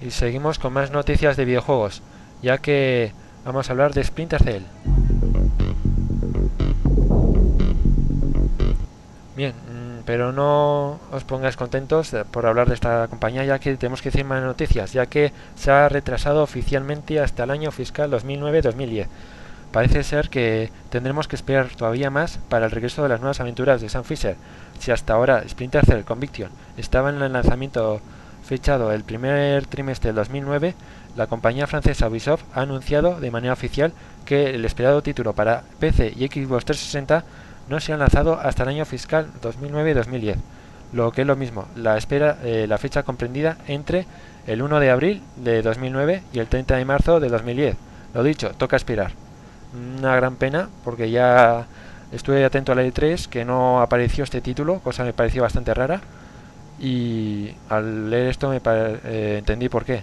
Y 0.01 0.09
seguimos 0.09 0.57
con 0.57 0.73
más 0.73 0.89
noticias 0.89 1.37
de 1.37 1.45
videojuegos, 1.45 2.01
ya 2.41 2.57
que 2.57 3.11
vamos 3.45 3.69
a 3.69 3.73
hablar 3.73 3.93
de 3.93 4.03
Splinter 4.03 4.41
Cell. 4.41 4.63
Bien, 9.35 9.51
mm, 9.51 10.03
pero 10.05 10.31
no 10.31 10.99
os 11.11 11.23
pongáis 11.25 11.57
contentos 11.57 12.15
por 12.31 12.45
hablar 12.47 12.67
de 12.69 12.73
esta 12.73 13.07
compañía, 13.09 13.43
ya 13.43 13.59
que 13.59 13.75
tenemos 13.75 14.01
que 14.01 14.09
decir 14.09 14.25
más 14.25 14.41
noticias, 14.41 14.93
ya 14.93 15.05
que 15.05 15.31
se 15.55 15.71
ha 15.71 15.89
retrasado 15.89 16.41
oficialmente 16.41 17.19
hasta 17.19 17.43
el 17.43 17.51
año 17.51 17.71
fiscal 17.71 18.09
2009-2010. 18.11 19.07
Parece 19.71 20.03
ser 20.03 20.29
que 20.29 20.69
tendremos 20.89 21.27
que 21.27 21.35
esperar 21.35 21.67
todavía 21.69 22.09
más 22.09 22.39
para 22.49 22.65
el 22.65 22.71
regreso 22.71 23.03
de 23.03 23.09
las 23.09 23.21
nuevas 23.21 23.39
aventuras 23.39 23.81
de 23.81 23.87
Sam 23.87 24.03
Fisher. 24.03 24.35
Si 24.81 24.89
hasta 24.89 25.13
ahora 25.13 25.47
Splinter 25.47 25.85
Cell 25.85 26.03
Conviction 26.03 26.49
estaba 26.75 27.11
en 27.11 27.21
el 27.21 27.31
lanzamiento 27.31 28.01
fechado 28.43 28.91
el 28.91 29.03
primer 29.03 29.67
trimestre 29.67 30.07
del 30.07 30.15
2009, 30.15 30.73
la 31.15 31.27
compañía 31.27 31.67
francesa 31.67 32.07
Ubisoft 32.07 32.45
ha 32.55 32.61
anunciado 32.61 33.19
de 33.19 33.29
manera 33.29 33.53
oficial 33.53 33.93
que 34.25 34.55
el 34.55 34.65
esperado 34.65 35.03
título 35.03 35.33
para 35.33 35.61
PC 35.79 36.13
y 36.17 36.25
Xbox 36.25 36.65
360 36.65 37.23
no 37.69 37.79
se 37.79 37.93
ha 37.93 37.97
lanzado 37.97 38.39
hasta 38.39 38.63
el 38.63 38.69
año 38.69 38.85
fiscal 38.85 39.27
2009-2010, 39.43 40.37
lo 40.93 41.11
que 41.11 41.21
es 41.21 41.27
lo 41.27 41.35
mismo, 41.35 41.67
la, 41.75 41.95
espera, 41.95 42.39
eh, 42.43 42.65
la 42.67 42.79
fecha 42.79 43.03
comprendida 43.03 43.57
entre 43.67 44.07
el 44.47 44.63
1 44.63 44.79
de 44.79 44.89
abril 44.89 45.21
de 45.35 45.61
2009 45.61 46.23
y 46.33 46.39
el 46.39 46.47
30 46.47 46.77
de 46.77 46.85
marzo 46.85 47.19
de 47.19 47.29
2010. 47.29 47.77
Lo 48.15 48.23
dicho, 48.23 48.49
toca 48.57 48.77
esperar. 48.77 49.11
Una 49.99 50.15
gran 50.15 50.37
pena 50.37 50.69
porque 50.83 51.11
ya 51.11 51.67
estuve 52.11 52.43
atento 52.43 52.71
a 52.71 52.75
la 52.75 52.83
E3 52.83 53.27
que 53.27 53.45
no 53.45 53.81
apareció 53.81 54.23
este 54.23 54.41
título, 54.41 54.79
cosa 54.79 55.03
que 55.03 55.07
me 55.07 55.13
pareció 55.13 55.41
bastante 55.41 55.73
rara 55.73 56.01
y 56.79 57.51
al 57.69 58.09
leer 58.09 58.27
esto 58.27 58.49
me 58.49 58.59
eh, 58.65 59.35
entendí 59.39 59.69
por 59.69 59.85
qué. 59.85 60.01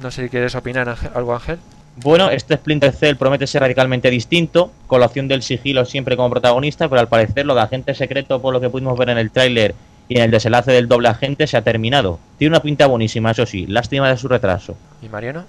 No 0.00 0.10
sé 0.10 0.24
si 0.24 0.28
quieres 0.28 0.54
opinar 0.54 0.94
algo 1.14 1.34
Ángel. 1.34 1.58
Bueno, 1.96 2.30
este 2.30 2.56
Splinter 2.56 2.92
Cell 2.92 3.16
promete 3.16 3.46
ser 3.46 3.62
radicalmente 3.62 4.10
distinto, 4.10 4.70
con 4.86 5.00
la 5.00 5.06
opción 5.06 5.28
del 5.28 5.42
sigilo 5.42 5.84
siempre 5.84 6.16
como 6.16 6.30
protagonista, 6.30 6.88
pero 6.88 7.00
al 7.00 7.08
parecer 7.08 7.46
lo 7.46 7.54
de 7.54 7.62
agente 7.62 7.94
secreto, 7.94 8.40
por 8.40 8.54
lo 8.54 8.60
que 8.60 8.70
pudimos 8.70 8.96
ver 8.98 9.10
en 9.10 9.18
el 9.18 9.30
tráiler 9.30 9.74
y 10.08 10.16
en 10.16 10.24
el 10.24 10.30
desenlace 10.30 10.72
del 10.72 10.88
doble 10.88 11.08
agente, 11.08 11.46
se 11.46 11.56
ha 11.56 11.62
terminado. 11.62 12.18
Tiene 12.38 12.52
una 12.52 12.62
pinta 12.62 12.86
buenísima, 12.86 13.32
eso 13.32 13.44
sí, 13.44 13.66
lástima 13.66 14.08
de 14.08 14.16
su 14.16 14.28
retraso. 14.28 14.76
¿Y 15.02 15.08
Mariano? 15.08 15.44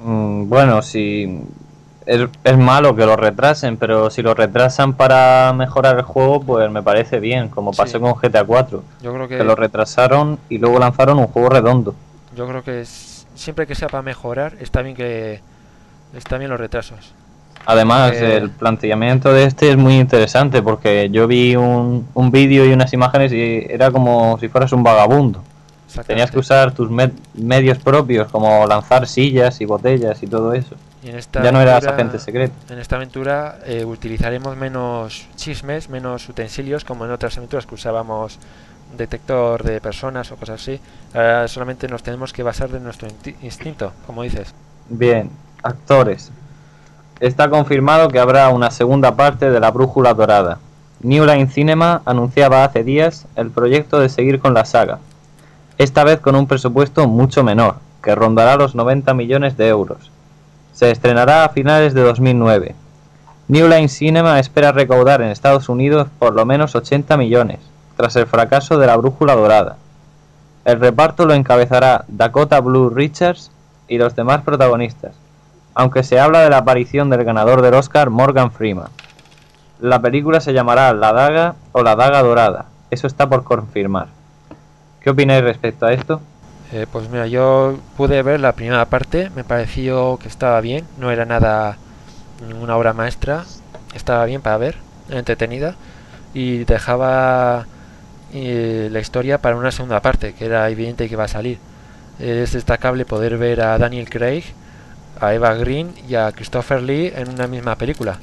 Mm, 0.00 0.48
bueno, 0.48 0.82
si 0.82 1.40
es, 2.06 2.28
es, 2.44 2.58
malo 2.58 2.94
que 2.94 3.06
lo 3.06 3.16
retrasen, 3.16 3.76
pero 3.76 4.10
si 4.10 4.22
lo 4.22 4.34
retrasan 4.34 4.94
para 4.94 5.52
mejorar 5.52 5.96
el 5.96 6.02
juego, 6.02 6.40
pues 6.40 6.70
me 6.70 6.82
parece 6.82 7.20
bien, 7.20 7.48
como 7.48 7.72
pasó 7.72 8.00
con 8.00 8.14
GTA 8.14 8.44
4. 8.44 8.82
Yo 9.02 9.14
creo 9.14 9.28
que... 9.28 9.38
que 9.38 9.44
lo 9.44 9.54
retrasaron 9.54 10.38
y 10.48 10.58
luego 10.58 10.78
lanzaron 10.78 11.18
un 11.18 11.26
juego 11.26 11.48
redondo. 11.48 11.94
Yo 12.36 12.46
creo 12.46 12.62
que 12.62 12.82
es, 12.82 13.26
siempre 13.34 13.66
que 13.66 13.74
sea 13.74 13.88
para 13.88 14.02
mejorar, 14.02 14.54
está 14.60 14.82
bien 14.82 14.94
que 14.96 15.40
está 16.14 16.38
bien 16.38 16.50
los 16.50 16.60
retrasos. 16.60 17.12
Además, 17.66 18.12
eh... 18.12 18.36
el 18.36 18.50
planteamiento 18.50 19.32
de 19.32 19.44
este 19.44 19.70
es 19.70 19.76
muy 19.76 19.98
interesante 19.98 20.62
porque 20.62 21.08
yo 21.10 21.26
vi 21.26 21.56
un, 21.56 22.06
un 22.14 22.30
vídeo 22.30 22.66
y 22.66 22.72
unas 22.72 22.92
imágenes 22.92 23.32
y 23.32 23.66
era 23.68 23.90
como 23.90 24.38
si 24.38 24.48
fueras 24.48 24.72
un 24.72 24.82
vagabundo. 24.82 25.42
Tenías 26.06 26.30
que 26.30 26.40
usar 26.40 26.72
tus 26.72 26.90
med 26.90 27.12
medios 27.34 27.78
propios, 27.78 28.28
como 28.28 28.66
lanzar 28.66 29.06
sillas 29.06 29.60
y 29.60 29.64
botellas 29.64 30.22
y 30.22 30.26
todo 30.26 30.52
eso. 30.52 30.74
Y 31.04 31.10
en 31.10 31.16
esta 31.16 31.42
ya 31.42 31.52
no 31.52 31.58
aventura, 31.58 31.78
eras 31.78 31.92
agente 31.92 32.18
secreto. 32.18 32.54
En 32.70 32.78
esta 32.78 32.96
aventura 32.96 33.58
eh, 33.66 33.84
utilizaremos 33.84 34.56
menos 34.56 35.28
chismes, 35.36 35.90
menos 35.90 36.26
utensilios, 36.28 36.84
como 36.84 37.04
en 37.04 37.10
otras 37.10 37.36
aventuras 37.36 37.66
que 37.66 37.74
usábamos 37.74 38.38
detector 38.96 39.62
de 39.62 39.80
personas 39.82 40.32
o 40.32 40.36
cosas 40.36 40.62
así. 40.62 40.80
Ahora 41.12 41.46
solamente 41.48 41.88
nos 41.88 42.02
tenemos 42.02 42.32
que 42.32 42.42
basar 42.42 42.70
de 42.70 42.80
nuestro 42.80 43.08
instinto, 43.42 43.92
como 44.06 44.22
dices. 44.22 44.54
Bien, 44.88 45.30
actores. 45.62 46.30
Está 47.20 47.50
confirmado 47.50 48.08
que 48.08 48.18
habrá 48.18 48.48
una 48.48 48.70
segunda 48.70 49.14
parte 49.14 49.50
de 49.50 49.60
La 49.60 49.70
Brújula 49.70 50.14
Dorada. 50.14 50.58
New 51.00 51.26
Line 51.26 51.48
Cinema 51.48 52.00
anunciaba 52.06 52.64
hace 52.64 52.82
días 52.82 53.26
el 53.36 53.50
proyecto 53.50 54.00
de 54.00 54.08
seguir 54.08 54.40
con 54.40 54.54
la 54.54 54.64
saga, 54.64 55.00
esta 55.76 56.02
vez 56.02 56.20
con 56.20 56.34
un 56.34 56.46
presupuesto 56.46 57.06
mucho 57.08 57.44
menor, 57.44 57.76
que 58.02 58.14
rondará 58.14 58.56
los 58.56 58.74
90 58.74 59.12
millones 59.12 59.56
de 59.58 59.68
euros. 59.68 60.13
Se 60.74 60.90
estrenará 60.90 61.44
a 61.44 61.50
finales 61.50 61.94
de 61.94 62.02
2009. 62.02 62.74
New 63.46 63.68
Line 63.68 63.88
Cinema 63.88 64.40
espera 64.40 64.72
recaudar 64.72 65.22
en 65.22 65.28
Estados 65.28 65.68
Unidos 65.68 66.08
por 66.18 66.34
lo 66.34 66.44
menos 66.44 66.74
80 66.74 67.16
millones, 67.16 67.60
tras 67.96 68.16
el 68.16 68.26
fracaso 68.26 68.76
de 68.76 68.88
La 68.88 68.96
Brújula 68.96 69.36
Dorada. 69.36 69.76
El 70.64 70.80
reparto 70.80 71.26
lo 71.26 71.34
encabezará 71.34 72.04
Dakota 72.08 72.60
Blue 72.60 72.90
Richards 72.90 73.52
y 73.86 73.98
los 73.98 74.16
demás 74.16 74.42
protagonistas, 74.42 75.12
aunque 75.74 76.02
se 76.02 76.18
habla 76.18 76.40
de 76.40 76.50
la 76.50 76.58
aparición 76.58 77.08
del 77.08 77.22
ganador 77.22 77.62
del 77.62 77.74
Oscar 77.74 78.10
Morgan 78.10 78.50
Freeman. 78.50 78.88
La 79.78 80.02
película 80.02 80.40
se 80.40 80.54
llamará 80.54 80.92
La 80.92 81.12
Daga 81.12 81.54
o 81.70 81.84
La 81.84 81.94
Daga 81.94 82.20
Dorada, 82.20 82.66
eso 82.90 83.06
está 83.06 83.28
por 83.28 83.44
confirmar. 83.44 84.08
¿Qué 85.00 85.10
opináis 85.10 85.44
respecto 85.44 85.86
a 85.86 85.92
esto? 85.92 86.20
Eh, 86.74 86.88
pues 86.90 87.08
mira, 87.08 87.28
yo 87.28 87.78
pude 87.96 88.20
ver 88.24 88.40
la 88.40 88.56
primera 88.56 88.84
parte, 88.86 89.30
me 89.36 89.44
pareció 89.44 90.16
que 90.16 90.26
estaba 90.26 90.60
bien, 90.60 90.84
no 90.98 91.12
era 91.12 91.24
nada 91.24 91.76
ninguna 92.48 92.76
obra 92.76 92.92
maestra, 92.92 93.44
estaba 93.94 94.24
bien 94.24 94.42
para 94.42 94.56
ver, 94.56 94.74
entretenida 95.08 95.76
y 96.34 96.64
dejaba 96.64 97.66
eh, 98.32 98.88
la 98.90 98.98
historia 98.98 99.38
para 99.38 99.54
una 99.54 99.70
segunda 99.70 100.02
parte, 100.02 100.34
que 100.34 100.46
era 100.46 100.68
evidente 100.68 101.06
que 101.06 101.14
iba 101.14 101.22
a 101.22 101.28
salir. 101.28 101.60
Es 102.18 102.54
destacable 102.54 103.04
poder 103.04 103.38
ver 103.38 103.60
a 103.60 103.78
Daniel 103.78 104.10
Craig, 104.10 104.42
a 105.20 105.32
Eva 105.32 105.54
Green 105.54 105.94
y 106.08 106.16
a 106.16 106.32
Christopher 106.32 106.82
Lee 106.82 107.12
en 107.14 107.28
una 107.28 107.46
misma 107.46 107.76
película. 107.76 108.18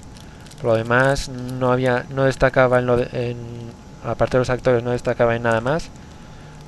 Por 0.57 0.71
lo 0.71 0.75
demás, 0.75 1.29
no 1.29 1.71
había, 1.71 2.03
no 2.09 2.25
destacaba 2.25 2.79
en 2.79 2.85
lo 2.85 2.97
de, 2.97 3.31
en, 3.31 3.37
aparte 4.03 4.35
de 4.35 4.39
los 4.39 4.49
actores, 4.49 4.83
no 4.83 4.91
destacaba 4.91 5.37
en 5.37 5.43
nada 5.43 5.61
más 5.61 5.89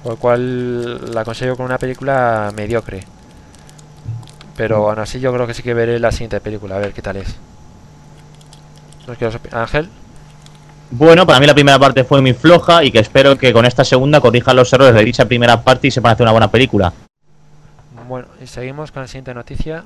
por 0.03 0.13
lo 0.13 0.19
cual 0.19 1.13
la 1.13 1.23
consigo 1.23 1.55
con 1.55 1.65
una 1.65 1.77
película 1.77 2.51
mediocre. 2.55 3.05
Pero 4.57 4.89
aún 4.89 4.99
así 4.99 5.19
yo 5.19 5.33
creo 5.33 5.47
que 5.47 5.53
sí 5.53 5.63
que 5.63 5.73
veré 5.73 5.97
la 5.97 6.11
siguiente 6.11 6.41
película, 6.41 6.75
a 6.75 6.79
ver 6.79 6.93
qué 6.93 7.01
tal 7.01 7.15
es. 7.17 7.35
Ángel. 9.51 9.89
Bueno, 10.91 11.25
para 11.25 11.39
mí 11.39 11.47
la 11.47 11.55
primera 11.55 11.79
parte 11.79 12.03
fue 12.03 12.21
muy 12.21 12.33
floja 12.33 12.83
y 12.83 12.91
que 12.91 12.99
espero 12.99 13.37
que 13.37 13.51
con 13.51 13.65
esta 13.65 13.83
segunda 13.83 14.21
corrijan 14.21 14.55
los 14.55 14.71
errores 14.73 14.93
de 14.93 15.03
dicha 15.03 15.25
primera 15.25 15.61
parte 15.63 15.87
y 15.87 15.91
se 15.91 16.01
van 16.01 16.11
a 16.11 16.13
hacer 16.13 16.23
una 16.25 16.31
buena 16.31 16.51
película. 16.51 16.93
Bueno, 18.07 18.27
y 18.41 18.45
seguimos 18.45 18.91
con 18.91 19.01
la 19.01 19.07
siguiente 19.07 19.33
noticia. 19.33 19.85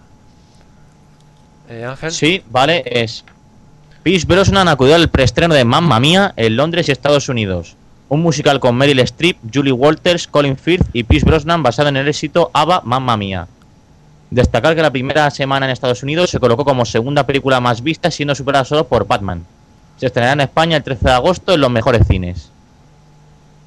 Eh, 1.69 1.85
Ángel. 1.85 2.11
Sí, 2.11 2.43
vale, 2.49 2.83
es... 2.85 3.23
Pierce 4.03 4.25
Brosnan 4.25 4.67
acudió 4.67 4.95
al 4.95 5.09
preestreno 5.09 5.53
de 5.53 5.63
Mamma 5.63 5.99
Mía 5.99 6.33
en 6.35 6.55
Londres 6.55 6.89
y 6.89 6.91
Estados 6.91 7.29
Unidos 7.29 7.77
un 8.09 8.21
musical 8.21 8.59
con 8.59 8.75
Meryl 8.75 8.99
Streep, 8.99 9.37
Julie 9.53 9.71
Walters, 9.71 10.27
Colin 10.27 10.57
Firth 10.57 10.87
y 10.93 11.03
Pierce 11.03 11.25
Brosnan 11.25 11.63
basado 11.63 11.89
en 11.89 11.97
el 11.97 12.07
éxito 12.07 12.49
ABBA 12.53 12.81
Mamma 12.85 13.17
Mía. 13.17 13.47
Destacar 14.29 14.75
que 14.75 14.81
la 14.81 14.91
primera 14.91 15.29
semana 15.29 15.65
en 15.65 15.71
Estados 15.71 16.03
Unidos 16.03 16.29
se 16.29 16.39
colocó 16.39 16.65
como 16.65 16.85
segunda 16.85 17.25
película 17.25 17.59
más 17.59 17.81
vista, 17.81 18.11
siendo 18.11 18.35
superada 18.35 18.65
solo 18.65 18.85
por 18.87 19.07
Batman. 19.07 19.45
Se 19.97 20.05
estrenará 20.05 20.33
en 20.33 20.41
España 20.41 20.77
el 20.77 20.83
13 20.83 21.05
de 21.05 21.11
agosto 21.11 21.53
en 21.53 21.61
los 21.61 21.71
mejores 21.71 22.05
cines. 22.07 22.51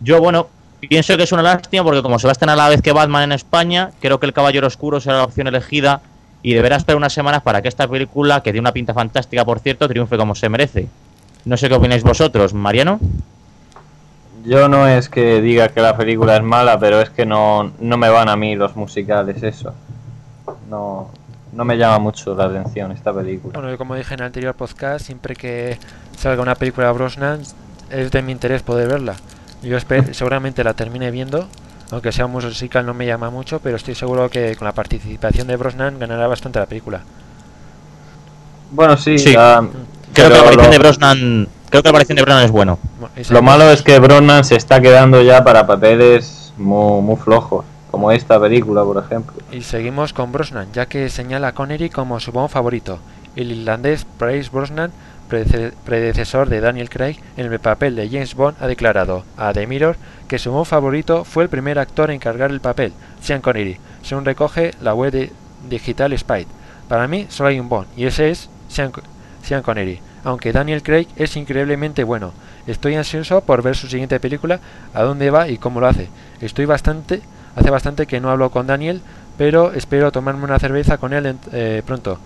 Yo, 0.01 0.21
bueno, 0.21 0.49
pienso 0.81 1.17
que 1.17 1.25
es 1.25 1.33
una 1.33 1.43
lástima 1.43 1.85
porque 1.85 2.03
como 2.03 2.19
se 2.19 2.27
va 2.27 2.31
a 2.31 2.33
estrenar 2.33 2.59
a 2.59 2.63
la 2.65 2.69
vez 2.69 2.83
que 2.83 2.93
Batman 2.93 3.25
en 3.25 3.33
España, 3.33 3.91
creo 4.01 4.21
que 4.21 4.27
El 4.27 4.33
Caballero 4.33 4.67
Oscuro 4.67 5.01
será 5.01 5.19
la 5.19 5.25
opción 5.25 5.47
elegida 5.47 6.03
y 6.43 6.55
deberá 6.55 6.77
esperar 6.77 6.97
unas 6.97 7.13
semanas 7.13 7.43
para 7.43 7.61
que 7.61 7.69
esta 7.69 7.89
película, 7.89 8.43
que 8.43 8.53
tiene 8.53 8.61
una 8.61 8.73
pinta 8.73 8.95
fantástica 8.95 9.45
por 9.45 9.61
cierto, 9.61 9.89
triunfe 9.89 10.17
como 10.17 10.35
se 10.35 10.49
merece. 10.49 10.89
No 11.45 11.57
sé 11.57 11.69
qué 11.69 11.75
opináis 11.75 12.03
vosotros, 12.03 12.55
Mariano. 12.55 13.01
Yo 14.45 14.69
no 14.69 14.87
es 14.87 15.09
que 15.09 15.41
diga 15.41 15.69
que 15.69 15.81
la 15.81 15.97
película 15.97 16.37
es 16.37 16.43
mala, 16.43 16.79
pero 16.79 17.01
es 17.01 17.11
que 17.11 17.27
no, 17.27 17.73
no 17.79 17.97
me 17.97 18.09
van 18.09 18.29
a 18.29 18.37
mí 18.37 18.57
los 18.57 18.75
musicales, 18.77 19.43
eso. 19.43 19.75
No, 20.69 21.11
no 21.53 21.65
me 21.65 21.77
llama 21.77 21.99
mucho 21.99 22.35
la 22.35 22.45
atención 22.45 22.93
esta 22.93 23.13
película. 23.13 23.59
Bueno, 23.61 23.77
como 23.77 23.95
dije 23.97 24.15
en 24.15 24.21
el 24.21 24.27
anterior 24.27 24.55
podcast, 24.55 25.05
siempre 25.05 25.35
que 25.37 25.79
salga 26.17 26.43
una 26.43 26.55
película 26.55 26.87
de 26.87 26.93
Brosnan 26.95 27.43
es 27.91 28.11
de 28.11 28.23
mi 28.23 28.33
interés 28.33 28.63
poder 28.63 28.89
verla. 28.89 29.17
Yo 29.63 29.77
espero, 29.77 30.15
seguramente 30.15 30.65
la 30.65 30.73
termine 30.73 31.11
viendo 31.11 31.47
Aunque 31.91 32.13
sea 32.13 32.25
un 32.25 32.33
musical 32.33 32.87
no 32.87 32.95
me 32.95 33.05
llama 33.05 33.29
mucho, 33.31 33.59
pero 33.61 33.77
estoy 33.77 33.95
seguro 33.95 34.31
que 34.31 34.57
con 34.57 34.65
la 34.65 34.73
participación 34.73 35.49
de 35.49 35.57
Brosnan 35.57 35.99
ganará 35.99 36.27
bastante 36.29 36.59
la 36.61 36.67
película. 36.67 37.01
Bueno, 38.71 38.97
sí. 38.97 39.19
Sí. 39.19 39.35
Creo 39.35 39.71
que 40.15 40.23
la 40.29 40.39
aparición 40.41 40.65
lo- 40.67 40.71
de 40.71 40.79
Brosnan, 40.79 41.49
creo 41.71 41.83
que 41.83 41.87
la 41.89 41.91
aparición 41.91 42.17
de 42.17 42.23
Brosnan 42.23 42.45
es 42.45 42.51
bueno. 42.51 42.79
Lo 43.31 43.43
malo 43.43 43.71
es 43.71 43.83
que 43.83 43.99
Brosnan 43.99 44.45
se 44.45 44.57
está 44.57 44.81
quedando 44.81 45.23
ya 45.23 45.43
para 45.45 45.67
papeles 45.67 46.53
muy, 46.57 47.01
muy 47.03 47.17
flojos, 47.17 47.65
como 47.91 48.11
esta 48.13 48.39
película, 48.41 48.83
por 48.85 49.03
ejemplo. 49.03 49.35
Y 49.51 49.63
seguimos 49.63 50.13
con 50.13 50.33
Brosnan, 50.33 50.69
ya 50.73 50.87
que 50.87 51.09
señala 51.09 51.49
a 51.49 51.53
Connery 51.55 51.91
como 51.91 52.21
su 52.21 52.33
Bond 52.33 52.51
favorito. 52.51 52.99
El 53.37 53.53
irlandés 53.53 54.05
Price 54.19 54.51
Brosnan, 54.53 54.91
predece- 55.31 55.73
predecesor 55.85 56.49
de 56.49 56.61
Daniel 56.61 56.91
Craig 56.91 57.17
en 57.37 57.53
el 57.53 57.61
papel 57.61 57.95
de 57.97 58.09
James 58.09 58.35
Bond, 58.35 58.57
ha 58.61 58.67
declarado 58.67 59.25
a 59.37 59.53
The 59.53 59.67
Mirror 59.67 59.97
que 60.29 60.39
su 60.39 60.51
Bond 60.51 60.67
favorito 60.67 61.25
fue 61.25 61.45
el 61.45 61.49
primer 61.49 61.79
actor 61.79 62.11
en 62.11 62.19
cargar 62.19 62.51
el 62.51 62.61
papel, 62.61 62.93
Sean 63.23 63.41
Connery, 63.41 63.79
según 64.03 64.25
recoge 64.25 64.73
la 64.83 64.95
web 64.95 65.13
de 65.13 65.33
Digital 65.69 66.17
Spy. 66.19 66.47
Para 66.89 67.07
mí 67.07 67.27
solo 67.29 67.49
hay 67.51 67.61
un 67.61 67.69
Bond, 67.69 67.87
y 67.97 68.07
ese 68.07 68.31
es 68.31 68.49
Sean, 68.69 68.91
Co- 68.91 69.03
Sean 69.43 69.63
Connery, 69.63 70.01
aunque 70.25 70.53
Daniel 70.53 70.83
Craig 70.83 71.09
es 71.17 71.37
increíblemente 71.37 72.05
bueno. 72.05 72.33
Estoy 72.67 72.95
ansioso 72.95 73.41
por 73.41 73.63
ver 73.63 73.77
su 73.77 73.89
siguiente 73.89 74.21
película, 74.21 74.61
a 74.95 75.03
dónde 75.03 75.31
va 75.31 75.49
y 75.49 75.59
cómo 75.59 75.81
lo 75.81 75.87
hace. 75.87 76.09
Estoy 76.41 76.67
bastante, 76.67 77.23
hace 77.57 77.71
bastante 77.71 78.07
que 78.07 78.21
no 78.21 78.31
hablo 78.31 78.51
con 78.51 78.67
Daniel, 78.67 79.01
pero 79.39 79.73
espero 79.73 80.13
tomarme 80.13 80.45
una 80.45 80.59
cerveza 80.59 80.99
con 80.99 81.13
él 81.13 81.37
eh, 81.53 81.83
pronto. 81.85 82.19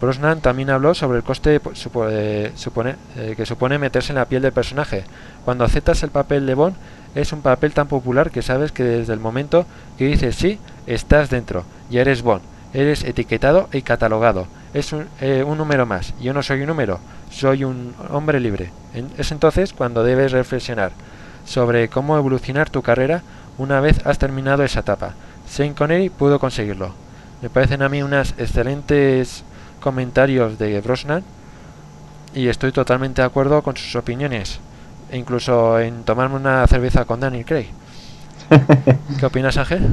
Brosnan 0.00 0.40
también 0.40 0.70
habló 0.70 0.94
sobre 0.94 1.18
el 1.18 1.24
coste 1.24 1.56
eh, 1.56 2.52
eh, 2.52 3.34
que 3.36 3.46
supone 3.46 3.78
meterse 3.78 4.12
en 4.12 4.16
la 4.16 4.26
piel 4.26 4.42
del 4.42 4.52
personaje. 4.52 5.04
Cuando 5.44 5.64
aceptas 5.64 6.02
el 6.02 6.10
papel 6.10 6.46
de 6.46 6.54
Bond, 6.54 6.76
es 7.14 7.32
un 7.32 7.40
papel 7.40 7.72
tan 7.72 7.88
popular 7.88 8.30
que 8.30 8.42
sabes 8.42 8.72
que 8.72 8.82
desde 8.82 9.14
el 9.14 9.20
momento 9.20 9.64
que 9.96 10.06
dices 10.06 10.36
sí, 10.36 10.58
estás 10.86 11.30
dentro, 11.30 11.64
ya 11.88 12.02
eres 12.02 12.22
Bond, 12.22 12.42
eres 12.74 13.04
etiquetado 13.04 13.68
y 13.72 13.82
catalogado. 13.82 14.46
Es 14.76 14.92
un, 14.92 15.06
eh, 15.20 15.42
un 15.42 15.56
número 15.58 15.86
más. 15.86 16.12
Yo 16.20 16.34
no 16.34 16.42
soy 16.42 16.60
un 16.60 16.66
número, 16.66 16.98
soy 17.30 17.64
un 17.64 17.94
hombre 18.10 18.40
libre. 18.40 18.70
En- 18.94 19.10
es 19.16 19.32
entonces 19.32 19.72
cuando 19.72 20.04
debes 20.04 20.32
reflexionar 20.32 20.92
sobre 21.46 21.88
cómo 21.88 22.16
evolucionar 22.16 22.68
tu 22.68 22.82
carrera 22.82 23.22
una 23.58 23.80
vez 23.80 24.04
has 24.06 24.18
terminado 24.18 24.64
esa 24.64 24.80
etapa. 24.80 25.14
Sean 25.48 25.72
Connery 25.74 26.10
pudo 26.10 26.38
conseguirlo. 26.38 26.92
Me 27.40 27.48
parecen 27.48 27.82
a 27.82 27.88
mí 27.88 28.02
unas 28.02 28.34
excelentes 28.38 29.44
comentarios 29.80 30.58
de 30.58 30.80
Brosnan 30.80 31.22
y 32.34 32.48
estoy 32.48 32.72
totalmente 32.72 33.22
de 33.22 33.26
acuerdo 33.26 33.62
con 33.62 33.76
sus 33.76 33.94
opiniones, 33.96 34.60
e 35.10 35.16
incluso 35.16 35.78
en 35.78 36.02
tomarme 36.04 36.36
una 36.36 36.66
cerveza 36.66 37.04
con 37.06 37.20
Daniel 37.20 37.46
Craig. 37.46 37.68
¿Qué 39.18 39.24
opinas, 39.26 39.56
Ángel? 39.56 39.86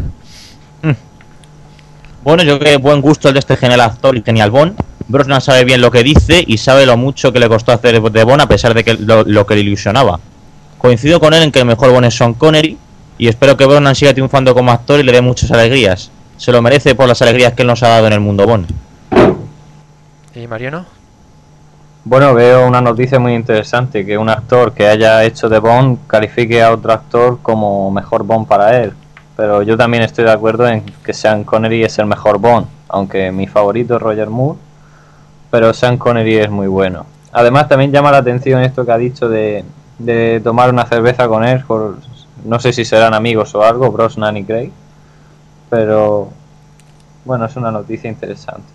Bueno, 2.24 2.44
yo 2.44 2.58
creo 2.58 2.78
que 2.78 2.82
buen 2.82 3.02
gusto 3.02 3.28
el 3.28 3.34
de 3.34 3.42
este 3.42 3.58
genial 3.58 3.82
actor 3.82 4.16
y 4.16 4.24
genial 4.24 4.50
Bond. 4.50 4.80
Brosnan 5.10 5.42
sabe 5.42 5.66
bien 5.66 5.82
lo 5.82 5.92
que 5.92 6.04
dice 6.04 6.42
y 6.48 6.58
sabe 6.58 6.86
lo 6.86 6.96
mucho 6.96 7.34
que 7.34 7.40
le 7.40 7.50
costó 7.50 7.74
hacer 7.74 8.02
de 8.02 8.24
Bond 8.24 8.42
a 8.42 8.48
pesar 8.48 8.74
de 8.74 8.86
que 8.86 8.94
lo, 8.94 9.24
lo 9.26 9.46
que 9.46 9.56
le 9.56 9.62
ilusionaba. 9.62 10.22
Coincido 10.78 11.20
con 11.20 11.34
él 11.34 11.44
en 11.44 11.52
que 11.52 11.60
el 11.60 11.66
mejor 11.66 11.92
Bond 11.92 12.06
es 12.06 12.16
Sean 12.16 12.34
Connery 12.34 12.78
y 13.18 13.28
espero 13.28 13.58
que 13.58 13.66
Brosnan 13.66 13.94
siga 13.94 14.14
triunfando 14.14 14.54
como 14.54 14.72
actor 14.72 15.02
y 15.02 15.04
le 15.04 15.12
dé 15.12 15.22
muchas 15.22 15.52
alegrías. 15.52 16.12
Se 16.38 16.54
lo 16.54 16.62
merece 16.62 16.96
por 16.96 17.10
las 17.10 17.22
alegrías 17.22 17.54
que 17.54 17.64
él 17.64 17.68
nos 17.68 17.84
ha 17.84 17.90
dado 17.90 18.08
en 18.08 18.14
el 18.14 18.22
mundo 18.22 18.48
Bond. 18.48 18.68
¿Y 20.34 20.48
Mariano? 20.48 20.86
Bueno, 22.06 22.34
veo 22.34 22.66
una 22.66 22.80
noticia 22.80 23.20
muy 23.20 23.34
interesante, 23.34 24.06
que 24.06 24.18
un 24.18 24.30
actor 24.30 24.74
que 24.74 24.88
haya 24.88 25.26
hecho 25.26 25.50
de 25.50 25.60
Bond 25.60 26.00
califique 26.08 26.62
a 26.62 26.72
otro 26.72 26.94
actor 26.94 27.40
como 27.42 27.92
mejor 27.92 28.24
Bond 28.24 28.48
para 28.48 28.82
él. 28.82 28.94
Pero 29.36 29.64
yo 29.64 29.76
también 29.78 30.04
estoy 30.04 30.26
de 30.26 30.32
acuerdo 30.32 30.68
en 30.68 30.82
que 31.04 31.14
Sean 31.14 31.44
Connery 31.44 31.84
es 31.84 31.98
el 31.98 32.06
mejor 32.06 32.38
Bond, 32.38 32.68
aunque 32.88 33.32
mi 33.32 33.48
favorito 33.48 33.96
es 33.96 34.02
Roger 34.02 34.30
Moore, 34.30 34.60
pero 35.50 35.74
Sean 35.74 35.98
Connery 35.98 36.38
es 36.38 36.50
muy 36.52 36.68
bueno. 36.68 37.06
Además 37.32 37.68
también 37.68 37.92
llama 37.92 38.12
la 38.12 38.20
atención 38.20 38.62
esto 38.62 38.86
que 38.86 38.92
ha 38.92 38.98
dicho 38.98 39.28
de, 39.28 39.66
de 39.98 40.40
tomar 40.44 40.70
una 40.70 40.86
cerveza 40.86 41.28
con 41.28 41.44
él, 41.44 41.64
por- 41.66 41.98
no 42.46 42.60
sé 42.60 42.74
si 42.74 42.86
serán 42.86 43.14
amigos 43.16 43.56
o 43.56 43.64
algo, 43.64 43.92
Brosnan 43.92 44.38
y 44.38 44.44
Craig, 44.44 44.72
pero 45.70 46.30
bueno, 47.26 47.46
es 47.46 47.56
una 47.56 47.72
noticia 47.72 48.10
interesante. 48.10 48.68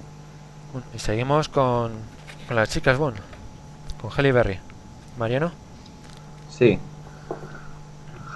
Y 0.94 0.98
seguimos 0.98 1.48
con, 1.48 1.92
con 2.48 2.56
las 2.56 2.68
chicas 2.70 2.98
Bond, 2.98 3.16
con 4.00 4.10
Halle 4.10 4.32
Berry. 4.32 4.58
Mariano? 5.18 5.52
Sí. 6.50 6.78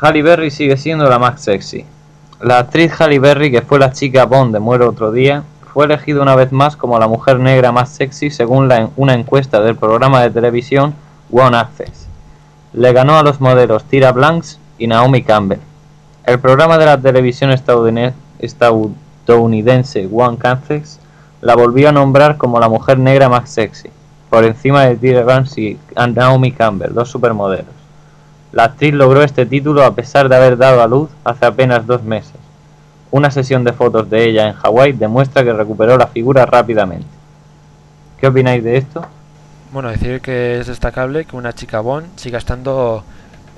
Halle 0.01 0.23
Berry 0.23 0.51
sigue 0.51 0.77
siendo 0.77 1.09
la 1.09 1.19
más 1.19 1.41
sexy. 1.43 1.85
La 2.43 2.59
actriz 2.59 2.93
Halle 3.01 3.19
Berry, 3.21 3.53
que 3.53 3.63
fue 3.63 3.79
la 3.79 3.93
chica 3.93 4.25
Bond 4.25 4.53
de 4.53 4.59
Muere 4.59 4.85
otro 4.85 5.13
día, 5.13 5.45
fue 5.73 5.85
elegida 5.85 6.23
una 6.23 6.35
vez 6.35 6.51
más 6.51 6.75
como 6.75 6.99
la 6.99 7.07
mujer 7.07 7.39
negra 7.39 7.71
más 7.71 7.91
sexy 7.91 8.31
según 8.31 8.69
una 8.97 9.15
encuesta 9.15 9.61
del 9.61 9.77
programa 9.77 10.23
de 10.23 10.31
televisión 10.31 10.93
One 11.31 11.57
Access. 11.57 12.09
Le 12.73 12.93
ganó 12.93 13.17
a 13.17 13.23
los 13.23 13.41
modelos 13.41 13.85
Tyra 13.85 14.11
Blanks 14.11 14.59
y 14.77 14.89
Naomi 14.89 15.23
Campbell. 15.23 15.61
El 16.25 16.41
programa 16.41 16.79
de 16.79 16.87
la 16.87 17.01
televisión 17.01 17.53
estadounidense 17.53 20.09
One 20.13 20.39
Access 20.43 20.99
la 21.43 21.55
volvió 21.55 21.91
a 21.91 21.93
nombrar 21.93 22.39
como 22.39 22.59
la 22.59 22.69
mujer 22.69 22.99
negra 22.99 23.29
más 23.29 23.51
sexy, 23.51 23.89
por 24.29 24.43
encima 24.43 24.83
de 24.83 24.97
Tyra 24.97 25.23
Banks 25.23 25.59
y 25.59 25.79
Naomi 25.95 26.51
Campbell, 26.51 26.93
dos 26.93 27.09
supermodelos. 27.09 27.82
La 28.53 28.65
actriz 28.65 28.93
logró 28.95 29.23
este 29.23 29.47
título 29.47 29.83
a 29.85 29.95
pesar 29.95 30.29
de 30.29 30.37
haber 30.37 30.57
dado 30.57 30.83
a 30.83 30.87
luz 30.87 31.09
hace 31.25 31.47
apenas 31.47 31.87
dos 31.87 32.03
meses. 32.03 32.33
Una 33.11 33.31
sesión 33.31 33.65
de 33.65 33.73
fotos 33.73 34.09
de 34.11 34.29
ella 34.29 34.49
en 34.49 34.55
Hawái 34.55 34.93
demuestra 34.93 35.43
que 35.45 35.53
recuperó 35.53 35.97
la 35.97 36.07
figura 36.07 36.45
rápidamente. 36.47 37.07
¿Qué 38.21 38.27
opináis 38.27 38.63
de 38.63 38.77
esto? 38.77 39.05
Bueno, 39.73 39.89
decir 39.89 40.21
que 40.21 40.61
es 40.61 40.67
destacable 40.67 41.25
que 41.25 41.35
una 41.37 41.55
chica 41.55 41.81
Bond 41.81 42.07
siga 42.17 42.39
estando 42.39 43.05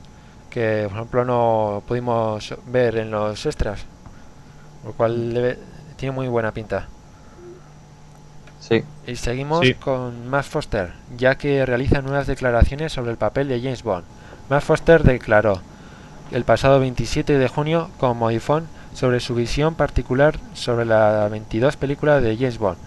que 0.51 0.86
por 0.88 0.95
ejemplo 0.97 1.25
no 1.25 1.84
pudimos 1.86 2.53
ver 2.67 2.95
en 2.97 3.09
los 3.11 3.45
extras, 3.45 3.86
lo 4.88 4.93
cual 4.93 5.33
debe- 5.33 5.59
tiene 5.97 6.15
muy 6.15 6.27
buena 6.27 6.51
pinta. 6.51 6.88
Sí. 8.59 8.83
Y 9.05 9.15
seguimos 9.15 9.65
Sí. 9.65 9.73
con 9.75 10.27
Matt 10.29 10.45
Foster, 10.45 10.91
ya 11.17 11.35
que 11.35 11.65
realiza 11.65 12.01
nuevas 12.01 12.27
declaraciones 12.27 12.91
sobre 12.91 13.11
el 13.11 13.17
papel 13.17 13.47
de 13.47 13.61
James 13.61 13.83
Bond. 13.83 14.03
Matt 14.49 14.63
Foster 14.63 15.03
declaró 15.03 15.61
el 16.31 16.43
pasado 16.43 16.79
27 16.79 17.38
de 17.38 17.47
junio 17.47 17.89
con 17.99 18.17
Modifone 18.17 18.65
sobre 18.93 19.19
su 19.19 19.35
visión 19.35 19.75
particular 19.75 20.39
sobre 20.53 20.85
la 20.85 21.27
22 21.29 21.77
película 21.77 22.19
de 22.19 22.35
James 22.35 22.57
Bond 22.57 22.77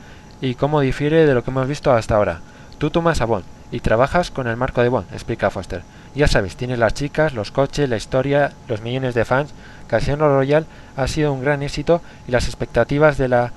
y 0.41 0.55
cómo 0.55 0.81
difiere 0.81 1.25
de 1.25 1.35
lo 1.35 1.45
que 1.45 1.51
hemos 1.51 1.69
visto 1.69 1.93
hasta 1.93 2.17
ahora. 2.17 2.41
Tú 2.79 2.91
tomas 2.91 3.21
a 3.21 3.27
Bond 3.27 3.45
y 3.71 3.81
trabajas 3.81 4.31
con 4.31 4.49
el 4.49 4.57
marco 4.57 4.83
de 4.83 4.89
Bond, 4.89 5.07
explica 5.13 5.51
Foster. 5.51 5.83
Ya 6.15 6.27
sabes, 6.27 6.57
tienes 6.57 6.79
las 6.79 6.93
chicas, 6.95 7.33
los 7.35 7.53
coches, 7.53 7.89
la 7.89 7.97
historia, 7.97 8.53
los 8.69 8.83
millones 8.83 9.15
de 9.15 9.25
fans. 9.25 9.53
Casino 9.91 10.29
Royale 10.29 10.67
ha 10.97 11.09
sido 11.09 11.33
un 11.33 11.43
gran 11.43 11.65
éxito 11.65 12.01
y 12.29 12.31
las 12.31 12.47
expectativas 12.47 13.19
de 13.19 13.27
la 13.27 13.53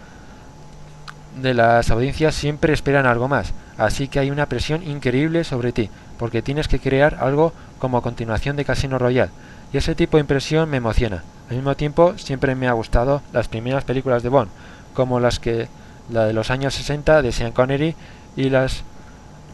de 1.40 1.54
las 1.54 1.92
audiencias 1.92 2.34
siempre 2.34 2.74
esperan 2.74 3.06
algo 3.06 3.28
más, 3.28 3.54
así 3.78 4.08
que 4.08 4.20
hay 4.20 4.32
una 4.32 4.48
presión 4.48 4.84
increíble 4.84 5.44
sobre 5.44 5.72
ti, 5.72 5.90
porque 6.18 6.42
tienes 6.42 6.68
que 6.68 6.80
crear 6.80 7.18
algo 7.20 7.54
como 7.80 8.02
continuación 8.02 8.56
de 8.56 8.66
Casino 8.66 9.00
Royale, 9.00 9.32
y 9.72 9.78
ese 9.78 9.96
tipo 9.96 10.18
de 10.18 10.22
impresión 10.22 10.70
me 10.70 10.78
emociona. 10.78 11.24
Al 11.50 11.56
mismo 11.56 11.76
tiempo, 11.76 12.14
siempre 12.18 12.56
me 12.56 12.68
ha 12.68 12.74
gustado 12.74 13.24
las 13.32 13.48
primeras 13.48 13.84
películas 13.84 14.22
de 14.22 14.30
Bond, 14.30 14.50
como 14.94 15.20
las 15.20 15.40
que 15.40 15.68
la 16.12 16.26
de 16.26 16.34
los 16.34 16.52
años 16.52 16.76
60 16.76 17.22
de 17.22 17.32
Sean 17.32 17.52
Connery 17.52 17.96
y 18.36 18.50
las 18.50 18.84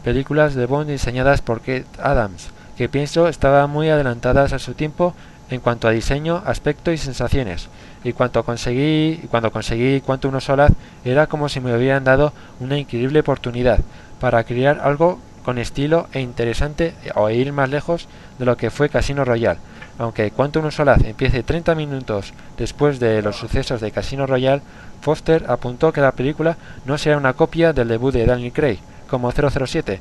películas 0.04 0.54
de 0.54 0.66
Bond 0.66 0.90
diseñadas 0.90 1.40
por 1.40 1.60
Kate 1.60 1.86
Adams, 2.02 2.50
que 2.76 2.88
pienso 2.88 3.28
estaban 3.28 3.70
muy 3.70 3.88
adelantadas 3.88 4.52
a 4.52 4.58
su 4.58 4.74
tiempo 4.74 5.14
en 5.50 5.60
cuanto 5.60 5.88
a 5.88 5.90
diseño, 5.90 6.42
aspecto 6.46 6.92
y 6.92 6.98
sensaciones. 6.98 7.68
Y 8.04 8.12
cuanto 8.12 8.44
conseguí, 8.44 9.20
cuando 9.30 9.50
conseguí 9.50 10.00
Quantum 10.00 10.36
of 10.36 10.44
Solace, 10.44 10.74
era 11.04 11.26
como 11.26 11.48
si 11.48 11.60
me 11.60 11.76
hubieran 11.76 12.04
dado 12.04 12.32
una 12.60 12.78
increíble 12.78 13.20
oportunidad 13.20 13.80
para 14.20 14.44
crear 14.44 14.80
algo 14.82 15.18
con 15.44 15.58
estilo 15.58 16.08
e 16.12 16.20
interesante 16.20 16.94
o 17.14 17.28
ir 17.30 17.52
más 17.52 17.68
lejos 17.68 18.08
de 18.38 18.44
lo 18.44 18.56
que 18.56 18.70
fue 18.70 18.88
Casino 18.88 19.24
Royale. 19.24 19.58
Aunque 19.98 20.30
Quantum 20.30 20.66
of 20.66 20.74
Solace 20.74 21.10
empiece 21.10 21.42
30 21.42 21.74
minutos 21.74 22.32
después 22.56 23.00
de 23.00 23.20
los 23.20 23.36
sucesos 23.36 23.80
de 23.80 23.90
Casino 23.90 24.26
Royale, 24.26 24.62
Foster 25.02 25.44
apuntó 25.48 25.92
que 25.92 26.00
la 26.00 26.12
película 26.12 26.56
no 26.84 26.96
será 26.96 27.16
una 27.16 27.32
copia 27.32 27.72
del 27.72 27.88
debut 27.88 28.12
de 28.12 28.26
Daniel 28.26 28.52
Craig, 28.52 28.78
como 29.08 29.30
007. 29.30 30.00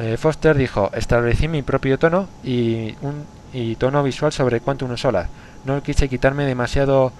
Eh, 0.00 0.16
Foster 0.16 0.56
dijo, 0.56 0.90
establecí 0.94 1.48
mi 1.48 1.62
propio 1.62 1.98
tono 1.98 2.28
y 2.44 2.94
un 3.02 3.24
y 3.52 3.76
tono 3.76 4.02
visual 4.02 4.32
sobre 4.32 4.60
Quantum 4.60 4.92
of 4.92 5.00
Solace. 5.00 5.28
No 5.64 5.82
quise 5.82 6.08
quitarme 6.08 6.44
demasiado, 6.44 7.12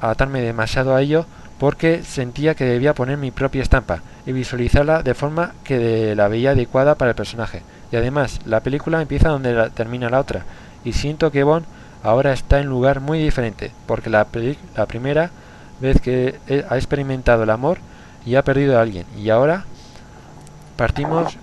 atarme 0.00 0.40
demasiado 0.40 0.94
a 0.94 1.00
ello 1.02 1.26
porque 1.58 2.02
sentía 2.02 2.54
que 2.54 2.64
debía 2.64 2.94
poner 2.94 3.16
mi 3.16 3.30
propia 3.30 3.62
estampa 3.62 4.00
y 4.26 4.32
visualizarla 4.32 5.02
de 5.02 5.14
forma 5.14 5.52
que 5.62 6.14
la 6.14 6.28
veía 6.28 6.50
adecuada 6.50 6.96
para 6.96 7.10
el 7.10 7.14
personaje. 7.14 7.62
Y 7.92 7.96
además, 7.96 8.40
la 8.44 8.60
película 8.60 9.00
empieza 9.00 9.28
donde 9.28 9.52
la- 9.52 9.70
termina 9.70 10.10
la 10.10 10.18
otra, 10.20 10.44
y 10.84 10.92
siento 10.92 11.30
que 11.30 11.44
Bond 11.44 11.64
ahora 12.02 12.32
está 12.32 12.58
en 12.58 12.66
lugar 12.66 13.00
muy 13.00 13.18
diferente, 13.22 13.70
porque 13.86 14.10
la, 14.10 14.26
la 14.76 14.86
primera 14.86 15.30
vez 15.80 16.00
que 16.00 16.38
ha 16.68 16.76
experimentado 16.76 17.44
el 17.44 17.50
amor 17.50 17.78
y 18.26 18.34
ha 18.34 18.42
perdido 18.42 18.78
a 18.78 18.82
alguien, 18.82 19.06
y 19.16 19.30
ahora 19.30 19.64
partimos 20.76 21.38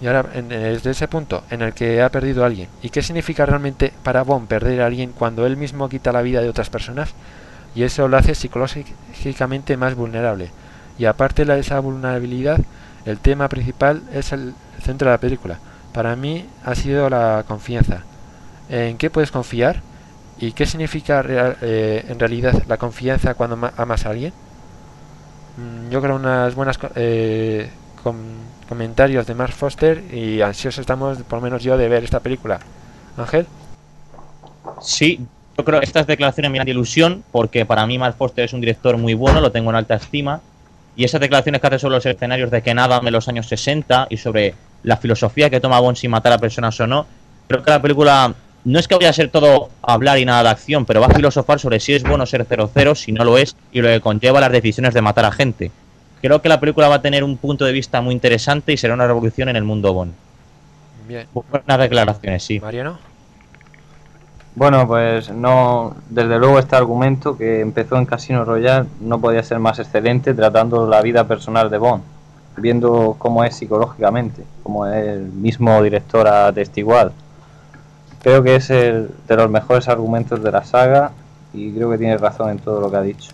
y 0.00 0.06
ahora 0.06 0.22
desde 0.24 0.90
ese 0.90 1.08
punto 1.08 1.42
en 1.50 1.62
el 1.62 1.72
que 1.74 2.00
ha 2.02 2.10
perdido 2.10 2.42
a 2.42 2.46
alguien. 2.46 2.68
¿Y 2.82 2.90
qué 2.90 3.02
significa 3.02 3.44
realmente 3.46 3.92
para 4.02 4.22
Bond 4.22 4.48
perder 4.48 4.80
a 4.82 4.86
alguien 4.86 5.12
cuando 5.12 5.46
él 5.46 5.56
mismo 5.56 5.88
quita 5.88 6.12
la 6.12 6.22
vida 6.22 6.40
de 6.40 6.48
otras 6.48 6.70
personas? 6.70 7.14
Y 7.74 7.82
eso 7.84 8.08
lo 8.08 8.16
hace 8.16 8.34
psicológicamente 8.34 9.76
más 9.76 9.94
vulnerable. 9.94 10.50
Y 10.98 11.04
aparte 11.04 11.44
de 11.44 11.58
esa 11.58 11.78
vulnerabilidad, 11.80 12.60
el 13.04 13.18
tema 13.18 13.48
principal 13.48 14.02
es 14.12 14.32
el 14.32 14.54
centro 14.82 15.08
de 15.08 15.14
la 15.14 15.20
película. 15.20 15.58
Para 15.92 16.16
mí 16.16 16.46
ha 16.64 16.74
sido 16.74 17.08
la 17.10 17.44
confianza. 17.46 18.02
¿En 18.68 18.98
qué 18.98 19.10
puedes 19.10 19.30
confiar? 19.32 19.82
¿Y 20.38 20.52
qué 20.52 20.66
significa 20.66 21.22
real- 21.22 21.56
eh, 21.62 22.04
en 22.08 22.18
realidad 22.18 22.62
la 22.68 22.78
confianza 22.78 23.34
cuando 23.34 23.56
ma- 23.56 23.72
amas 23.76 24.06
a 24.06 24.10
alguien? 24.10 24.32
Mm, 25.56 25.90
Yo 25.90 26.00
creo 26.02 26.16
unas 26.16 26.54
buenas 26.54 26.78
eh, 26.94 27.70
com- 28.00 28.16
comentarios 28.68 29.26
de 29.26 29.34
Mark 29.34 29.52
Foster 29.52 30.02
y 30.12 30.40
ansiosos 30.42 30.80
estamos, 30.80 31.18
por 31.22 31.38
lo 31.38 31.42
menos 31.42 31.62
yo, 31.62 31.76
de 31.76 31.88
ver 31.88 32.04
esta 32.04 32.20
película. 32.20 32.60
Ángel, 33.16 33.46
Sí, 34.82 35.20
yo 35.58 35.64
creo 35.64 35.80
que 35.80 35.86
estas 35.86 36.06
declaraciones 36.06 36.50
me 36.50 36.58
dan 36.58 36.68
ilusión 36.68 37.22
porque 37.32 37.66
para 37.66 37.86
mí 37.86 37.98
Mark 37.98 38.14
Foster 38.16 38.44
es 38.44 38.52
un 38.52 38.60
director 38.60 38.96
muy 38.96 39.14
bueno, 39.14 39.40
lo 39.40 39.52
tengo 39.52 39.70
en 39.70 39.76
alta 39.76 39.94
estima. 39.94 40.40
Y 40.96 41.04
esas 41.04 41.20
declaraciones 41.20 41.60
que 41.60 41.66
hace 41.66 41.78
sobre 41.78 41.96
los 41.96 42.06
escenarios 42.06 42.50
de 42.50 42.62
Ken 42.62 42.78
Adam 42.78 43.06
en 43.06 43.12
los 43.12 43.28
años 43.28 43.46
60 43.46 44.08
y 44.10 44.16
sobre 44.16 44.54
la 44.82 44.96
filosofía 44.96 45.50
que 45.50 45.60
toma 45.60 45.80
Bond 45.80 45.96
sin 45.96 46.10
matar 46.10 46.32
a 46.32 46.38
personas 46.38 46.78
o 46.80 46.86
no, 46.86 47.06
creo 47.48 47.62
que 47.62 47.70
la 47.70 47.80
película 47.80 48.34
no 48.64 48.78
es 48.78 48.88
que 48.88 48.94
vaya 48.96 49.10
a 49.10 49.12
ser 49.14 49.30
todo 49.30 49.70
hablar 49.82 50.18
y 50.18 50.24
nada 50.24 50.42
de 50.42 50.48
acción, 50.50 50.84
pero 50.84 51.00
va 51.00 51.06
a 51.06 51.14
filosofar 51.14 51.58
sobre 51.58 51.80
si 51.80 51.94
es 51.94 52.02
bueno 52.02 52.26
ser 52.26 52.44
00, 52.46 52.94
si 52.94 53.12
no 53.12 53.24
lo 53.24 53.38
es, 53.38 53.56
y 53.72 53.80
lo 53.80 53.88
que 53.88 54.00
conlleva 54.00 54.40
las 54.40 54.52
decisiones 54.52 54.92
de 54.92 55.00
matar 55.00 55.24
a 55.24 55.32
gente. 55.32 55.70
Creo 56.20 56.42
que 56.42 56.48
la 56.48 56.60
película 56.60 56.88
va 56.88 56.96
a 56.96 57.02
tener 57.02 57.24
un 57.24 57.36
punto 57.38 57.64
de 57.64 57.72
vista 57.72 58.00
muy 58.00 58.14
interesante 58.14 58.72
y 58.72 58.76
será 58.76 58.94
una 58.94 59.06
revolución 59.06 59.48
en 59.48 59.56
el 59.56 59.64
mundo 59.64 59.94
Bond. 59.94 60.12
bien. 61.08 61.26
Buenas 61.32 61.78
declaraciones, 61.78 62.42
sí. 62.42 62.60
Mariano, 62.60 62.98
Bueno, 64.54 64.86
pues 64.86 65.30
no, 65.30 65.96
desde 66.10 66.38
luego 66.38 66.58
este 66.58 66.76
argumento 66.76 67.38
que 67.38 67.60
empezó 67.60 67.96
en 67.96 68.04
Casino 68.04 68.44
Royale 68.44 68.86
no 69.00 69.18
podía 69.18 69.42
ser 69.42 69.58
más 69.60 69.78
excelente 69.78 70.34
tratando 70.34 70.86
la 70.86 71.00
vida 71.00 71.26
personal 71.26 71.70
de 71.70 71.78
Bond, 71.78 72.02
viendo 72.58 73.16
cómo 73.18 73.42
es 73.42 73.56
psicológicamente, 73.56 74.44
como 74.62 74.86
el 74.86 75.22
mismo 75.22 75.82
director 75.82 76.28
ha 76.28 76.48
atestiguado. 76.48 77.12
Creo 78.22 78.42
que 78.42 78.56
es 78.56 78.68
el 78.68 79.10
de 79.26 79.36
los 79.36 79.48
mejores 79.48 79.88
argumentos 79.88 80.42
de 80.42 80.52
la 80.52 80.64
saga 80.64 81.12
y 81.54 81.72
creo 81.72 81.90
que 81.90 81.96
tiene 81.96 82.18
razón 82.18 82.50
en 82.50 82.58
todo 82.58 82.78
lo 82.78 82.90
que 82.90 82.96
ha 82.98 83.02
dicho. 83.02 83.30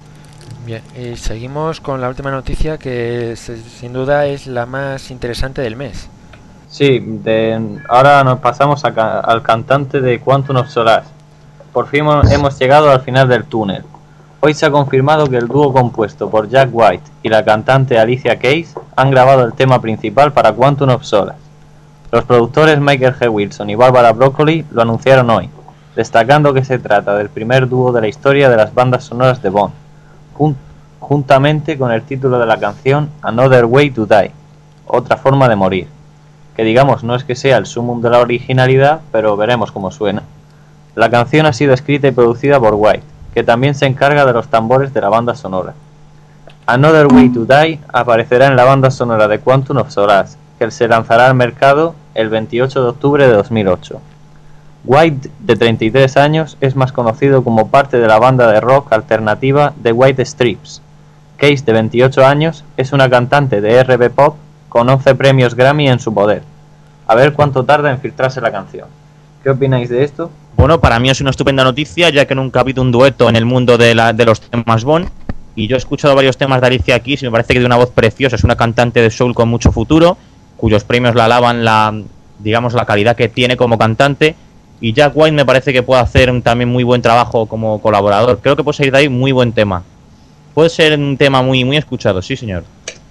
Bien. 0.65 0.83
Y 1.01 1.17
seguimos 1.17 1.81
con 1.81 2.01
la 2.01 2.09
última 2.09 2.31
noticia 2.31 2.79
que 2.79 3.35
se- 3.37 3.57
sin 3.57 3.93
duda 3.93 4.27
es 4.27 4.47
la 4.47 4.67
más 4.67 5.11
interesante 5.11 5.63
del 5.63 5.77
mes. 5.77 6.09
Sí, 6.69 7.03
ahora 7.89 8.23
nos 8.25 8.41
pasamos 8.41 8.85
al 8.85 9.43
cantante 9.43 10.01
de 10.01 10.21
Quantum 10.21 10.57
of 10.57 10.69
Solace. 10.69 11.09
Por 11.73 11.87
fin 11.89 12.01
hemos- 12.01 12.31
hemos 12.31 12.59
llegado 12.59 12.91
al 12.91 13.01
final 13.01 13.29
del 13.29 13.45
túnel. 13.45 13.85
Hoy 14.41 14.53
se 14.55 14.67
ha 14.67 14.71
confirmado 14.71 15.27
que 15.27 15.37
el 15.39 15.49
dúo 15.49 15.73
compuesto 15.73 16.29
por 16.29 16.49
Jack 16.49 16.69
White 16.73 17.05
y 17.23 17.29
la 17.29 17.45
cantante 17.45 17.99
Alicia 17.99 18.39
Keys 18.39 18.75
han 18.95 19.11
grabado 19.11 19.45
el 19.45 19.55
tema 19.55 19.81
principal 19.81 20.33
para 20.33 20.53
Quantum 20.53 20.91
of 20.91 21.05
Solace. 21.05 21.39
Los 22.13 22.25
productores 22.25 22.79
Michael 22.79 23.15
G. 23.15 23.29
Wilson 23.31 23.71
y 23.71 23.75
Barbara 23.75 24.13
Broccoli 24.13 24.65
lo 24.71 24.83
anunciaron 24.83 25.29
hoy, 25.31 25.49
destacando 25.97 26.53
que 26.55 26.65
se 26.65 26.79
trata 26.79 27.17
del 27.17 27.29
primer 27.31 27.69
dúo 27.69 27.91
de 27.93 28.03
la 28.03 28.09
historia 28.09 28.49
de 28.49 28.57
las 28.57 28.73
bandas 28.75 29.05
sonoras 29.05 29.43
de 29.43 29.49
Bond, 29.51 29.73
jun- 30.37 30.57
juntamente 31.01 31.79
con 31.79 31.91
el 31.93 32.03
título 32.03 32.39
de 32.39 32.47
la 32.47 32.59
canción 32.59 33.11
Another 33.23 33.65
Way 33.65 33.91
to 33.91 34.07
Die, 34.07 34.31
otra 34.87 35.17
forma 35.17 35.49
de 35.49 35.57
morir 35.57 35.89
que 36.57 36.65
digamos 36.65 37.05
no 37.05 37.15
es 37.15 37.23
que 37.23 37.35
sea 37.35 37.59
el 37.59 37.67
sumum 37.67 38.01
de 38.01 38.09
la 38.09 38.19
originalidad, 38.21 39.01
pero 39.13 39.37
veremos 39.37 39.71
cómo 39.73 39.91
suena. 39.91 40.23
La 40.95 41.11
canción 41.11 41.45
ha 41.45 41.53
sido 41.53 41.75
escrita 41.75 42.09
y 42.09 42.13
producida 42.13 42.59
por 42.59 42.73
White, 42.75 43.03
que 43.35 43.45
también 43.45 43.75
se 43.75 43.85
encarga 43.85 44.25
de 44.25 44.33
los 44.33 44.49
tambores 44.49 44.95
de 44.95 45.03
la 45.03 45.11
banda 45.11 45.35
sonora. 45.35 45.75
Another 46.65 47.09
Way 47.13 47.29
to 47.29 47.45
Die 47.45 47.79
aparecerá 47.93 48.47
en 48.47 48.57
la 48.57 48.65
banda 48.65 48.91
sonora 48.91 49.29
de 49.29 49.39
Quantum 49.39 49.77
of 49.77 49.91
Solace, 49.91 50.39
que 50.59 50.71
se 50.71 50.89
lanzará 50.89 51.27
al 51.27 51.35
mercado 51.35 51.95
el 52.15 52.31
28 52.31 52.83
de 52.83 52.89
octubre 52.89 53.27
de 53.29 53.35
2008. 53.35 54.01
White, 54.87 55.31
de 55.41 55.57
33 55.57 56.17
años, 56.17 56.57
es 56.61 56.77
más 56.77 56.93
conocido 56.93 57.43
como 57.43 57.69
parte 57.69 57.99
de 57.99 58.07
la 58.07 58.19
banda 58.19 58.51
de 58.51 58.61
rock 58.61 58.93
alternativa 58.93 59.73
The 59.83 59.93
White 59.93 60.25
Stripes. 60.25 60.81
Case, 61.37 61.65
de 61.65 61.73
28 61.73 62.25
años, 62.25 62.65
es 62.77 62.93
una 62.93 63.11
cantante 63.11 63.61
de 63.61 63.83
RB 63.83 64.11
Pop 64.11 64.37
con 64.69 64.89
11 64.89 65.15
premios 65.17 65.55
Grammy 65.55 65.89
en 65.89 65.99
su 65.99 66.15
poder. 66.15 66.43
A 67.07 67.15
ver 67.15 67.33
cuánto 67.33 67.65
tarda 67.65 67.91
en 67.91 67.99
filtrarse 68.01 68.41
la 68.41 68.51
canción. 68.53 68.89
¿Qué 69.43 69.51
opináis 69.51 69.89
de 69.91 70.03
esto? 70.05 70.31
Bueno, 70.57 70.81
para 70.81 70.99
mí 70.99 71.11
es 71.11 71.21
una 71.21 71.31
estupenda 71.31 71.63
noticia, 71.65 72.09
ya 72.11 72.25
que 72.27 72.35
nunca 72.35 72.61
ha 72.61 72.63
habido 72.63 72.83
un 72.83 72.91
dueto 72.91 73.29
en 73.29 73.37
el 73.37 73.45
mundo 73.45 73.77
de, 73.79 73.95
la- 73.95 74.13
de 74.13 74.25
los 74.25 74.41
temas 74.41 74.85
Bond. 74.85 75.09
Y 75.55 75.69
yo 75.69 75.77
he 75.77 75.79
escuchado 75.79 76.15
varios 76.15 76.37
temas 76.37 76.61
de 76.61 76.67
Alicia 76.69 77.01
Keys 77.01 77.23
y 77.23 77.27
me 77.27 77.31
parece 77.33 77.49
que 77.49 77.55
tiene 77.55 77.67
una 77.67 77.77
voz 77.77 77.91
preciosa. 77.91 78.37
Es 78.37 78.45
una 78.45 78.57
cantante 78.57 79.01
de 79.01 79.11
soul 79.11 79.35
con 79.35 79.49
mucho 79.49 79.73
futuro, 79.73 80.17
cuyos 80.57 80.85
premios 80.85 81.15
la 81.15 81.27
alaban 81.27 81.65
la, 81.65 81.95
digamos, 82.39 82.75
la 82.75 82.85
calidad 82.87 83.17
que 83.17 83.29
tiene 83.29 83.57
como 83.57 83.79
cantante. 83.79 84.35
Y 84.81 84.93
Jack 84.93 85.13
White 85.15 85.35
me 85.35 85.45
parece 85.47 85.73
que 85.73 85.83
puede 85.83 86.01
hacer 86.03 86.31
un 86.31 86.43
también 86.43 86.69
muy 86.69 86.85
buen 86.85 87.01
trabajo 87.03 87.47
como 87.47 87.81
colaborador. 87.81 88.39
Creo 88.41 88.57
que 88.57 88.63
puede 88.65 88.77
salir 88.77 88.93
de 88.93 88.99
ahí 88.99 89.09
muy 89.09 89.33
buen 89.33 89.53
tema. 89.53 89.83
Puede 90.55 90.69
ser 90.71 90.99
un 90.99 91.17
tema 91.17 91.43
muy, 91.43 91.65
muy 91.65 91.77
escuchado, 91.77 92.21
sí, 92.23 92.37
señor. 92.37 92.65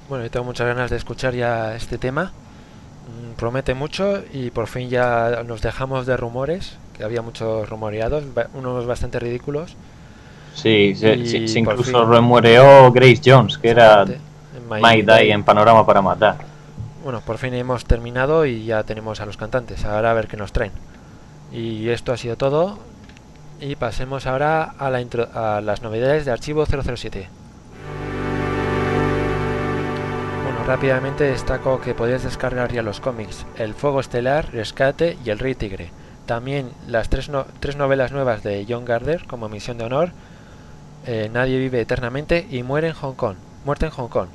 Bueno, 0.10 0.24
yo 0.26 0.32
tengo 0.32 0.46
muchas 0.46 0.68
ganas 0.68 0.90
de 0.92 0.98
escuchar 0.98 1.34
ya 1.34 1.76
este 1.76 1.98
tema. 1.98 2.26
Mm, 3.08 3.34
Promete 3.36 3.74
mucho 3.74 4.22
y 4.34 4.52
por 4.52 4.68
fin 4.68 4.90
ya 4.90 5.44
nos 5.46 5.62
dejamos 5.62 6.06
de 6.06 6.16
rumores, 6.18 6.78
que 6.96 7.04
había 7.04 7.22
muchos 7.24 7.68
rumoreados, 7.70 8.24
unos 8.54 8.86
bastante 8.86 9.20
ridículos. 9.20 9.76
Sí, 10.54 10.96
se, 10.96 11.16
Y 11.16 11.28
se- 11.28 11.48
se 11.48 11.60
incluso 11.60 11.84
fin. 12.06 12.12
remuereó 12.12 12.92
Grace 12.92 13.22
Jones, 13.26 13.58
que 13.58 13.70
era. 13.70 14.06
My 14.70 14.82
My 14.82 15.02
Day 15.04 15.32
en 15.32 15.44
Panorama 15.44 15.86
para 15.86 16.02
Matar. 16.02 16.38
Bueno, 17.04 17.22
por 17.22 17.38
fin 17.38 17.54
hemos 17.54 17.86
terminado 17.86 18.46
y 18.46 18.66
ya 18.66 18.84
tenemos 18.84 19.20
a 19.20 19.26
los 19.26 19.38
cantantes. 19.38 19.84
Ahora 19.86 20.12
a 20.12 20.14
ver 20.14 20.28
qué 20.28 20.38
nos 20.38 20.52
traen. 20.54 20.72
Y 21.56 21.90
esto 21.90 22.12
ha 22.12 22.18
sido 22.18 22.36
todo. 22.36 22.78
Y 23.62 23.78
pasemos 23.78 24.28
ahora 24.28 24.76
a, 24.78 24.90
las 25.62 25.82
novedades 25.82 26.26
de 26.26 26.32
Archivo 26.32 26.66
007. 26.66 27.30
Bueno, 30.44 30.64
rápidamente 30.68 31.24
destaco 31.24 31.80
que 31.80 31.94
podéis 31.94 32.24
descargar 32.24 32.74
ya 32.74 32.82
los 32.82 33.00
cómics 33.00 33.46
El 33.58 33.74
Fuego 33.74 34.02
Estelar, 34.02 34.52
Rescate 34.52 35.18
y 35.24 35.30
El 35.30 35.40
Rey 35.40 35.56
Tigre. 35.56 35.92
También 36.26 36.72
las 36.88 37.08
tres, 37.08 37.32
tres 37.62 37.78
novelas 37.78 38.12
nuevas 38.12 38.44
de 38.44 38.66
John 38.68 38.84
Gardner 38.84 39.26
como 39.26 39.48
Misión 39.48 39.78
de 39.78 39.86
Honor, 39.86 40.12
eh, 41.08 41.30
Nadie 41.32 41.60
vive 41.60 41.80
eternamente 41.80 42.46
y 42.50 42.64
Muere 42.64 42.90
en 42.90 42.94
Hong 42.96 43.14
Kong. 43.14 43.38
Muerte 43.64 43.86
en 43.86 43.92
Hong 43.92 44.10
Kong. 44.10 44.28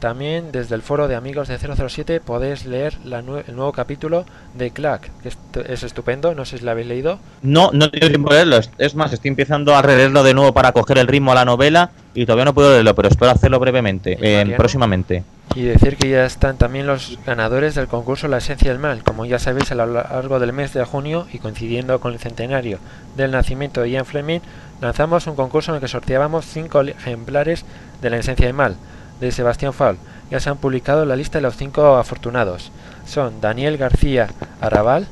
También 0.00 0.50
desde 0.50 0.74
el 0.74 0.80
foro 0.82 1.08
de 1.08 1.14
amigos 1.14 1.46
de 1.48 1.58
007 1.58 2.20
podéis 2.20 2.64
leer 2.64 2.94
la 3.04 3.22
nue- 3.22 3.44
el 3.46 3.54
nuevo 3.54 3.70
capítulo 3.72 4.24
de 4.54 4.70
Clack, 4.70 5.10
que 5.22 5.28
es, 5.28 5.38
es 5.68 5.82
estupendo, 5.82 6.34
no 6.34 6.46
sé 6.46 6.56
si 6.56 6.64
lo 6.64 6.70
habéis 6.70 6.86
leído. 6.88 7.18
No, 7.42 7.70
no 7.74 7.90
tengo 7.90 8.08
tiempo 8.08 8.30
de 8.30 8.46
leerlo. 8.46 8.60
Es- 8.78 8.94
más, 8.94 9.12
estoy 9.12 9.28
empezando 9.28 9.76
a 9.76 9.82
releerlo 9.82 10.22
de 10.22 10.32
nuevo 10.32 10.54
para 10.54 10.72
coger 10.72 10.96
el 10.96 11.06
ritmo 11.06 11.32
a 11.32 11.34
la 11.34 11.44
novela 11.44 11.90
y 12.14 12.24
todavía 12.24 12.46
no 12.46 12.54
puedo 12.54 12.70
leerlo, 12.72 12.94
pero 12.94 13.08
espero 13.08 13.30
hacerlo 13.30 13.60
brevemente, 13.60 14.12
¿Y 14.18 14.26
eh, 14.26 14.54
próximamente. 14.56 15.22
Y 15.54 15.62
decir 15.64 15.96
que 15.98 16.08
ya 16.08 16.24
están 16.24 16.56
también 16.56 16.86
los 16.86 17.18
ganadores 17.26 17.74
del 17.74 17.86
concurso 17.88 18.26
La 18.28 18.38
Esencia 18.38 18.70
del 18.70 18.78
Mal. 18.78 19.02
Como 19.02 19.26
ya 19.26 19.38
sabéis, 19.38 19.70
a 19.70 19.74
lo 19.74 19.84
largo 19.86 20.38
del 20.40 20.52
mes 20.54 20.72
de 20.72 20.82
junio 20.84 21.26
y 21.32 21.38
coincidiendo 21.40 22.00
con 22.00 22.12
el 22.14 22.20
centenario 22.20 22.78
del 23.16 23.32
nacimiento 23.32 23.82
de 23.82 23.90
Ian 23.90 24.06
Fleming, 24.06 24.40
lanzamos 24.80 25.26
un 25.26 25.34
concurso 25.36 25.72
en 25.72 25.74
el 25.76 25.80
que 25.82 25.88
sorteábamos 25.88 26.46
cinco 26.46 26.80
ejemplares 26.80 27.64
de 28.00 28.08
La 28.10 28.16
Esencia 28.16 28.46
del 28.46 28.54
Mal 28.54 28.76
de 29.20 29.30
Sebastián 29.32 29.72
Fall. 29.72 29.96
Ya 30.30 30.40
se 30.40 30.48
han 30.50 30.56
publicado 30.56 31.04
la 31.04 31.16
lista 31.16 31.38
de 31.38 31.42
los 31.42 31.56
cinco 31.56 31.96
afortunados. 31.96 32.70
Son 33.06 33.40
Daniel 33.40 33.76
García 33.76 34.28
Arrabal, 34.60 35.06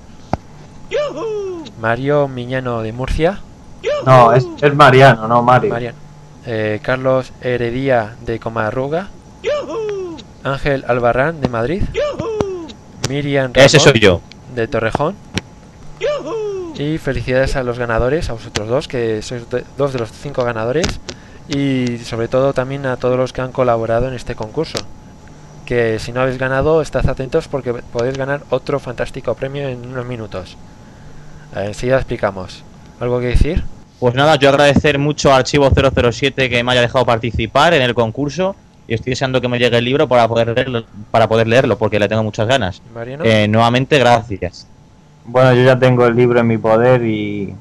Mario 1.81 2.29
Miñano 2.29 2.83
de 2.83 2.93
Murcia, 2.93 3.41
No, 4.05 4.33
es, 4.33 4.45
es 4.61 4.75
Mariano, 4.75 5.29
no 5.29 5.43
Mario. 5.43 5.71
Marian- 5.73 5.95
eh, 6.47 6.81
Carlos 6.83 7.33
Heredía 7.41 8.17
de 8.25 8.39
Comarruga, 8.41 9.09
Ángel 10.45 10.85
Albarrán 10.89 11.41
de 11.41 11.49
Madrid, 11.49 11.83
Miriam 13.09 13.53
Ese 13.55 13.79
Ramón 13.79 13.93
soy 13.93 14.01
yo. 14.01 14.21
de 14.55 14.69
Torrejón. 14.69 15.15
Y 16.79 16.99
felicidades 16.99 17.57
a 17.57 17.65
los 17.65 17.77
ganadores, 17.79 18.31
a 18.31 18.35
vosotros 18.35 18.69
dos, 18.69 18.87
que 18.87 19.21
sois 19.21 19.51
de- 19.51 19.65
dos 19.77 19.93
de 19.93 19.99
los 19.99 20.13
cinco 20.13 20.45
ganadores. 20.45 20.87
Y 21.49 21.99
sobre 21.99 22.29
todo 22.29 22.53
también 22.53 22.87
a 22.87 22.97
todos 22.97 23.17
los 23.17 23.33
que 23.33 23.41
han 23.41 23.53
colaborado 23.53 24.09
en 24.09 24.15
este 24.15 24.35
concurso. 24.35 24.79
Que 25.65 25.99
si 25.99 26.13
no 26.13 26.21
habéis 26.21 26.39
ganado, 26.39 26.83
estad 26.83 27.09
atentos 27.09 27.49
porque 27.49 27.73
podéis 27.75 28.17
ganar 28.17 28.43
otro 28.51 28.79
fantástico 28.79 29.35
premio 29.35 29.69
en 29.69 29.87
unos 29.87 30.07
minutos. 30.07 30.57
Eh, 31.57 31.65
Enseguida 31.67 31.97
explicamos. 31.97 32.65
¿Algo 33.01 33.21
que 33.21 33.27
decir? 33.27 33.65
Pues 34.01 34.15
nada, 34.15 34.37
yo 34.37 34.49
agradecer 34.49 34.99
mucho 34.99 35.33
a 35.33 35.37
Archivo 35.37 35.71
007 35.71 36.49
que 36.49 36.63
me 36.63 36.73
haya 36.73 36.83
dejado 36.83 37.05
participar 37.05 37.75
en 37.75 37.83
el 37.83 37.95
concurso 37.95 38.55
y 38.87 38.95
estoy 38.95 39.11
deseando 39.11 39.41
que 39.41 39.49
me 39.49 39.59
llegue 39.59 39.77
el 39.79 39.85
libro 39.85 40.09
para 40.09 40.27
poder 40.29 40.49
leerlo, 40.55 40.85
para 41.11 41.29
poder 41.29 41.47
leerlo 41.47 41.77
porque 41.77 41.99
le 41.99 42.09
tengo 42.09 42.23
muchas 42.23 42.47
ganas. 42.47 42.81
Mariano. 42.95 43.25
Eh, 43.25 43.49
nuevamente, 43.49 43.99
gracias. 43.99 44.67
Bueno, 45.25 45.53
yo 45.53 45.63
ya 45.63 45.79
tengo 45.79 46.07
el 46.07 46.17
libro 46.17 46.41
en 46.41 46.47
mi 46.47 46.59
poder 46.59 47.03
y 47.05 47.55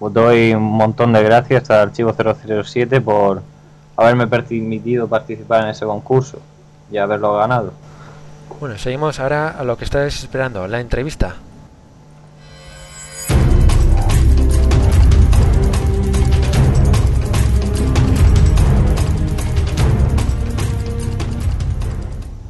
os 0.00 0.12
doy 0.12 0.54
un 0.54 0.62
montón 0.62 1.12
de 1.12 1.22
gracias 1.22 1.70
al 1.70 1.88
Archivo 1.88 2.14
007 2.14 3.02
por 3.02 3.42
haberme 3.96 4.26
permitido 4.26 5.06
participar 5.06 5.64
en 5.64 5.68
ese 5.68 5.84
concurso 5.84 6.38
y 6.90 6.96
haberlo 6.96 7.36
ganado. 7.36 7.72
Bueno, 8.58 8.78
seguimos 8.78 9.20
ahora 9.20 9.50
a 9.50 9.62
lo 9.62 9.76
que 9.76 9.84
estáis 9.84 10.18
esperando, 10.22 10.66
la 10.66 10.80
entrevista. 10.80 11.36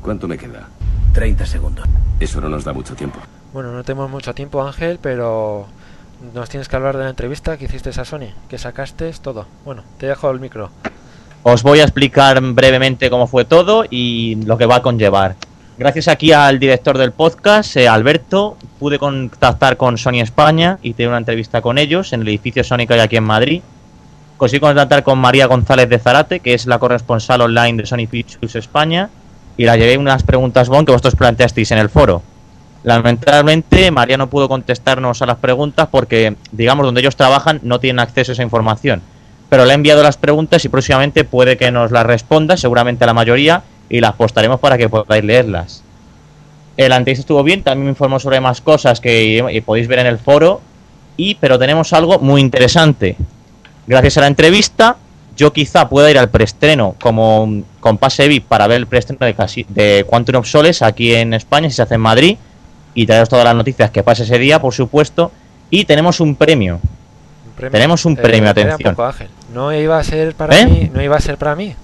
¿Cuánto 0.03 0.29
me 0.29 0.39
queda? 0.39 0.69
30 1.15 1.47
segundos. 1.47 1.87
Eso 2.21 2.41
no 2.41 2.49
nos 2.49 2.65
da 2.65 2.73
mucho 2.73 2.95
tiempo. 2.95 3.19
Bueno, 3.53 3.73
no 3.73 3.83
tenemos 3.83 4.09
mucho 4.09 4.35
tiempo, 4.35 4.63
Ángel, 4.63 5.01
pero 5.03 5.67
nos 6.35 6.49
tienes 6.49 6.69
que 6.69 6.77
hablar 6.77 6.97
de 6.97 7.05
la 7.05 7.11
entrevista 7.11 7.57
que 7.57 7.65
hiciste 7.65 7.91
a 7.91 8.05
Sony, 8.05 8.29
que 8.49 8.59
sacaste 8.59 9.13
todo. 9.23 9.47
Bueno, 9.65 9.83
te 9.99 10.07
dejo 10.07 10.31
el 10.31 10.41
micro. 10.41 10.71
Os 11.43 11.63
voy 11.63 11.81
a 11.81 11.85
explicar 11.85 12.41
brevemente 12.41 13.09
cómo 13.09 13.27
fue 13.27 13.45
todo 13.45 13.85
y 13.89 14.37
lo 14.45 14.59
que 14.59 14.67
va 14.67 14.77
a 14.77 14.83
conllevar. 14.83 15.37
Gracias 15.79 16.09
aquí 16.09 16.33
al 16.33 16.59
director 16.59 16.99
del 16.99 17.13
podcast, 17.13 17.75
eh, 17.79 17.89
Alberto, 17.89 18.59
pude 18.79 18.99
contactar 18.99 19.79
con 19.79 19.97
Sony 19.97 20.21
España 20.21 20.79
y 20.83 20.93
tener 20.93 21.09
una 21.09 21.19
entrevista 21.19 21.63
con 21.63 21.79
ellos 21.79 22.13
en 22.13 22.21
el 22.21 22.29
edificio 22.29 22.63
Sony 22.63 22.87
que 22.87 22.93
hay 22.93 23.01
aquí 23.01 23.17
en 23.17 23.25
Madrid. 23.25 23.63
Conseguí 24.37 24.61
contactar 24.61 25.03
con 25.03 25.19
María 25.19 25.47
González 25.47 25.89
de 25.89 25.99
Zarate, 25.99 26.41
que 26.41 26.53
es 26.53 26.67
la 26.67 26.79
corresponsal 26.79 27.41
online 27.41 27.79
de 27.79 27.87
Sony 27.87 28.07
Pictures 28.11 28.57
España, 28.57 29.09
y 29.57 29.65
la 29.65 29.77
llevé 29.77 29.97
unas 29.97 30.23
preguntas 30.23 30.69
bon 30.69 30.85
que 30.85 30.93
vosotros 30.93 31.17
planteasteis 31.17 31.71
en 31.71 31.79
el 31.79 31.89
foro. 31.89 32.23
Lamentablemente, 32.83 33.91
María 33.91 34.17
no 34.17 34.31
pudo 34.31 34.49
contestarnos 34.49 35.21
a 35.21 35.27
las 35.27 35.37
preguntas 35.37 35.89
porque, 35.91 36.37
digamos, 36.53 36.87
donde 36.87 37.03
ellos 37.03 37.17
trabajan 37.17 37.61
no 37.63 37.79
tienen 37.79 38.01
acceso 38.01 38.33
a 38.33 38.35
esa 38.35 38.43
información. 38.43 39.03
Pero 39.51 39.65
le 39.65 39.73
he 39.73 39.75
enviado 39.75 40.03
las 40.03 40.17
preguntas 40.17 40.65
y 40.65 40.69
próximamente 40.69 41.25
puede 41.25 41.57
que 41.57 41.71
nos 41.71 41.91
las 41.91 42.07
responda, 42.07 42.57
seguramente 42.57 43.05
a 43.05 43.07
la 43.07 43.15
mayoría, 43.15 43.63
y 43.89 44.01
las 44.01 44.15
postaremos 44.15 44.61
para 44.61 44.79
que 44.79 44.89
podáis 44.89 45.25
leerlas. 45.25 45.83
El 46.77 46.93
entrevista 46.93 47.21
estuvo 47.23 47.43
bien, 47.43 47.63
también 47.63 47.85
me 47.85 47.91
informó 47.91 48.19
sobre 48.21 48.41
más 48.41 48.61
cosas 48.61 49.01
que 49.01 49.63
podéis 49.67 49.89
ver 49.89 49.99
en 49.99 50.07
el 50.07 50.19
foro, 50.19 50.63
y 51.17 51.35
pero 51.35 51.59
tenemos 51.59 51.93
algo 51.93 52.19
muy 52.21 52.41
interesante. 52.41 53.17
Gracias 53.87 54.17
a 54.17 54.23
la 54.23 54.29
entrevista, 54.29 54.97
yo 55.37 55.53
quizá 55.53 55.89
pueda 55.89 56.11
ir 56.11 56.19
al 56.19 56.31
preestreno 56.31 56.95
como 57.01 57.63
con 57.81 57.99
pase 57.99 58.29
VIP 58.29 58.47
para 58.47 58.67
ver 58.67 58.79
el 58.79 58.87
preestreno 58.87 59.27
de, 59.27 59.35
casi, 59.35 59.67
de 59.69 60.07
Quantum 60.09 60.37
of 60.37 60.47
Soles 60.47 60.81
aquí 60.81 61.15
en 61.15 61.35
España, 61.35 61.69
si 61.69 61.77
se 61.77 61.83
hace 61.83 61.97
en 61.97 62.01
Madrid, 62.01 62.39
y 63.03 63.07
traeros 63.07 63.29
todas 63.29 63.45
las 63.45 63.55
noticias 63.55 63.91
que 63.91 64.03
pase 64.03 64.25
ese 64.25 64.39
día, 64.39 64.61
por 64.61 64.75
supuesto. 64.75 65.31
Y 65.71 65.85
tenemos 65.85 66.21
un 66.21 66.35
premio. 66.37 66.75
Un 66.77 67.53
premio. 67.57 67.71
Tenemos 67.73 68.05
un 68.05 68.13
Eh, 68.15 68.17
premio, 68.23 68.43
un 68.43 68.49
atención. 68.49 68.95
poco. 68.95 69.13
No 69.55 69.73
iba 69.73 69.99
a 69.99 70.05
ser 70.05 70.35
para 70.35 70.59
¿Eh? 70.59 70.67
mí, 70.67 70.91
no 70.93 71.03
iba 71.03 71.17
a 71.17 71.21
ser 71.21 71.37
para 71.39 71.55
mí. 71.55 71.75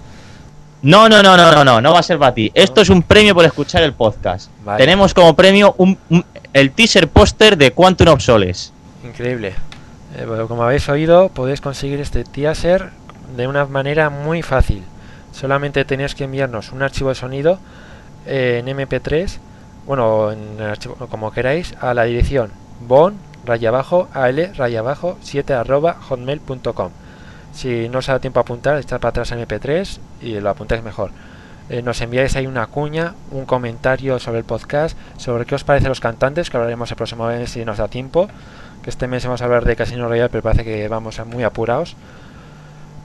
No, 0.83 1.09
no, 1.09 1.23
no, 1.23 1.37
no, 1.37 1.53
no, 1.53 1.65
no, 1.65 1.81
no 1.81 1.93
va 1.93 2.01
a 2.01 2.03
ser 2.03 2.19
para 2.19 2.35
ti. 2.35 2.51
Esto 2.55 2.81
es 2.81 2.91
un 2.91 3.03
premio 3.03 3.35
por 3.35 3.45
escuchar 3.45 3.83
el 3.83 3.93
podcast. 3.93 4.51
Vale. 4.65 4.79
Tenemos 4.79 5.15
como 5.15 5.35
premio 5.35 5.75
un, 5.79 5.99
un- 6.11 6.25
el 6.53 6.71
teaser 6.73 7.09
póster 7.09 7.57
de 7.57 7.73
Quantum 7.73 8.09
of 8.09 8.21
Soles. 8.21 8.73
Increíble. 9.05 9.55
Eh, 10.19 10.25
bueno, 10.27 10.47
como 10.49 10.63
habéis 10.63 10.89
oído, 10.89 11.29
podéis 11.31 11.61
conseguir 11.61 12.01
este 12.01 12.25
teaser 12.25 12.91
de 13.37 13.47
una 13.49 13.65
manera 13.67 14.11
muy 14.11 14.43
fácil. 14.43 14.83
Solamente 15.33 15.85
tenéis 15.85 16.15
que 16.15 16.25
enviarnos 16.25 16.73
un 16.73 16.83
archivo 16.83 17.09
de 17.09 17.15
sonido 17.15 17.59
eh, 18.27 18.63
en 18.65 18.69
MP3, 18.69 19.39
bueno, 19.87 20.33
en 20.33 20.57
el 20.59 20.71
archivo, 20.71 20.97
como 21.09 21.31
queráis, 21.31 21.75
a 21.81 21.95
la 21.95 22.05
dirección 22.05 22.51
bon 22.81 23.15
raya 23.45 23.69
abajo 23.69 24.09
al 24.13 24.55
raya 24.57 24.81
abajo 24.81 25.17
7 25.23 25.55
arroba 25.55 25.95
hotmail.com. 26.09 26.91
Si 27.53 27.89
no 27.89 28.01
os 28.01 28.07
da 28.07 28.19
tiempo 28.19 28.41
a 28.41 28.43
apuntar, 28.43 28.79
echad 28.79 29.01
para 29.01 29.11
atrás 29.11 29.33
en 29.33 29.41
MP3 29.41 29.99
y 30.21 30.41
lo 30.41 30.51
apuntáis 30.51 30.83
mejor. 30.83 31.11
Eh, 31.69 31.83
nos 31.83 32.01
enviáis 32.01 32.37
ahí 32.37 32.47
una 32.47 32.67
cuña, 32.67 33.15
un 33.31 33.47
comentario 33.47 34.19
sobre 34.19 34.39
el 34.39 34.45
podcast, 34.45 34.97
sobre 35.17 35.47
qué 35.47 35.55
os 35.55 35.65
parecen 35.65 35.89
los 35.89 36.01
cantantes, 36.01 36.51
que 36.51 36.57
hablaremos 36.57 36.91
el 36.91 36.97
próximo 36.97 37.27
mes 37.27 37.51
si 37.51 37.65
nos 37.65 37.79
da 37.79 37.89
tiempo. 37.89 38.29
Que 38.83 38.91
este 38.91 39.09
mes 39.09 39.25
vamos 39.25 39.41
a 39.41 39.47
hablar 39.47 39.65
de 39.65 39.75
Casino 39.75 40.07
Royale, 40.09 40.29
pero 40.29 40.43
parece 40.43 40.65
que 40.65 40.87
vamos 40.89 41.19
a 41.19 41.25
muy 41.25 41.45
apurados. 41.45 41.97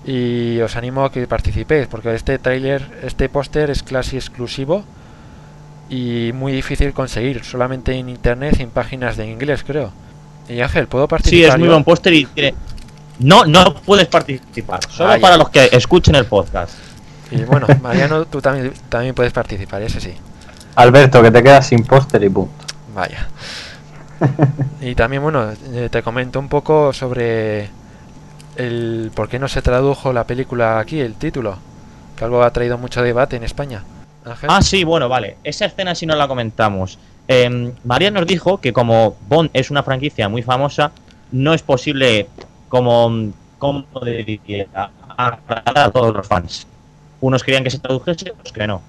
Y 0.04 0.60
os 0.60 0.76
animo 0.76 1.06
a 1.06 1.12
que 1.12 1.26
participéis, 1.28 1.88
porque 1.88 2.14
este 2.14 2.38
tráiler, 2.38 3.00
este 3.04 3.30
póster 3.30 3.70
es 3.70 3.84
casi 3.84 4.18
exclusivo 4.18 4.84
y 5.92 6.32
muy 6.32 6.54
difícil 6.54 6.94
conseguir, 6.94 7.44
solamente 7.44 7.94
en 7.94 8.08
internet 8.08 8.56
y 8.58 8.64
en 8.64 8.70
páginas 8.70 9.18
de 9.18 9.28
inglés, 9.28 9.62
creo. 9.68 9.92
Y 10.48 10.62
Ángel, 10.62 10.88
¿puedo 10.88 11.06
participar? 11.06 11.44
Sí, 11.44 11.44
es 11.44 11.60
muy 11.60 11.68
buen 11.68 11.84
póster 11.84 12.14
y 12.14 12.26
tiene... 12.26 12.56
No, 13.20 13.44
no 13.46 13.76
puedes 13.76 14.08
participar. 14.08 14.80
Solo 14.90 15.12
Ah, 15.12 15.18
para 15.20 15.36
los 15.36 15.50
que 15.50 15.70
escuchen 15.74 16.16
el 16.16 16.26
podcast. 16.26 16.76
Y 17.30 17.44
bueno, 17.44 17.68
Mariano, 17.82 18.24
tú 18.24 18.42
también, 18.42 18.72
también 18.88 19.14
puedes 19.14 19.34
participar, 19.34 19.82
eso 19.82 20.00
sí. 20.00 20.14
Alberto, 20.76 21.22
que 21.22 21.30
te 21.30 21.44
quedas 21.44 21.68
sin 21.68 21.84
póster 21.84 22.24
y 22.24 22.30
punto. 22.30 22.54
Vaya. 22.96 23.28
Y 24.80 24.96
también, 24.96 25.22
bueno, 25.22 25.52
eh, 25.74 25.90
te 25.92 26.02
comento 26.04 26.40
un 26.40 26.48
poco 26.48 26.94
sobre 26.94 27.70
el 28.56 29.12
por 29.14 29.28
qué 29.28 29.40
no 29.40 29.50
se 29.50 29.62
tradujo 29.62 30.14
la 30.14 30.24
película 30.24 30.80
aquí, 30.80 31.02
el 31.02 31.16
título. 31.16 31.58
Que 32.16 32.24
algo 32.24 32.44
ha 32.44 32.54
traído 32.54 32.78
mucho 32.78 33.02
debate 33.04 33.36
en 33.36 33.44
España. 33.44 33.84
Ah, 34.48 34.62
sí, 34.62 34.84
bueno, 34.84 35.10
vale. 35.10 35.38
Esa 35.44 35.66
escena 35.66 35.96
sí 35.96 36.06
no 36.06 36.16
la 36.16 36.28
comentamos. 36.28 37.00
Eh, 37.28 37.74
María 37.84 38.12
nos 38.12 38.28
dijo 38.28 38.60
que 38.60 38.74
como 38.74 39.16
Bond 39.28 39.50
es 39.54 39.72
una 39.72 39.84
franquicia 39.84 40.30
muy 40.30 40.44
famosa, 40.44 40.92
no 41.32 41.54
es 41.54 41.62
posible 41.64 42.28
como, 42.70 43.32
como 43.58 43.86
agradar 45.18 45.78
a 45.80 45.92
todos 45.92 46.14
los 46.14 46.28
fans. 46.28 46.68
Unos 47.22 47.44
querían 47.44 47.64
que 47.64 47.70
se 47.70 47.80
tradujese, 47.80 48.32
otros 48.32 48.52
que 48.52 48.68
no. 48.68 48.82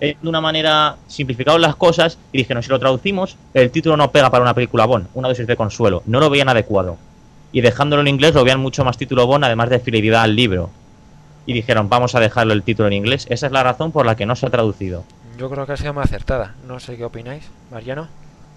eh, 0.00 0.16
de 0.20 0.28
una 0.28 0.40
manera 0.40 0.96
simplificaron 1.06 1.60
las 1.62 1.76
cosas 1.76 2.18
y 2.32 2.38
dijeron, 2.38 2.62
si 2.62 2.68
lo 2.70 2.78
traducimos, 2.78 3.36
el 3.54 3.70
título 3.70 3.96
no 3.96 4.10
pega 4.12 4.30
para 4.30 4.42
una 4.42 4.54
película 4.54 4.84
Bond, 4.86 5.08
una 5.14 5.28
dosis 5.28 5.46
de 5.46 5.56
consuelo. 5.56 6.02
No 6.06 6.20
lo 6.20 6.28
veían 6.30 6.48
adecuado. 6.48 6.98
Y 7.52 7.60
dejándolo 7.62 8.02
en 8.02 8.08
inglés 8.08 8.34
lo 8.34 8.44
veían 8.44 8.60
mucho 8.60 8.84
más 8.84 8.98
título 8.98 9.26
Bond, 9.26 9.44
además 9.44 9.70
de 9.70 9.80
fidelidad 9.80 10.22
al 10.22 10.36
libro. 10.36 10.70
Y 11.46 11.52
dijeron, 11.52 11.88
vamos 11.88 12.14
a 12.14 12.20
dejarlo 12.20 12.52
el 12.52 12.62
título 12.64 12.88
en 12.88 12.94
inglés. 12.94 13.26
Esa 13.30 13.46
es 13.46 13.52
la 13.52 13.62
razón 13.62 13.92
por 13.92 14.04
la 14.04 14.16
que 14.16 14.26
no 14.26 14.34
se 14.36 14.46
ha 14.46 14.50
traducido. 14.50 15.04
Yo 15.38 15.48
creo 15.48 15.64
que 15.66 15.72
ha 15.72 15.76
sido 15.76 15.92
más 15.94 16.06
acertada. 16.06 16.54
No 16.66 16.80
sé 16.80 16.96
qué 16.96 17.04
opináis, 17.04 17.48
Mariano. 17.70 18.08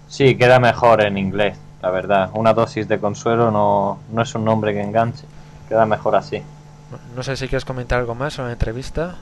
Sí, 0.08 0.34
queda 0.36 0.58
mejor 0.58 1.02
en 1.04 1.16
inglés, 1.16 1.56
la 1.82 1.90
verdad. 1.90 2.30
Una 2.34 2.52
dosis 2.52 2.88
de 2.88 2.98
consuelo 2.98 3.50
no, 3.52 4.00
no 4.12 4.22
es 4.22 4.34
un 4.34 4.44
nombre 4.44 4.72
que 4.72 4.80
enganche. 4.82 5.24
Queda 5.68 5.86
mejor 5.86 6.16
así. 6.16 6.42
No- 7.14 7.22
sé 7.22 7.36
si 7.36 7.46
quieres 7.46 7.64
comentar 7.64 8.00
algo 8.00 8.16
más 8.16 8.32
sobre 8.34 8.48
la 8.48 8.52
entrevista. 8.54 9.14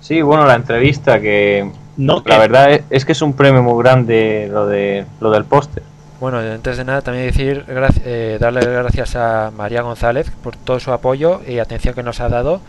Sí, 0.00 0.20
bueno, 0.22 0.44
la 0.46 0.54
entrevista 0.54 1.20
que 1.20 1.70
No, 1.96 2.22
la 2.26 2.34
que- 2.34 2.38
verdad 2.40 2.72
es, 2.72 2.82
es 2.90 3.04
que 3.04 3.12
es 3.12 3.22
un 3.22 3.32
premio 3.32 3.62
muy 3.62 3.82
grande 3.82 4.48
lo 4.52 4.66
de 4.66 5.06
lo 5.20 5.30
del 5.30 5.44
póster. 5.44 5.82
Bueno, 6.20 6.38
antes 6.38 6.76
de 6.76 6.84
nada 6.84 7.00
también 7.02 7.26
decir 7.26 7.64
graci- 7.68 8.02
eh, 8.04 8.38
darle 8.40 8.60
las 8.62 8.68
gracias 8.70 9.14
a 9.14 9.52
María 9.56 9.82
González 9.82 10.30
por 10.42 10.56
todo 10.56 10.80
su 10.80 10.90
apoyo 10.92 11.40
y 11.46 11.58
atención 11.60 11.94
que 11.94 12.02
nos 12.02 12.20
ha 12.20 12.28
dado. 12.28 12.60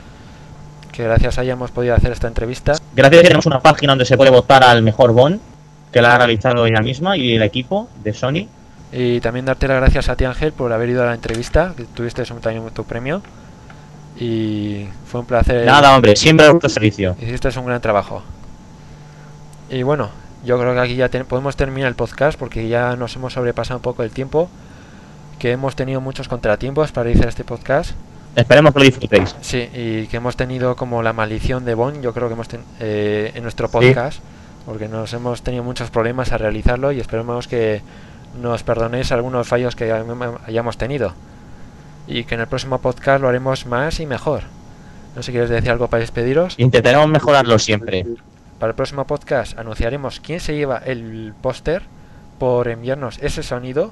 Que 0.91 1.03
gracias 1.03 1.37
a 1.39 1.43
ella 1.43 1.53
hemos 1.53 1.71
podido 1.71 1.95
hacer 1.95 2.11
esta 2.11 2.27
entrevista. 2.27 2.73
Gracias 2.95 3.23
tenemos 3.23 3.45
una 3.45 3.59
página 3.59 3.93
donde 3.93 4.05
se 4.05 4.17
puede 4.17 4.29
votar 4.29 4.63
al 4.63 4.83
mejor 4.83 5.13
Bond, 5.13 5.39
que 5.91 6.01
la 6.01 6.13
ha 6.13 6.17
realizado 6.17 6.65
ella 6.65 6.81
misma 6.81 7.17
y 7.17 7.35
el 7.35 7.41
equipo 7.41 7.89
de 8.03 8.13
Sony. 8.13 8.47
Y 8.91 9.19
también 9.21 9.45
darte 9.45 9.67
las 9.67 9.77
gracias 9.77 10.09
a 10.09 10.15
ti 10.15 10.25
Ángel 10.25 10.51
por 10.51 10.71
haber 10.73 10.89
ido 10.89 11.01
a 11.03 11.05
la 11.07 11.13
entrevista, 11.13 11.73
que 11.75 11.85
tuviste 11.85 12.21
un- 12.31 12.41
también 12.41 12.69
tu 12.71 12.83
premio. 12.83 13.21
Y 14.19 14.87
fue 15.05 15.21
un 15.21 15.25
placer. 15.25 15.65
Nada, 15.65 15.95
hombre, 15.95 16.15
siempre 16.15 16.45
a 16.45 16.49
vuestro 16.51 16.69
servicio. 16.69 17.15
Hiciste 17.21 17.49
un 17.57 17.65
gran 17.65 17.79
trabajo. 17.81 18.21
Y 19.69 19.83
bueno, 19.83 20.09
yo 20.45 20.59
creo 20.59 20.73
que 20.73 20.79
aquí 20.79 20.95
ya 20.95 21.09
te- 21.09 21.23
podemos 21.25 21.55
terminar 21.55 21.87
el 21.89 21.95
podcast 21.95 22.37
porque 22.39 22.67
ya 22.67 22.95
nos 22.95 23.15
hemos 23.15 23.33
sobrepasado 23.33 23.77
un 23.77 23.81
poco 23.83 24.03
el 24.03 24.11
tiempo. 24.11 24.49
Que 25.39 25.51
hemos 25.53 25.75
tenido 25.75 26.01
muchos 26.01 26.27
contratiempos 26.27 26.91
para 26.91 27.05
realizar 27.05 27.29
este 27.29 27.43
podcast. 27.45 27.91
Esperemos 28.35 28.73
que 28.73 28.79
lo 28.79 28.85
disfrutéis. 28.85 29.35
Sí, 29.41 29.69
y 29.73 30.07
que 30.07 30.17
hemos 30.17 30.35
tenido 30.35 30.75
como 30.75 31.01
la 31.01 31.13
maldición 31.13 31.63
de 31.65 31.73
Bond, 31.75 32.01
yo 32.01 32.13
creo 32.13 32.27
que 32.27 32.33
hemos 32.33 32.47
ten- 32.49 32.63
eh, 32.79 33.31
en 33.35 33.43
nuestro 33.43 33.69
podcast, 33.69 34.19
porque 34.65 34.87
nos 34.89 35.13
hemos 35.13 35.41
tenido 35.41 35.63
muchos 35.63 35.89
problemas 35.91 36.31
a 36.33 36.37
realizarlo 36.37 36.91
y 36.91 36.99
esperemos 36.99 37.47
que 37.47 37.81
nos 38.41 38.63
perdonéis 38.63 39.11
algunos 39.13 39.47
fallos 39.47 39.75
que 39.75 39.91
hayam- 39.93 40.37
hayamos 40.45 40.77
tenido. 40.77 41.13
Y 42.05 42.25
que 42.25 42.35
en 42.35 42.41
el 42.41 42.47
próximo 42.47 42.79
podcast 42.79 43.21
lo 43.21 43.29
haremos 43.29 43.65
más 43.65 43.99
y 43.99 44.05
mejor. 44.05 44.43
No 45.15 45.23
sé 45.23 45.27
si 45.27 45.31
quieres 45.31 45.49
decir 45.49 45.71
algo 45.71 45.87
para 45.87 46.01
despediros. 46.01 46.53
Intentaremos 46.57 47.07
mejorarlo 47.09 47.57
siempre. 47.59 48.05
Para 48.59 48.71
el 48.71 48.75
próximo 48.75 49.05
podcast 49.05 49.57
anunciaremos 49.57 50.19
quién 50.19 50.39
se 50.39 50.55
lleva 50.55 50.77
el 50.79 51.33
póster 51.41 51.83
por 52.39 52.67
enviarnos 52.67 53.17
ese 53.21 53.41
sonido, 53.43 53.91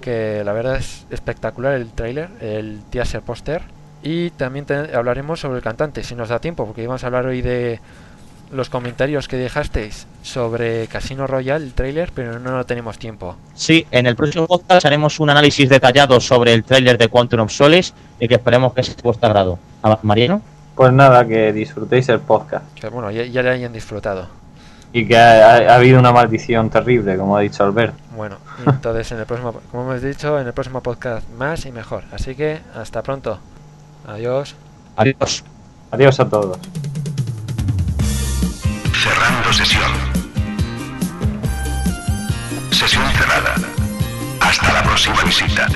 que 0.00 0.42
la 0.44 0.52
verdad 0.52 0.76
es 0.76 1.06
espectacular 1.10 1.74
el 1.74 1.90
tráiler, 1.92 2.28
el 2.40 2.80
teaser 2.90 3.22
póster. 3.22 3.62
Y 4.02 4.30
también 4.30 4.66
hablaremos 4.94 5.40
sobre 5.40 5.58
el 5.58 5.62
cantante, 5.64 6.02
si 6.04 6.14
nos 6.14 6.28
da 6.28 6.38
tiempo, 6.40 6.66
porque 6.66 6.82
íbamos 6.82 7.02
a 7.02 7.06
hablar 7.06 7.26
hoy 7.26 7.42
de 7.42 7.80
los 8.52 8.68
comentarios 8.70 9.26
que 9.26 9.36
dejasteis 9.36 10.06
sobre 10.22 10.86
Casino 10.86 11.26
Royale, 11.26 11.64
el 11.64 11.72
tráiler, 11.72 12.12
pero 12.14 12.38
no 12.38 12.64
tenemos 12.66 12.98
tiempo. 12.98 13.36
Sí, 13.54 13.86
en 13.90 14.06
el 14.06 14.14
próximo 14.14 14.46
podcast 14.46 14.84
haremos 14.86 15.18
un 15.18 15.30
análisis 15.30 15.68
detallado 15.68 16.20
sobre 16.20 16.52
el 16.52 16.62
tráiler 16.62 16.98
de 16.98 17.08
Quantum 17.08 17.40
of 17.40 17.50
Solace 17.52 17.92
y 18.20 18.28
que 18.28 18.34
esperemos 18.34 18.72
que 18.74 18.84
sea 18.84 18.94
de 18.94 19.02
vuestro 19.02 19.26
agrado. 19.26 19.58
¿A- 19.82 19.98
Mariano? 20.02 20.42
Pues 20.76 20.92
nada, 20.92 21.26
que 21.26 21.52
disfrutéis 21.52 22.08
el 22.10 22.20
podcast 22.20 22.64
Que 22.78 22.88
bueno, 22.88 23.10
ya, 23.10 23.24
ya 23.24 23.42
le 23.42 23.50
hayan 23.50 23.72
disfrutado. 23.72 24.28
y 24.92 25.06
que 25.06 25.16
ha, 25.18 25.54
ha- 25.56 25.72
ha 25.72 25.74
habido 25.76 25.98
una 25.98 26.12
maldición 26.12 26.70
terrible, 26.70 27.16
como 27.16 27.36
ha 27.36 27.40
dicho 27.40 27.64
Albert. 27.64 27.94
Bueno, 28.14 28.36
entonces 28.66 29.10
en 29.12 29.18
el 29.20 29.26
próximo, 29.26 29.52
como 29.70 29.82
hemos 29.90 30.02
dicho, 30.02 30.38
en 30.38 30.46
el 30.46 30.52
próximo 30.52 30.82
podcast 30.82 31.28
más 31.30 31.66
y 31.66 31.72
mejor. 31.72 32.04
Así 32.12 32.34
que 32.34 32.60
hasta 32.74 33.02
pronto. 33.02 33.38
Adiós. 34.06 34.54
Adiós. 34.96 35.44
Adiós 35.90 36.20
a 36.20 36.28
todos. 36.28 36.58
Cerrando 38.94 39.52
sesión. 39.52 39.90
Sesión 42.70 43.04
cerrada. 43.12 43.54
Hasta 44.40 44.72
la 44.72 44.82
próxima 44.82 45.22
visita. 45.24 45.66